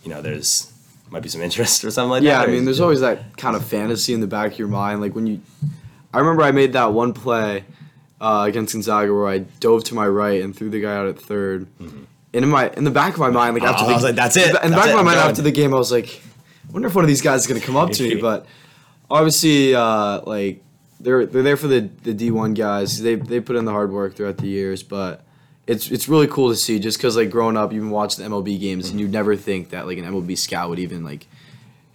you 0.02 0.11
know, 0.11 0.20
there's 0.22 0.72
might 1.11 1.22
be 1.22 1.28
some 1.28 1.40
interest 1.40 1.84
or 1.87 1.90
something 1.90 2.11
like 2.11 2.22
Yeah, 2.22 2.38
that? 2.38 2.48
Yeah, 2.48 2.52
I 2.52 2.54
mean, 2.54 2.64
there's 2.64 2.80
always 2.80 3.00
that 3.00 3.37
kind 3.37 3.56
of 3.56 3.64
fantasy 3.64 4.12
in 4.12 4.20
the 4.20 4.26
back 4.26 4.52
of 4.52 4.58
your 4.58 4.68
mind. 4.68 5.00
Like 5.00 5.14
when 5.14 5.26
you, 5.26 5.40
I 6.12 6.18
remember 6.18 6.42
I 6.42 6.50
made 6.50 6.72
that 6.74 6.92
one 6.92 7.12
play 7.14 7.64
uh, 8.20 8.44
against 8.48 8.72
Gonzaga 8.74 9.12
where 9.14 9.28
I 9.28 9.38
dove 9.38 9.84
to 9.84 9.94
my 9.94 10.06
right 10.06 10.42
and 10.42 10.54
threw 10.54 10.68
the 10.68 10.80
guy 10.80 10.94
out 10.96 11.06
at 11.06 11.16
3rd 11.16 11.66
And 11.78 12.06
in 12.34 12.48
my 12.48 12.70
in 12.76 12.82
the 12.84 12.90
back 12.90 13.14
of 13.14 13.20
my 13.20 13.30
mind, 13.30 13.54
like 13.54 13.62
after 13.62 13.84
Oh, 13.84 13.87
the, 13.87 13.92
I 13.92 13.94
was 13.94 14.04
like, 14.04 14.16
that's 14.16 14.37
it, 14.37 14.48
In 14.48 14.52
the 14.52 14.58
that's 14.58 14.70
back 14.74 14.87
it, 14.87 14.90
of 14.90 14.94
my 14.94 14.98
I'm 14.98 15.04
mind 15.06 15.16
going. 15.18 15.30
after 15.30 15.42
the 15.42 15.52
game, 15.52 15.72
I 15.72 15.78
was 15.78 15.90
like, 15.92 16.20
I 16.68 16.72
wonder 16.72 16.88
if 16.88 16.94
one 16.94 17.04
of 17.04 17.08
these 17.08 17.22
guys 17.22 17.42
is 17.42 17.46
gonna 17.46 17.61
come 17.61 17.76
up 17.76 17.90
to 17.92 18.02
me. 18.02 18.16
But 18.20 18.44
obviously, 19.11 19.74
uh, 19.74 20.20
like 20.26 20.62
they're 21.00 21.26
they're 21.26 21.42
there 21.42 21.56
for 21.56 21.68
the 21.68 21.90
the 22.02 22.14
D 22.14 22.30
one 22.30 22.54
guys. 22.54 23.00
They 23.00 23.14
they 23.16 23.40
put 23.40 23.56
in 23.56 23.64
the 23.64 23.72
hard 23.72 23.92
work 23.92 24.16
throughout 24.16 24.38
the 24.38 24.48
years, 24.48 24.82
but. 24.82 25.24
It's, 25.66 25.90
it's 25.90 26.08
really 26.08 26.26
cool 26.28 26.48
to 26.48 26.56
see 26.56 26.78
just 26.78 26.96
because 26.96 27.14
like 27.14 27.28
growing 27.28 27.54
up 27.58 27.74
you've 27.74 27.82
been 27.82 27.90
watching 27.90 28.24
the 28.24 28.30
MLB 28.30 28.58
games 28.58 28.88
and 28.88 28.98
you'd 28.98 29.12
never 29.12 29.37
think 29.37 29.68
that 29.68 29.87
like 29.87 29.98
an 29.98 30.06
MLB 30.06 30.38
scout 30.38 30.70
would 30.70 30.78
even 30.78 31.04
like 31.04 31.26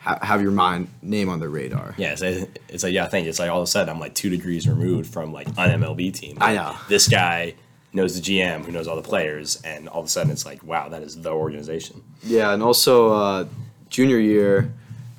ha- 0.04 0.20
have 0.22 0.42
your 0.42 0.52
mind 0.52 0.90
name 1.02 1.30
on 1.30 1.40
their 1.40 1.50
radar. 1.50 1.96
Yeah, 1.98 2.16
it's, 2.18 2.22
it's 2.70 2.84
like 2.84 2.94
yeah, 2.94 3.06
I 3.06 3.08
think 3.08 3.28
it's 3.28 3.40
like 3.40 3.50
all 3.50 3.60
of 3.60 3.64
a 3.64 3.68
sudden 3.68 3.90
I'm 3.90 4.00
like 4.00 4.14
two 4.14 4.30
degrees 4.30 4.68
removed 4.68 5.12
from 5.12 5.34
like 5.34 5.48
an 5.48 5.82
MLB 5.82 6.14
team. 6.14 6.38
I 6.42 6.56
know. 6.56 6.76
this 6.88 7.08
guy 7.08 7.56
knows 7.94 8.20
the 8.20 8.22
GM 8.22 8.66
who 8.66 8.72
knows 8.72 8.88
all 8.88 8.96
the 8.96 9.02
players, 9.02 9.62
and 9.64 9.88
all 9.88 10.02
of 10.02 10.06
a 10.06 10.10
sudden 10.10 10.32
it's 10.32 10.46
like 10.46 10.64
wow, 10.64 10.90
that 10.90 11.02
is 11.02 11.22
the 11.22 11.32
organization. 11.32 12.04
Yeah, 12.22 12.54
and 12.54 12.62
also 12.62 13.14
uh, 13.14 13.46
junior 13.90 14.20
year, 14.20 14.74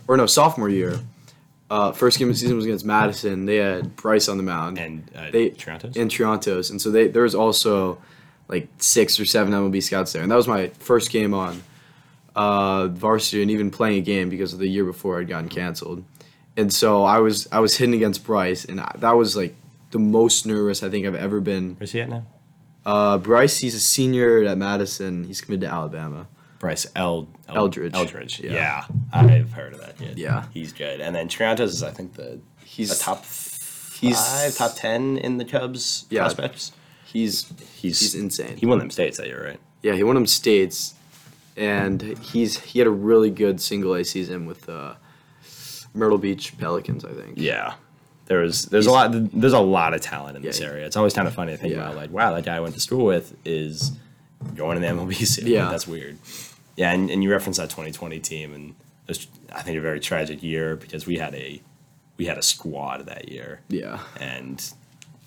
or 0.06 0.16
no, 0.16 0.26
sophomore 0.26 0.68
year, 0.68 0.98
uh, 1.70 1.92
first 1.92 2.18
game 2.18 2.28
of 2.28 2.34
the 2.34 2.38
season 2.38 2.56
was 2.56 2.64
against 2.66 2.84
Madison. 2.84 3.46
They 3.46 3.56
had 3.56 3.96
Bryce 3.96 4.28
on 4.28 4.36
the 4.36 4.42
mound 4.42 4.78
And 4.78 5.10
uh, 5.14 5.30
they 5.30 5.50
Triantos? 5.50 5.96
in 5.96 6.08
Triantos, 6.08 6.70
and 6.70 6.80
so 6.80 6.90
they 6.90 7.08
there 7.08 7.22
was 7.22 7.34
also 7.34 7.98
like 8.48 8.68
six 8.78 9.18
or 9.18 9.24
seven 9.24 9.52
MLB 9.52 9.82
scouts 9.82 10.12
there, 10.12 10.22
and 10.22 10.30
that 10.30 10.36
was 10.36 10.48
my 10.48 10.68
first 10.78 11.10
game 11.10 11.32
on 11.32 11.62
uh, 12.36 12.88
varsity, 12.88 13.42
and 13.42 13.50
even 13.50 13.70
playing 13.70 13.98
a 13.98 14.02
game 14.02 14.28
because 14.28 14.52
of 14.52 14.58
the 14.58 14.68
year 14.68 14.84
before 14.84 15.20
I'd 15.20 15.28
gotten 15.28 15.48
canceled, 15.48 16.04
and 16.56 16.72
so 16.72 17.04
I 17.04 17.18
was 17.18 17.48
I 17.50 17.60
was 17.60 17.76
hitting 17.76 17.94
against 17.94 18.24
Bryce, 18.24 18.64
and 18.64 18.80
I, 18.80 18.92
that 18.98 19.12
was 19.12 19.34
like 19.36 19.54
the 19.90 19.98
most 19.98 20.44
nervous 20.44 20.82
I 20.82 20.90
think 20.90 21.06
I've 21.06 21.14
ever 21.14 21.40
been. 21.40 21.76
Where's 21.78 21.92
he 21.92 22.00
at 22.00 22.10
now? 22.10 22.26
Uh, 22.84 23.16
Bryce, 23.16 23.58
he's 23.58 23.74
a 23.74 23.80
senior 23.80 24.44
at 24.44 24.58
Madison. 24.58 25.24
He's 25.24 25.40
committed 25.40 25.62
to 25.62 25.72
Alabama. 25.74 26.26
Bryce 26.64 26.86
El, 26.96 27.28
El- 27.46 27.56
Eldridge. 27.56 27.92
Eldridge. 27.94 28.40
Yeah. 28.40 28.52
Yeah. 28.52 28.84
I've 29.12 29.52
heard 29.52 29.74
of 29.74 29.80
that 29.80 29.98
kid. 29.98 30.18
Yeah. 30.18 30.46
he's 30.54 30.72
good. 30.72 31.02
And 31.02 31.14
then 31.14 31.28
Triantos 31.28 31.64
is 31.64 31.82
I 31.82 31.90
think 31.90 32.14
the 32.14 32.40
He's 32.64 32.90
a 32.90 32.98
top 32.98 33.22
he's 34.00 34.16
five, 34.18 34.54
top 34.56 34.72
ten 34.74 35.18
in 35.18 35.36
the 35.36 35.44
Cubs 35.44 36.06
Yeah. 36.08 36.22
prospects. 36.22 36.72
He's 37.04 37.52
He's 37.76 38.00
he's 38.00 38.14
insane. 38.14 38.56
He 38.56 38.64
won 38.64 38.78
them 38.78 38.90
states 38.90 39.18
that 39.18 39.26
year, 39.26 39.44
right? 39.44 39.60
Yeah, 39.82 39.92
he 39.92 40.02
won 40.02 40.14
them 40.14 40.26
states, 40.26 40.94
and 41.54 42.00
he's 42.18 42.58
he 42.60 42.78
had 42.78 42.88
a 42.88 42.90
really 42.90 43.28
good 43.28 43.60
single 43.60 43.94
A 43.94 44.02
season 44.02 44.46
with 44.46 44.66
uh, 44.66 44.94
Myrtle 45.92 46.16
Beach 46.18 46.56
Pelicans, 46.56 47.04
I 47.04 47.12
think. 47.12 47.34
Yeah. 47.36 47.74
There 48.26 48.38
was 48.40 48.62
there's 48.64 48.86
a 48.86 48.90
lot 48.90 49.10
there's 49.12 49.52
a 49.52 49.60
lot 49.60 49.92
of 49.92 50.00
talent 50.00 50.36
in 50.38 50.42
this 50.42 50.62
area. 50.62 50.86
It's 50.86 50.96
always 50.96 51.12
kind 51.12 51.28
of 51.28 51.34
funny 51.34 51.52
to 51.52 51.58
think 51.58 51.74
Yeah. 51.74 51.80
about 51.82 51.96
like 51.96 52.10
wow 52.10 52.32
that 52.34 52.46
guy 52.46 52.56
I 52.56 52.60
went 52.60 52.72
to 52.74 52.80
school 52.80 53.04
with 53.04 53.36
is 53.44 53.92
going 54.56 54.74
to 54.74 54.80
the 54.80 54.86
MLB 54.92 55.26
soon. 55.26 55.46
Yeah. 55.46 55.70
that's 55.70 55.86
weird. 55.86 56.18
Yeah, 56.76 56.92
and, 56.92 57.10
and 57.10 57.22
you 57.22 57.30
referenced 57.30 57.60
that 57.60 57.70
2020 57.70 58.18
team 58.20 58.52
and 58.54 58.70
it 58.70 59.08
was 59.08 59.26
I 59.52 59.62
think 59.62 59.78
a 59.78 59.80
very 59.80 60.00
tragic 60.00 60.42
year 60.42 60.76
because 60.76 61.06
we 61.06 61.16
had 61.18 61.34
a 61.34 61.60
we 62.16 62.26
had 62.26 62.38
a 62.38 62.42
squad 62.42 63.06
that 63.06 63.28
year 63.28 63.60
Yeah, 63.68 64.00
and 64.20 64.62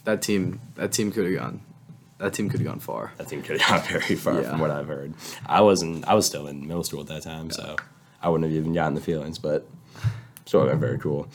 that 0.04 0.22
team 0.22 0.60
that 0.76 0.92
team 0.92 1.12
could 1.12 1.26
have 1.26 1.36
gone 1.36 1.62
that 2.18 2.34
team 2.34 2.50
could 2.50 2.60
have 2.62 2.68
gone 2.68 2.80
far. 2.80 3.14
that 3.18 3.28
team 3.28 3.44
could 3.44 3.62
have 3.62 3.84
gone 3.90 4.02
very 4.02 4.16
far 4.16 4.42
Yeah. 4.42 4.50
from 4.50 4.60
what 4.60 4.72
I've 4.72 4.88
heard. 4.88 5.14
I 5.46 5.62
wasn't 5.62 6.08
I 6.08 6.14
was 6.16 6.26
still 6.26 6.48
in 6.48 6.68
middle 6.68 6.84
school 6.84 7.02
at 7.02 7.08
that 7.08 7.24
time, 7.24 7.52
so 7.52 7.76
I 8.22 8.30
wouldn't 8.30 8.50
have 8.50 8.58
even 8.60 8.74
gotten 8.74 8.96
the 8.96 9.02
feelings, 9.02 9.38
but 9.38 9.68
so 10.46 10.64
it 10.64 10.70
been 10.70 10.80
very 10.80 10.98
cool. 10.98 11.28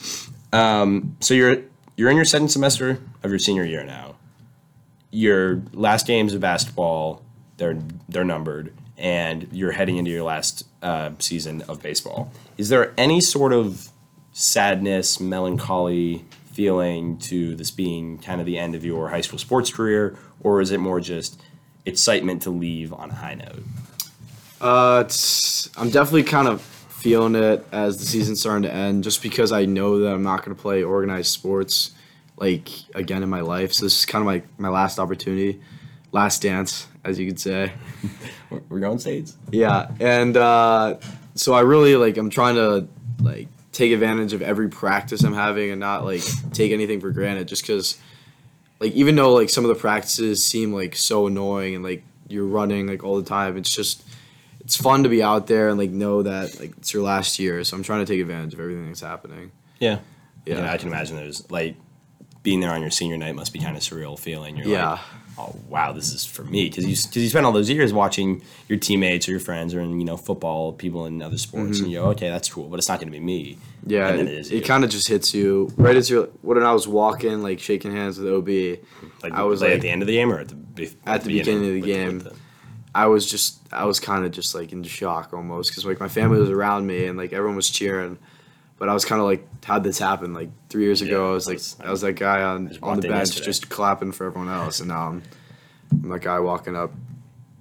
Um, 0.51 1.15
so 1.21 1.33
you're 1.33 1.57
you're 1.95 2.09
in 2.09 2.15
your 2.17 2.25
second 2.25 2.49
semester 2.49 2.99
of 3.23 3.29
your 3.29 3.39
senior 3.39 3.63
year 3.63 3.83
now. 3.83 4.15
Your 5.11 5.61
last 5.73 6.07
games 6.07 6.33
of 6.33 6.41
basketball, 6.41 7.21
they're 7.57 7.77
they're 8.09 8.23
numbered, 8.23 8.73
and 8.97 9.47
you're 9.51 9.71
heading 9.71 9.97
into 9.97 10.11
your 10.11 10.23
last 10.23 10.65
uh, 10.81 11.11
season 11.19 11.61
of 11.63 11.81
baseball. 11.81 12.31
Is 12.57 12.69
there 12.69 12.93
any 12.97 13.21
sort 13.21 13.53
of 13.53 13.89
sadness, 14.31 15.19
melancholy 15.19 16.25
feeling 16.51 17.17
to 17.17 17.55
this 17.55 17.71
being 17.71 18.19
kind 18.19 18.39
of 18.39 18.45
the 18.45 18.57
end 18.57 18.75
of 18.75 18.85
your 18.85 19.09
high 19.09 19.21
school 19.21 19.39
sports 19.39 19.71
career, 19.71 20.17
or 20.41 20.61
is 20.61 20.71
it 20.71 20.79
more 20.79 20.99
just 20.99 21.41
excitement 21.85 22.41
to 22.43 22.49
leave 22.49 22.93
on 22.93 23.09
a 23.09 23.15
high 23.15 23.33
note? 23.33 23.63
Uh, 24.61 25.03
I'm 25.77 25.89
definitely 25.89 26.23
kind 26.23 26.47
of 26.47 26.61
feeling 26.61 27.35
it 27.35 27.65
as 27.71 27.97
the 27.97 28.05
season's 28.05 28.39
starting 28.39 28.63
to 28.63 28.73
end, 28.73 29.03
just 29.03 29.21
because 29.21 29.51
I 29.51 29.65
know 29.65 29.99
that 29.99 30.13
I'm 30.13 30.23
not 30.23 30.45
going 30.45 30.55
to 30.55 30.61
play 30.61 30.83
organized 30.83 31.31
sports 31.31 31.91
like 32.37 32.69
again 32.95 33.23
in 33.23 33.29
my 33.29 33.41
life. 33.41 33.73
So 33.73 33.85
this 33.85 33.99
is 33.99 34.05
kind 34.05 34.21
of 34.21 34.25
my 34.25 34.43
my 34.57 34.69
last 34.69 34.99
opportunity, 34.99 35.61
last 36.11 36.41
dance, 36.41 36.87
as 37.03 37.19
you 37.19 37.27
could 37.27 37.39
say. 37.39 37.71
We're- 38.49 38.81
going 38.81 38.99
states. 38.99 39.35
Yeah, 39.51 39.89
and 39.99 40.37
uh, 40.37 40.97
so 41.35 41.53
I 41.53 41.61
really 41.61 41.95
like 41.95 42.17
I'm 42.17 42.29
trying 42.29 42.55
to 42.55 42.87
like 43.21 43.47
take 43.71 43.91
advantage 43.91 44.33
of 44.33 44.41
every 44.41 44.69
practice 44.69 45.23
I'm 45.23 45.33
having 45.33 45.71
and 45.71 45.79
not 45.79 46.05
like 46.05 46.21
take 46.53 46.71
anything 46.71 47.01
for 47.01 47.09
granted 47.11 47.47
just 47.47 47.63
because 47.63 47.97
like 48.79 48.91
even 48.93 49.15
though 49.15 49.33
like 49.33 49.49
some 49.49 49.63
of 49.65 49.69
the 49.69 49.75
practices 49.75 50.45
seem 50.45 50.71
like 50.73 50.95
so 50.95 51.25
annoying 51.27 51.73
and 51.75 51.83
like 51.83 52.03
you're 52.27 52.45
running 52.45 52.85
like 52.85 53.03
all 53.03 53.17
the 53.19 53.27
time 53.27 53.57
it's 53.57 53.73
just 53.73 54.03
it's 54.59 54.77
fun 54.77 55.03
to 55.03 55.09
be 55.09 55.23
out 55.23 55.47
there 55.47 55.69
and 55.69 55.79
like 55.79 55.89
know 55.89 56.21
that 56.21 56.59
like 56.59 56.73
it's 56.77 56.93
your 56.93 57.01
last 57.03 57.39
year. 57.39 57.63
So 57.63 57.75
I'm 57.75 57.83
trying 57.83 58.05
to 58.05 58.11
take 58.11 58.21
advantage 58.21 58.53
of 58.53 58.59
everything 58.59 58.85
that's 58.87 59.01
happening. 59.01 59.51
Yeah. 59.79 59.99
Yeah. 60.45 60.57
Yeah, 60.57 60.71
I 60.71 60.77
can 60.77 60.89
imagine 60.89 61.15
there's 61.15 61.49
like 61.49 61.75
being 62.43 62.59
there 62.59 62.71
on 62.71 62.81
your 62.81 62.91
senior 62.91 63.17
night 63.17 63.33
must 63.35 63.53
be 63.53 63.59
kind 63.59 63.75
of 63.75 63.81
surreal 63.81 64.19
feeling. 64.19 64.55
You're 64.57 64.67
Yeah. 64.67 64.91
like, 64.91 64.99
oh 65.37 65.55
wow, 65.69 65.91
this 65.91 66.13
is 66.13 66.25
for 66.25 66.43
me 66.43 66.69
because 66.69 66.85
you 66.85 66.95
because 66.95 67.23
you 67.23 67.29
spent 67.29 67.45
all 67.45 67.51
those 67.51 67.69
years 67.69 67.91
watching 67.93 68.41
your 68.67 68.77
teammates 68.79 69.27
or 69.27 69.31
your 69.31 69.39
friends 69.39 69.73
or 69.73 69.81
in 69.81 69.99
you 69.99 70.05
know 70.05 70.17
football 70.17 70.73
people 70.73 71.05
in 71.05 71.21
other 71.21 71.37
sports 71.37 71.79
and 71.79 71.89
you 71.91 71.99
go 71.99 72.05
okay 72.07 72.29
that's 72.29 72.49
cool 72.49 72.67
but 72.69 72.77
it's 72.79 72.87
not 72.89 72.99
going 72.99 73.07
to 73.11 73.17
be 73.17 73.23
me. 73.23 73.53
Mm-hmm. 73.53 73.89
Yeah, 73.91 74.07
And 74.09 74.27
it, 74.29 74.47
then 74.49 74.57
it 74.57 74.65
kind 74.65 74.83
of 74.83 74.89
just 74.89 75.07
hits 75.07 75.33
you 75.33 75.71
right 75.75 75.95
as 75.95 76.09
you're 76.09 76.27
when 76.41 76.61
I 76.63 76.71
was 76.73 76.87
walking, 76.87 77.41
like 77.43 77.59
shaking 77.59 77.91
hands 77.91 78.17
with 78.19 78.31
OB. 78.31 78.79
Like 79.23 79.33
I 79.33 79.43
was 79.43 79.61
like, 79.61 79.69
like 79.69 79.75
at 79.77 79.81
the 79.81 79.89
end 79.89 80.01
of 80.01 80.07
the 80.07 80.13
game 80.13 80.31
or 80.31 80.39
at 80.39 80.47
the 80.49 80.55
be- 80.55 80.91
At 81.05 81.23
the 81.23 81.29
beginning 81.29 81.67
of 81.67 81.73
the 81.73 81.81
with- 81.81 81.85
game. 81.85 82.13
with 82.19 82.23
the- 82.25 82.35
I 82.95 83.07
was 83.07 83.25
just 83.29 83.59
I 83.73 83.85
was 83.85 83.99
kind 83.99 84.23
of 84.23 84.31
just 84.31 84.53
like 84.53 84.71
in 84.71 84.83
shock 84.83 85.33
almost 85.33 85.71
because 85.71 85.83
like 85.83 85.99
my 85.99 86.07
family 86.07 86.39
was 86.39 86.51
around 86.51 86.85
me 86.85 87.07
and 87.07 87.17
like 87.17 87.33
everyone 87.33 87.55
was 87.55 87.69
cheering, 87.71 88.19
but 88.83 88.89
I 88.89 88.93
was 88.93 89.05
kind 89.05 89.21
of 89.21 89.27
like 89.27 89.47
how'd 89.63 89.81
this 89.85 89.97
happen? 89.97 90.33
Like 90.33 90.49
three 90.67 90.83
years 90.83 91.01
ago, 91.01 91.23
Yeah, 91.23 91.29
I 91.29 91.33
was 91.33 91.47
like 91.47 91.61
I 91.87 91.89
was 91.89 92.01
that 92.01 92.13
guy 92.13 92.41
on 92.41 92.77
on 92.83 92.99
the 92.99 93.07
bench 93.07 93.29
yesterday. 93.29 93.45
just 93.45 93.69
clapping 93.69 94.11
for 94.11 94.25
everyone 94.25 94.49
else, 94.53 94.81
and 94.81 94.89
now 94.89 95.07
I'm, 95.07 95.23
I'm 96.03 96.09
that 96.09 96.19
guy 96.21 96.37
walking 96.41 96.75
up 96.75 96.91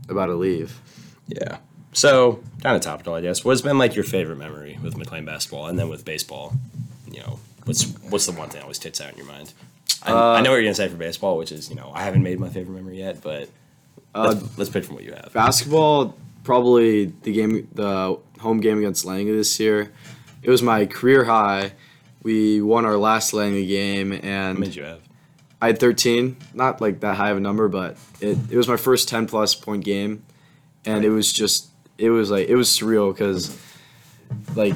about 0.08 0.26
to 0.26 0.35
leave. 0.35 0.80
Yeah. 1.28 1.58
So 1.92 2.42
kind 2.61 2.74
of 2.74 2.82
topical, 2.82 3.14
I 3.14 3.20
guess. 3.20 3.44
What's 3.44 3.61
been 3.61 3.78
like 3.78 3.94
your 3.94 4.02
favorite 4.02 4.38
memory 4.38 4.80
with 4.82 4.96
McLean 4.96 5.24
basketball, 5.24 5.68
and 5.68 5.78
then 5.78 5.88
with 5.88 6.04
baseball? 6.04 6.54
You 7.08 7.20
know, 7.20 7.38
what's 7.66 7.85
what's 8.11 8.26
the 8.26 8.32
one 8.32 8.48
thing 8.48 8.56
that 8.58 8.62
always 8.64 8.80
tits 8.80 9.00
out 9.00 9.12
in 9.12 9.16
your 9.18 9.26
mind? 9.26 9.52
I, 10.02 10.11
Uh, 10.11 10.16
I 10.32 10.40
know 10.40 10.50
what 10.50 10.56
you're 10.56 10.64
gonna 10.64 10.74
say 10.74 10.88
for 10.88 10.96
baseball, 10.96 11.38
which 11.38 11.52
is 11.52 11.70
you 11.70 11.76
know 11.76 11.92
I 11.94 12.02
haven't 12.02 12.24
made 12.24 12.40
my 12.40 12.48
favorite 12.48 12.74
memory 12.74 12.98
yet, 12.98 13.22
but 13.22 13.48
Uh, 14.12 14.35
let's, 14.35 14.58
let's 14.58 14.70
pick 14.70 14.85
from 14.85 14.96
what 14.96 15.04
you 15.04 15.12
have. 15.12 15.30
basketball, 15.32 16.16
probably 16.42 17.12
the 17.22 17.32
game, 17.32 17.68
the 17.74 18.18
home 18.40 18.58
game 18.58 18.78
against 18.78 19.04
Langley 19.04 19.37
this 19.37 19.61
year. 19.61 19.92
It 20.42 20.50
was 20.50 20.62
my 20.62 20.87
career 20.87 21.24
high. 21.24 21.72
We 22.22 22.61
won 22.61 22.85
our 22.85 22.96
last 22.96 23.33
Langley 23.33 23.66
game, 23.66 24.12
and 24.12 24.59
made 24.59 24.74
you 24.74 24.85
have? 24.85 25.00
I 25.61 25.68
had 25.68 25.78
13, 25.78 26.37
not 26.55 26.81
like 26.81 27.00
that 27.00 27.16
high 27.16 27.31
of 27.31 27.37
a 27.37 27.40
number, 27.40 27.68
but 27.68 27.96
it, 28.20 28.37
it 28.50 28.57
was 28.57 28.66
my 28.68 28.76
first 28.76 29.09
10 29.09 29.26
plus 29.26 29.55
point 29.55 29.85
game. 29.85 30.24
And 30.85 31.05
it 31.05 31.11
was 31.11 31.33
just, 31.33 31.68
it 31.98 32.11
was 32.11 32.31
like, 32.31 32.48
it 32.48 32.57
was 32.57 32.68
surreal 32.68 33.12
because, 33.12 33.57
like, 34.57 34.74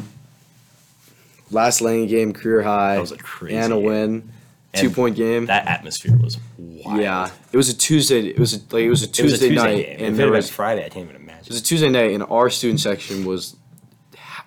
last 1.51 1.81
Langley 1.81 2.07
game, 2.07 2.33
career 2.33 2.63
high, 2.63 2.95
That 2.95 3.01
was 3.01 3.13
a 3.13 3.19
crazy 3.19 3.57
and 3.57 3.73
a 3.73 3.77
game. 3.77 3.85
win, 3.85 4.33
two 4.75 4.87
And 4.87 4.95
point 4.95 5.17
game. 5.17 5.47
That 5.47 5.67
atmosphere 5.67 6.17
was 6.17 6.39
wild. 6.59 7.01
yeah, 7.01 7.31
it 7.53 7.57
was 7.57 7.69
a 7.69 7.77
Tuesday. 7.77 8.21
It 8.29 8.39
was 8.39 8.55
a, 8.55 8.59
like 8.75 8.85
it 8.85 8.91
was 8.91 9.03
a 9.03 9.07
It 9.07 9.09
was 9.09 9.33
a 9.33 9.39
Tuesday, 9.39 9.49
Tuesday 9.49 9.55
night, 9.55 9.77
game. 9.87 9.93
and 9.99 10.01
if 10.03 10.15
it 10.15 10.17
there 10.17 10.27
had 10.27 10.31
been 10.33 10.37
was 10.37 10.51
Friday, 10.51 10.85
I 10.85 10.89
can't 10.89 11.09
even 11.09 11.17
imagine. 11.17 11.43
it 11.45 11.49
was 11.49 11.61
a 11.61 11.65
Tuesday 11.65 11.91
night, 11.91 12.13
and 12.13 12.23
our 12.25 12.51
student 12.51 12.81
section 12.81 13.25
was 13.25 13.57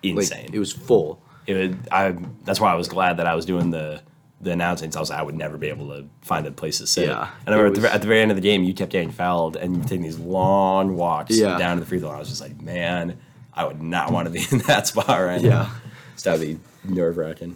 like 0.03 0.15
Insane. 0.15 0.49
it 0.53 0.59
was 0.59 0.71
full. 0.71 1.21
it 1.47 1.53
would, 1.53 1.77
I 1.91 2.15
that's 2.43 2.59
why 2.59 2.71
I 2.71 2.75
was 2.75 2.87
glad 2.87 3.17
that 3.17 3.27
I 3.27 3.35
was 3.35 3.45
doing 3.45 3.71
the 3.71 4.01
the 4.41 4.51
announcements. 4.51 4.95
I 4.95 5.01
was 5.01 5.09
like, 5.09 5.19
I 5.19 5.23
would 5.23 5.35
never 5.35 5.57
be 5.57 5.67
able 5.67 5.89
to 5.89 6.05
find 6.21 6.47
a 6.47 6.51
place 6.51 6.77
to 6.77 6.87
sit. 6.87 7.07
Yeah, 7.07 7.29
and 7.45 7.53
I 7.53 7.57
remember 7.57 7.77
at 7.77 7.81
the, 7.83 7.93
at 7.95 8.01
the 8.01 8.07
very 8.07 8.21
end 8.21 8.31
of 8.31 8.37
the 8.37 8.41
game, 8.41 8.63
you 8.63 8.73
kept 8.73 8.91
getting 8.91 9.11
fouled, 9.11 9.57
and 9.57 9.73
you 9.75 9.81
were 9.81 9.87
taking 9.87 10.03
these 10.03 10.17
long 10.19 10.95
walks 10.95 11.35
Yeah. 11.37 11.57
down 11.57 11.75
to 11.75 11.81
the 11.81 11.85
free 11.85 11.99
throw. 11.99 12.07
And 12.09 12.15
I 12.15 12.19
was 12.19 12.29
just 12.29 12.39
like, 12.41 12.61
man, 12.61 13.17
I 13.53 13.65
would 13.65 13.81
not 13.81 14.13
want 14.13 14.27
to 14.27 14.31
be 14.31 14.39
in 14.51 14.59
that 14.59 14.87
spot 14.87 15.07
right 15.09 15.41
Yeah. 15.41 15.49
now. 15.49 15.71
It's 16.13 16.23
gotta 16.23 16.39
be 16.39 16.57
nerve 16.85 17.17
wracking. 17.17 17.55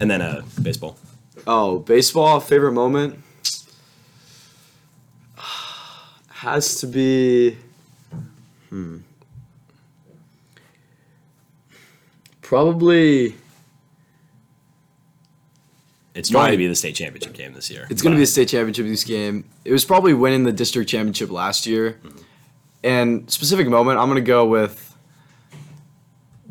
And 0.00 0.10
then 0.10 0.22
uh, 0.22 0.42
baseball. 0.62 0.96
Oh, 1.46 1.80
baseball 1.80 2.40
favorite 2.40 2.72
moment 2.72 3.18
has 6.28 6.80
to 6.80 6.86
be 6.86 7.56
hmm 8.70 8.98
probably 12.46 13.34
It's 16.14 16.30
going 16.30 16.44
My- 16.44 16.50
to 16.52 16.56
be 16.56 16.68
the 16.68 16.76
state 16.76 16.94
championship 16.94 17.34
game 17.34 17.52
this 17.52 17.68
year. 17.70 17.86
it's 17.90 18.00
going 18.02 18.12
to 18.12 18.16
be 18.16 18.22
a 18.22 18.26
state 18.26 18.48
championship 18.48 18.86
this 18.86 19.02
game. 19.04 19.44
It 19.64 19.72
was 19.72 19.84
probably 19.84 20.14
winning 20.14 20.44
the 20.44 20.52
district 20.52 20.88
championship 20.88 21.30
last 21.30 21.66
year. 21.66 21.98
And 22.84 23.28
specific 23.30 23.66
moment, 23.68 23.98
I'm 23.98 24.06
going 24.08 24.22
to 24.24 24.26
go 24.26 24.46
with 24.46 24.96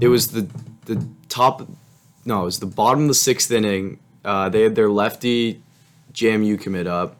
it 0.01 0.09
was 0.09 0.27
the 0.27 0.47
the 0.85 1.07
top 1.29 1.67
no, 2.25 2.41
it 2.41 2.45
was 2.45 2.59
the 2.59 2.65
bottom 2.65 3.03
of 3.03 3.07
the 3.07 3.13
6th 3.13 3.49
inning. 3.51 3.99
Uh, 4.25 4.49
they 4.49 4.63
had 4.63 4.75
their 4.75 4.89
lefty 4.89 5.61
JMU 6.13 6.59
commit 6.59 6.87
up 6.87 7.15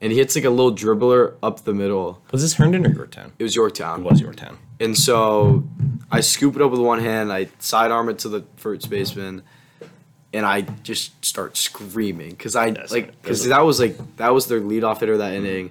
and 0.00 0.10
he 0.10 0.18
hits 0.18 0.34
like 0.34 0.44
a 0.44 0.50
little 0.50 0.74
dribbler 0.74 1.34
up 1.42 1.64
the 1.64 1.74
middle. 1.74 2.20
was 2.32 2.42
this 2.42 2.54
Herndon 2.54 2.84
or 2.84 2.90
Yorktown? 2.90 3.32
It 3.38 3.42
was 3.44 3.54
Yorktown. 3.54 4.00
It 4.00 4.10
was 4.10 4.20
Yorktown. 4.20 4.58
And 4.80 4.96
so 4.98 5.64
I 6.10 6.20
scoop 6.20 6.56
it 6.56 6.62
up 6.62 6.70
with 6.70 6.80
one 6.80 7.00
hand, 7.00 7.32
I 7.32 7.48
sidearm 7.58 8.08
it 8.08 8.18
to 8.20 8.28
the 8.28 8.44
first 8.56 8.88
baseman, 8.88 9.42
and 10.32 10.46
I 10.46 10.62
just 10.62 11.24
start 11.24 11.56
screaming 11.56 12.30
because 12.30 12.56
I 12.56 12.70
That's 12.70 12.92
like 12.92 13.20
because 13.22 13.46
that 13.46 13.60
was 13.60 13.78
like 13.80 14.16
that 14.16 14.32
was 14.32 14.46
their 14.46 14.60
leadoff 14.60 15.00
hitter 15.00 15.18
that 15.18 15.34
inning, 15.34 15.70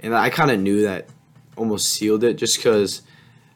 and 0.00 0.14
I 0.14 0.30
kind 0.30 0.50
of 0.50 0.58
knew 0.60 0.82
that 0.82 1.08
almost 1.56 1.92
sealed 1.92 2.24
it 2.24 2.34
just 2.34 2.56
because 2.56 3.02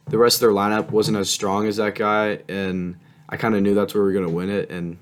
the 0.09 0.19
rest 0.19 0.37
of 0.37 0.41
their 0.41 0.51
lineup 0.51 0.91
wasn't 0.91 1.17
as 1.17 1.29
strong 1.31 1.67
as 1.67 1.77
that 1.77 1.95
guy, 1.95 2.41
and 2.49 2.97
I 3.29 3.37
kind 3.37 3.55
of 3.55 3.63
knew 3.63 3.75
that's 3.75 3.95
where 3.95 4.03
we 4.05 4.13
were 4.13 4.21
gonna 4.21 4.33
win 4.33 4.51
it, 4.51 4.71
and 4.71 4.99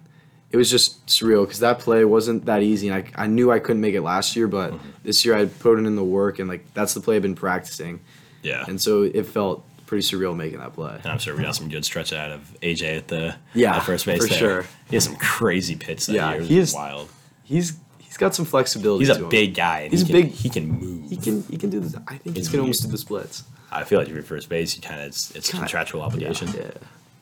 it 0.53 0.57
was 0.57 0.71
just 0.71 1.05
surreal 1.07 1.45
because 1.45 1.59
that 1.61 1.81
play 1.81 2.05
wasn't 2.05 2.47
that 2.47 2.63
easy, 2.63 2.89
and 2.89 3.05
I, 3.17 3.25
I 3.25 3.27
knew 3.27 3.51
I 3.51 3.59
couldn't 3.59 3.81
make 3.83 3.95
it 3.95 4.03
last 4.03 4.37
year, 4.37 4.47
but 4.49 4.73
Mm-hmm. 4.73 4.89
this 5.03 5.25
year 5.25 5.37
I 5.37 5.47
put 5.47 5.79
in 5.79 5.97
the 5.97 6.05
work, 6.05 6.39
and 6.39 6.49
like 6.49 6.73
that's 6.73 6.95
the 6.95 7.01
play 7.01 7.17
I've 7.17 7.23
been 7.23 7.35
practicing. 7.35 8.01
Yeah. 8.43 8.65
And 8.69 8.81
so 8.81 9.03
it 9.03 9.27
felt 9.27 9.65
pretty 9.87 10.03
surreal 10.03 10.37
making 10.37 10.59
that 10.59 10.75
play. 10.75 10.97
And 11.03 11.07
I'm 11.13 11.19
sure 11.19 11.37
we 11.37 11.43
got 11.45 11.55
some 11.57 11.69
good 11.69 11.85
stretch 11.85 12.13
out 12.13 12.31
of 12.33 12.57
AJ 12.61 12.97
at 12.99 13.09
the 13.09 13.37
Yeah, 13.55 13.77
at 13.77 13.83
first 13.85 14.05
base 14.07 14.17
Yeah, 14.21 14.23
for 14.23 14.29
there. 14.31 14.39
sure. 14.39 14.65
He 14.91 14.97
has 14.97 15.05
some 15.05 15.17
crazy 15.17 15.77
pitch 15.77 16.07
that 16.07 16.13
Yeah, 16.15 16.33
year. 16.35 16.43
He 16.43 16.59
is- 16.59 16.75
wild. 16.75 17.09
He's 17.45 17.77
he's 18.01 18.17
got 18.17 18.35
some 18.35 18.45
flexibility. 18.45 19.05
He's 19.07 19.17
a 19.17 19.21
him. 19.21 19.29
big 19.29 19.55
guy. 19.55 19.81
And 19.83 19.93
He's 19.93 20.01
he 20.03 20.07
can, 20.13 20.23
big- 20.23 20.31
He 20.33 20.49
can 20.49 20.69
move. 20.69 21.09
He 21.11 21.17
can 21.17 21.43
he 21.49 21.57
can 21.57 21.71
do 21.71 21.81
this. 21.81 21.95
I 22.09 22.17
think 22.19 22.37
He's 22.37 22.47
he 22.49 22.51
can 22.53 22.61
almost 22.61 22.83
do 22.83 22.89
the 22.89 22.99
splits. 22.99 23.45
I 23.71 23.85
feel 23.85 23.99
like 23.99 24.09
if 24.09 24.15
you're 24.15 24.23
first 24.23 24.49
base, 24.49 24.75
you 24.77 24.83
kind 24.83 25.01
of 25.01 25.07
it's, 25.09 25.31
it's 25.37 25.51
Kinda- 25.51 25.65
contractual 25.67 26.03
obligation. 26.03 26.49
Yeah. 26.57 26.71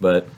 But 0.00 0.28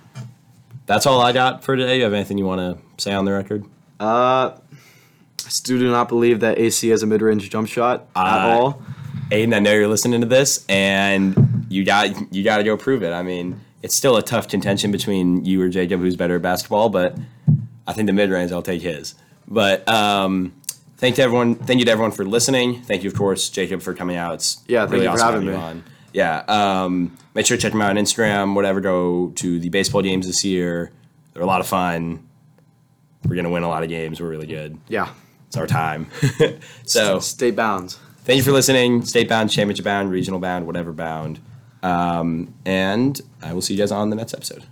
that's 0.87 1.07
all 1.07 1.21
I 1.21 1.33
got 1.33 1.63
for 1.65 1.77
today. 1.77 1.99
You 1.99 2.05
have 2.05 2.13
anything 2.13 2.39
you 2.39 2.45
want 2.47 2.61
to 2.61 3.03
say 3.03 3.13
on 3.13 3.25
the 3.25 3.33
record? 3.33 3.65
Uh, 4.01 4.53
I 4.55 5.49
still 5.49 5.79
do 5.79 5.91
not 5.91 6.09
believe 6.09 6.41
that 6.41 6.59
AC 6.59 6.89
has 6.89 7.03
a 7.03 7.07
mid-range 7.07 7.49
jump 7.51 7.69
shot 7.69 8.07
at 8.17 8.23
Uh, 8.23 8.49
all. 8.49 8.83
Aiden, 9.31 9.55
I 9.55 9.59
know 9.61 9.73
you're 9.73 9.89
listening 9.89 10.21
to 10.21 10.27
this, 10.27 10.65
and 10.69 11.56
you 11.69 11.85
got 11.85 12.33
you 12.35 12.43
got 12.45 12.59
to 12.59 12.65
go 12.65 12.77
prove 12.77 13.03
it. 13.03 13.13
I 13.13 13.23
mean, 13.23 13.61
it's 13.83 13.95
still 13.95 14.17
a 14.17 14.23
tough 14.23 14.49
contention 14.49 14.91
between 14.93 15.45
you 15.45 15.61
or 15.63 15.69
Jakob, 15.69 16.01
who's 16.01 16.17
better 16.17 16.37
at 16.37 16.43
basketball, 16.43 16.89
but 16.89 17.17
I 17.87 17.93
think 17.93 18.07
the 18.07 18.13
mid 18.13 18.31
range, 18.31 18.53
I'll 18.53 18.63
take 18.63 18.83
his. 18.83 19.15
But 19.49 19.89
um, 19.89 20.53
thank 20.97 21.17
to 21.17 21.23
everyone. 21.23 21.55
Thank 21.55 21.79
you 21.79 21.85
to 21.87 21.91
everyone 21.93 22.11
for 22.13 22.25
listening. 22.25 22.83
Thank 22.83 23.05
you, 23.05 23.11
of 23.11 23.17
course, 23.17 23.49
Jakob, 23.49 23.83
for 23.83 23.95
coming 23.95 24.17
out. 24.17 24.35
It's 24.35 24.63
Yeah, 24.67 24.87
thank 24.87 25.03
you 25.03 25.13
for 25.13 25.19
having 25.23 25.47
me. 25.47 25.55
on. 25.55 25.85
Yeah, 26.13 26.45
um, 26.49 27.17
make 27.35 27.45
sure 27.47 27.57
to 27.57 27.61
check 27.63 27.73
them 27.73 27.83
out 27.83 27.91
on 27.91 27.97
Instagram. 27.97 28.55
Whatever, 28.55 28.81
go 28.81 29.33
to 29.37 29.61
the 29.61 29.69
baseball 29.69 30.03
games 30.03 30.27
this 30.27 30.45
year. 30.45 30.91
They're 31.33 31.43
a 31.43 31.47
lot 31.47 31.61
of 31.61 31.67
fun. 31.67 32.27
We're 33.25 33.37
gonna 33.37 33.51
win 33.51 33.63
a 33.65 33.69
lot 33.69 33.83
of 33.83 33.89
games. 33.89 34.21
We're 34.21 34.31
really 34.31 34.47
good. 34.47 34.79
Yeah. 34.89 35.11
It's 35.49 35.57
our 35.57 35.67
time. 35.67 36.09
so 36.87 37.19
Stay 37.21 37.51
bound. 37.51 37.97
thank 38.25 38.39
you 38.39 38.43
for 38.43 38.53
listening. 38.53 39.05
State 39.05 39.29
bound, 39.29 39.51
championship 39.51 39.85
bound, 39.85 40.11
regional 40.11 40.41
bound, 40.41 40.67
whatever 40.67 40.93
bound. 40.93 41.39
Um, 41.87 42.53
and 42.65 43.21
I 43.43 43.53
will 43.53 43.63
see 43.63 43.75
you 43.75 43.79
guys 43.79 43.93
on 43.93 44.11
the 44.11 44.17
next 44.17 44.35
episode. 44.35 44.65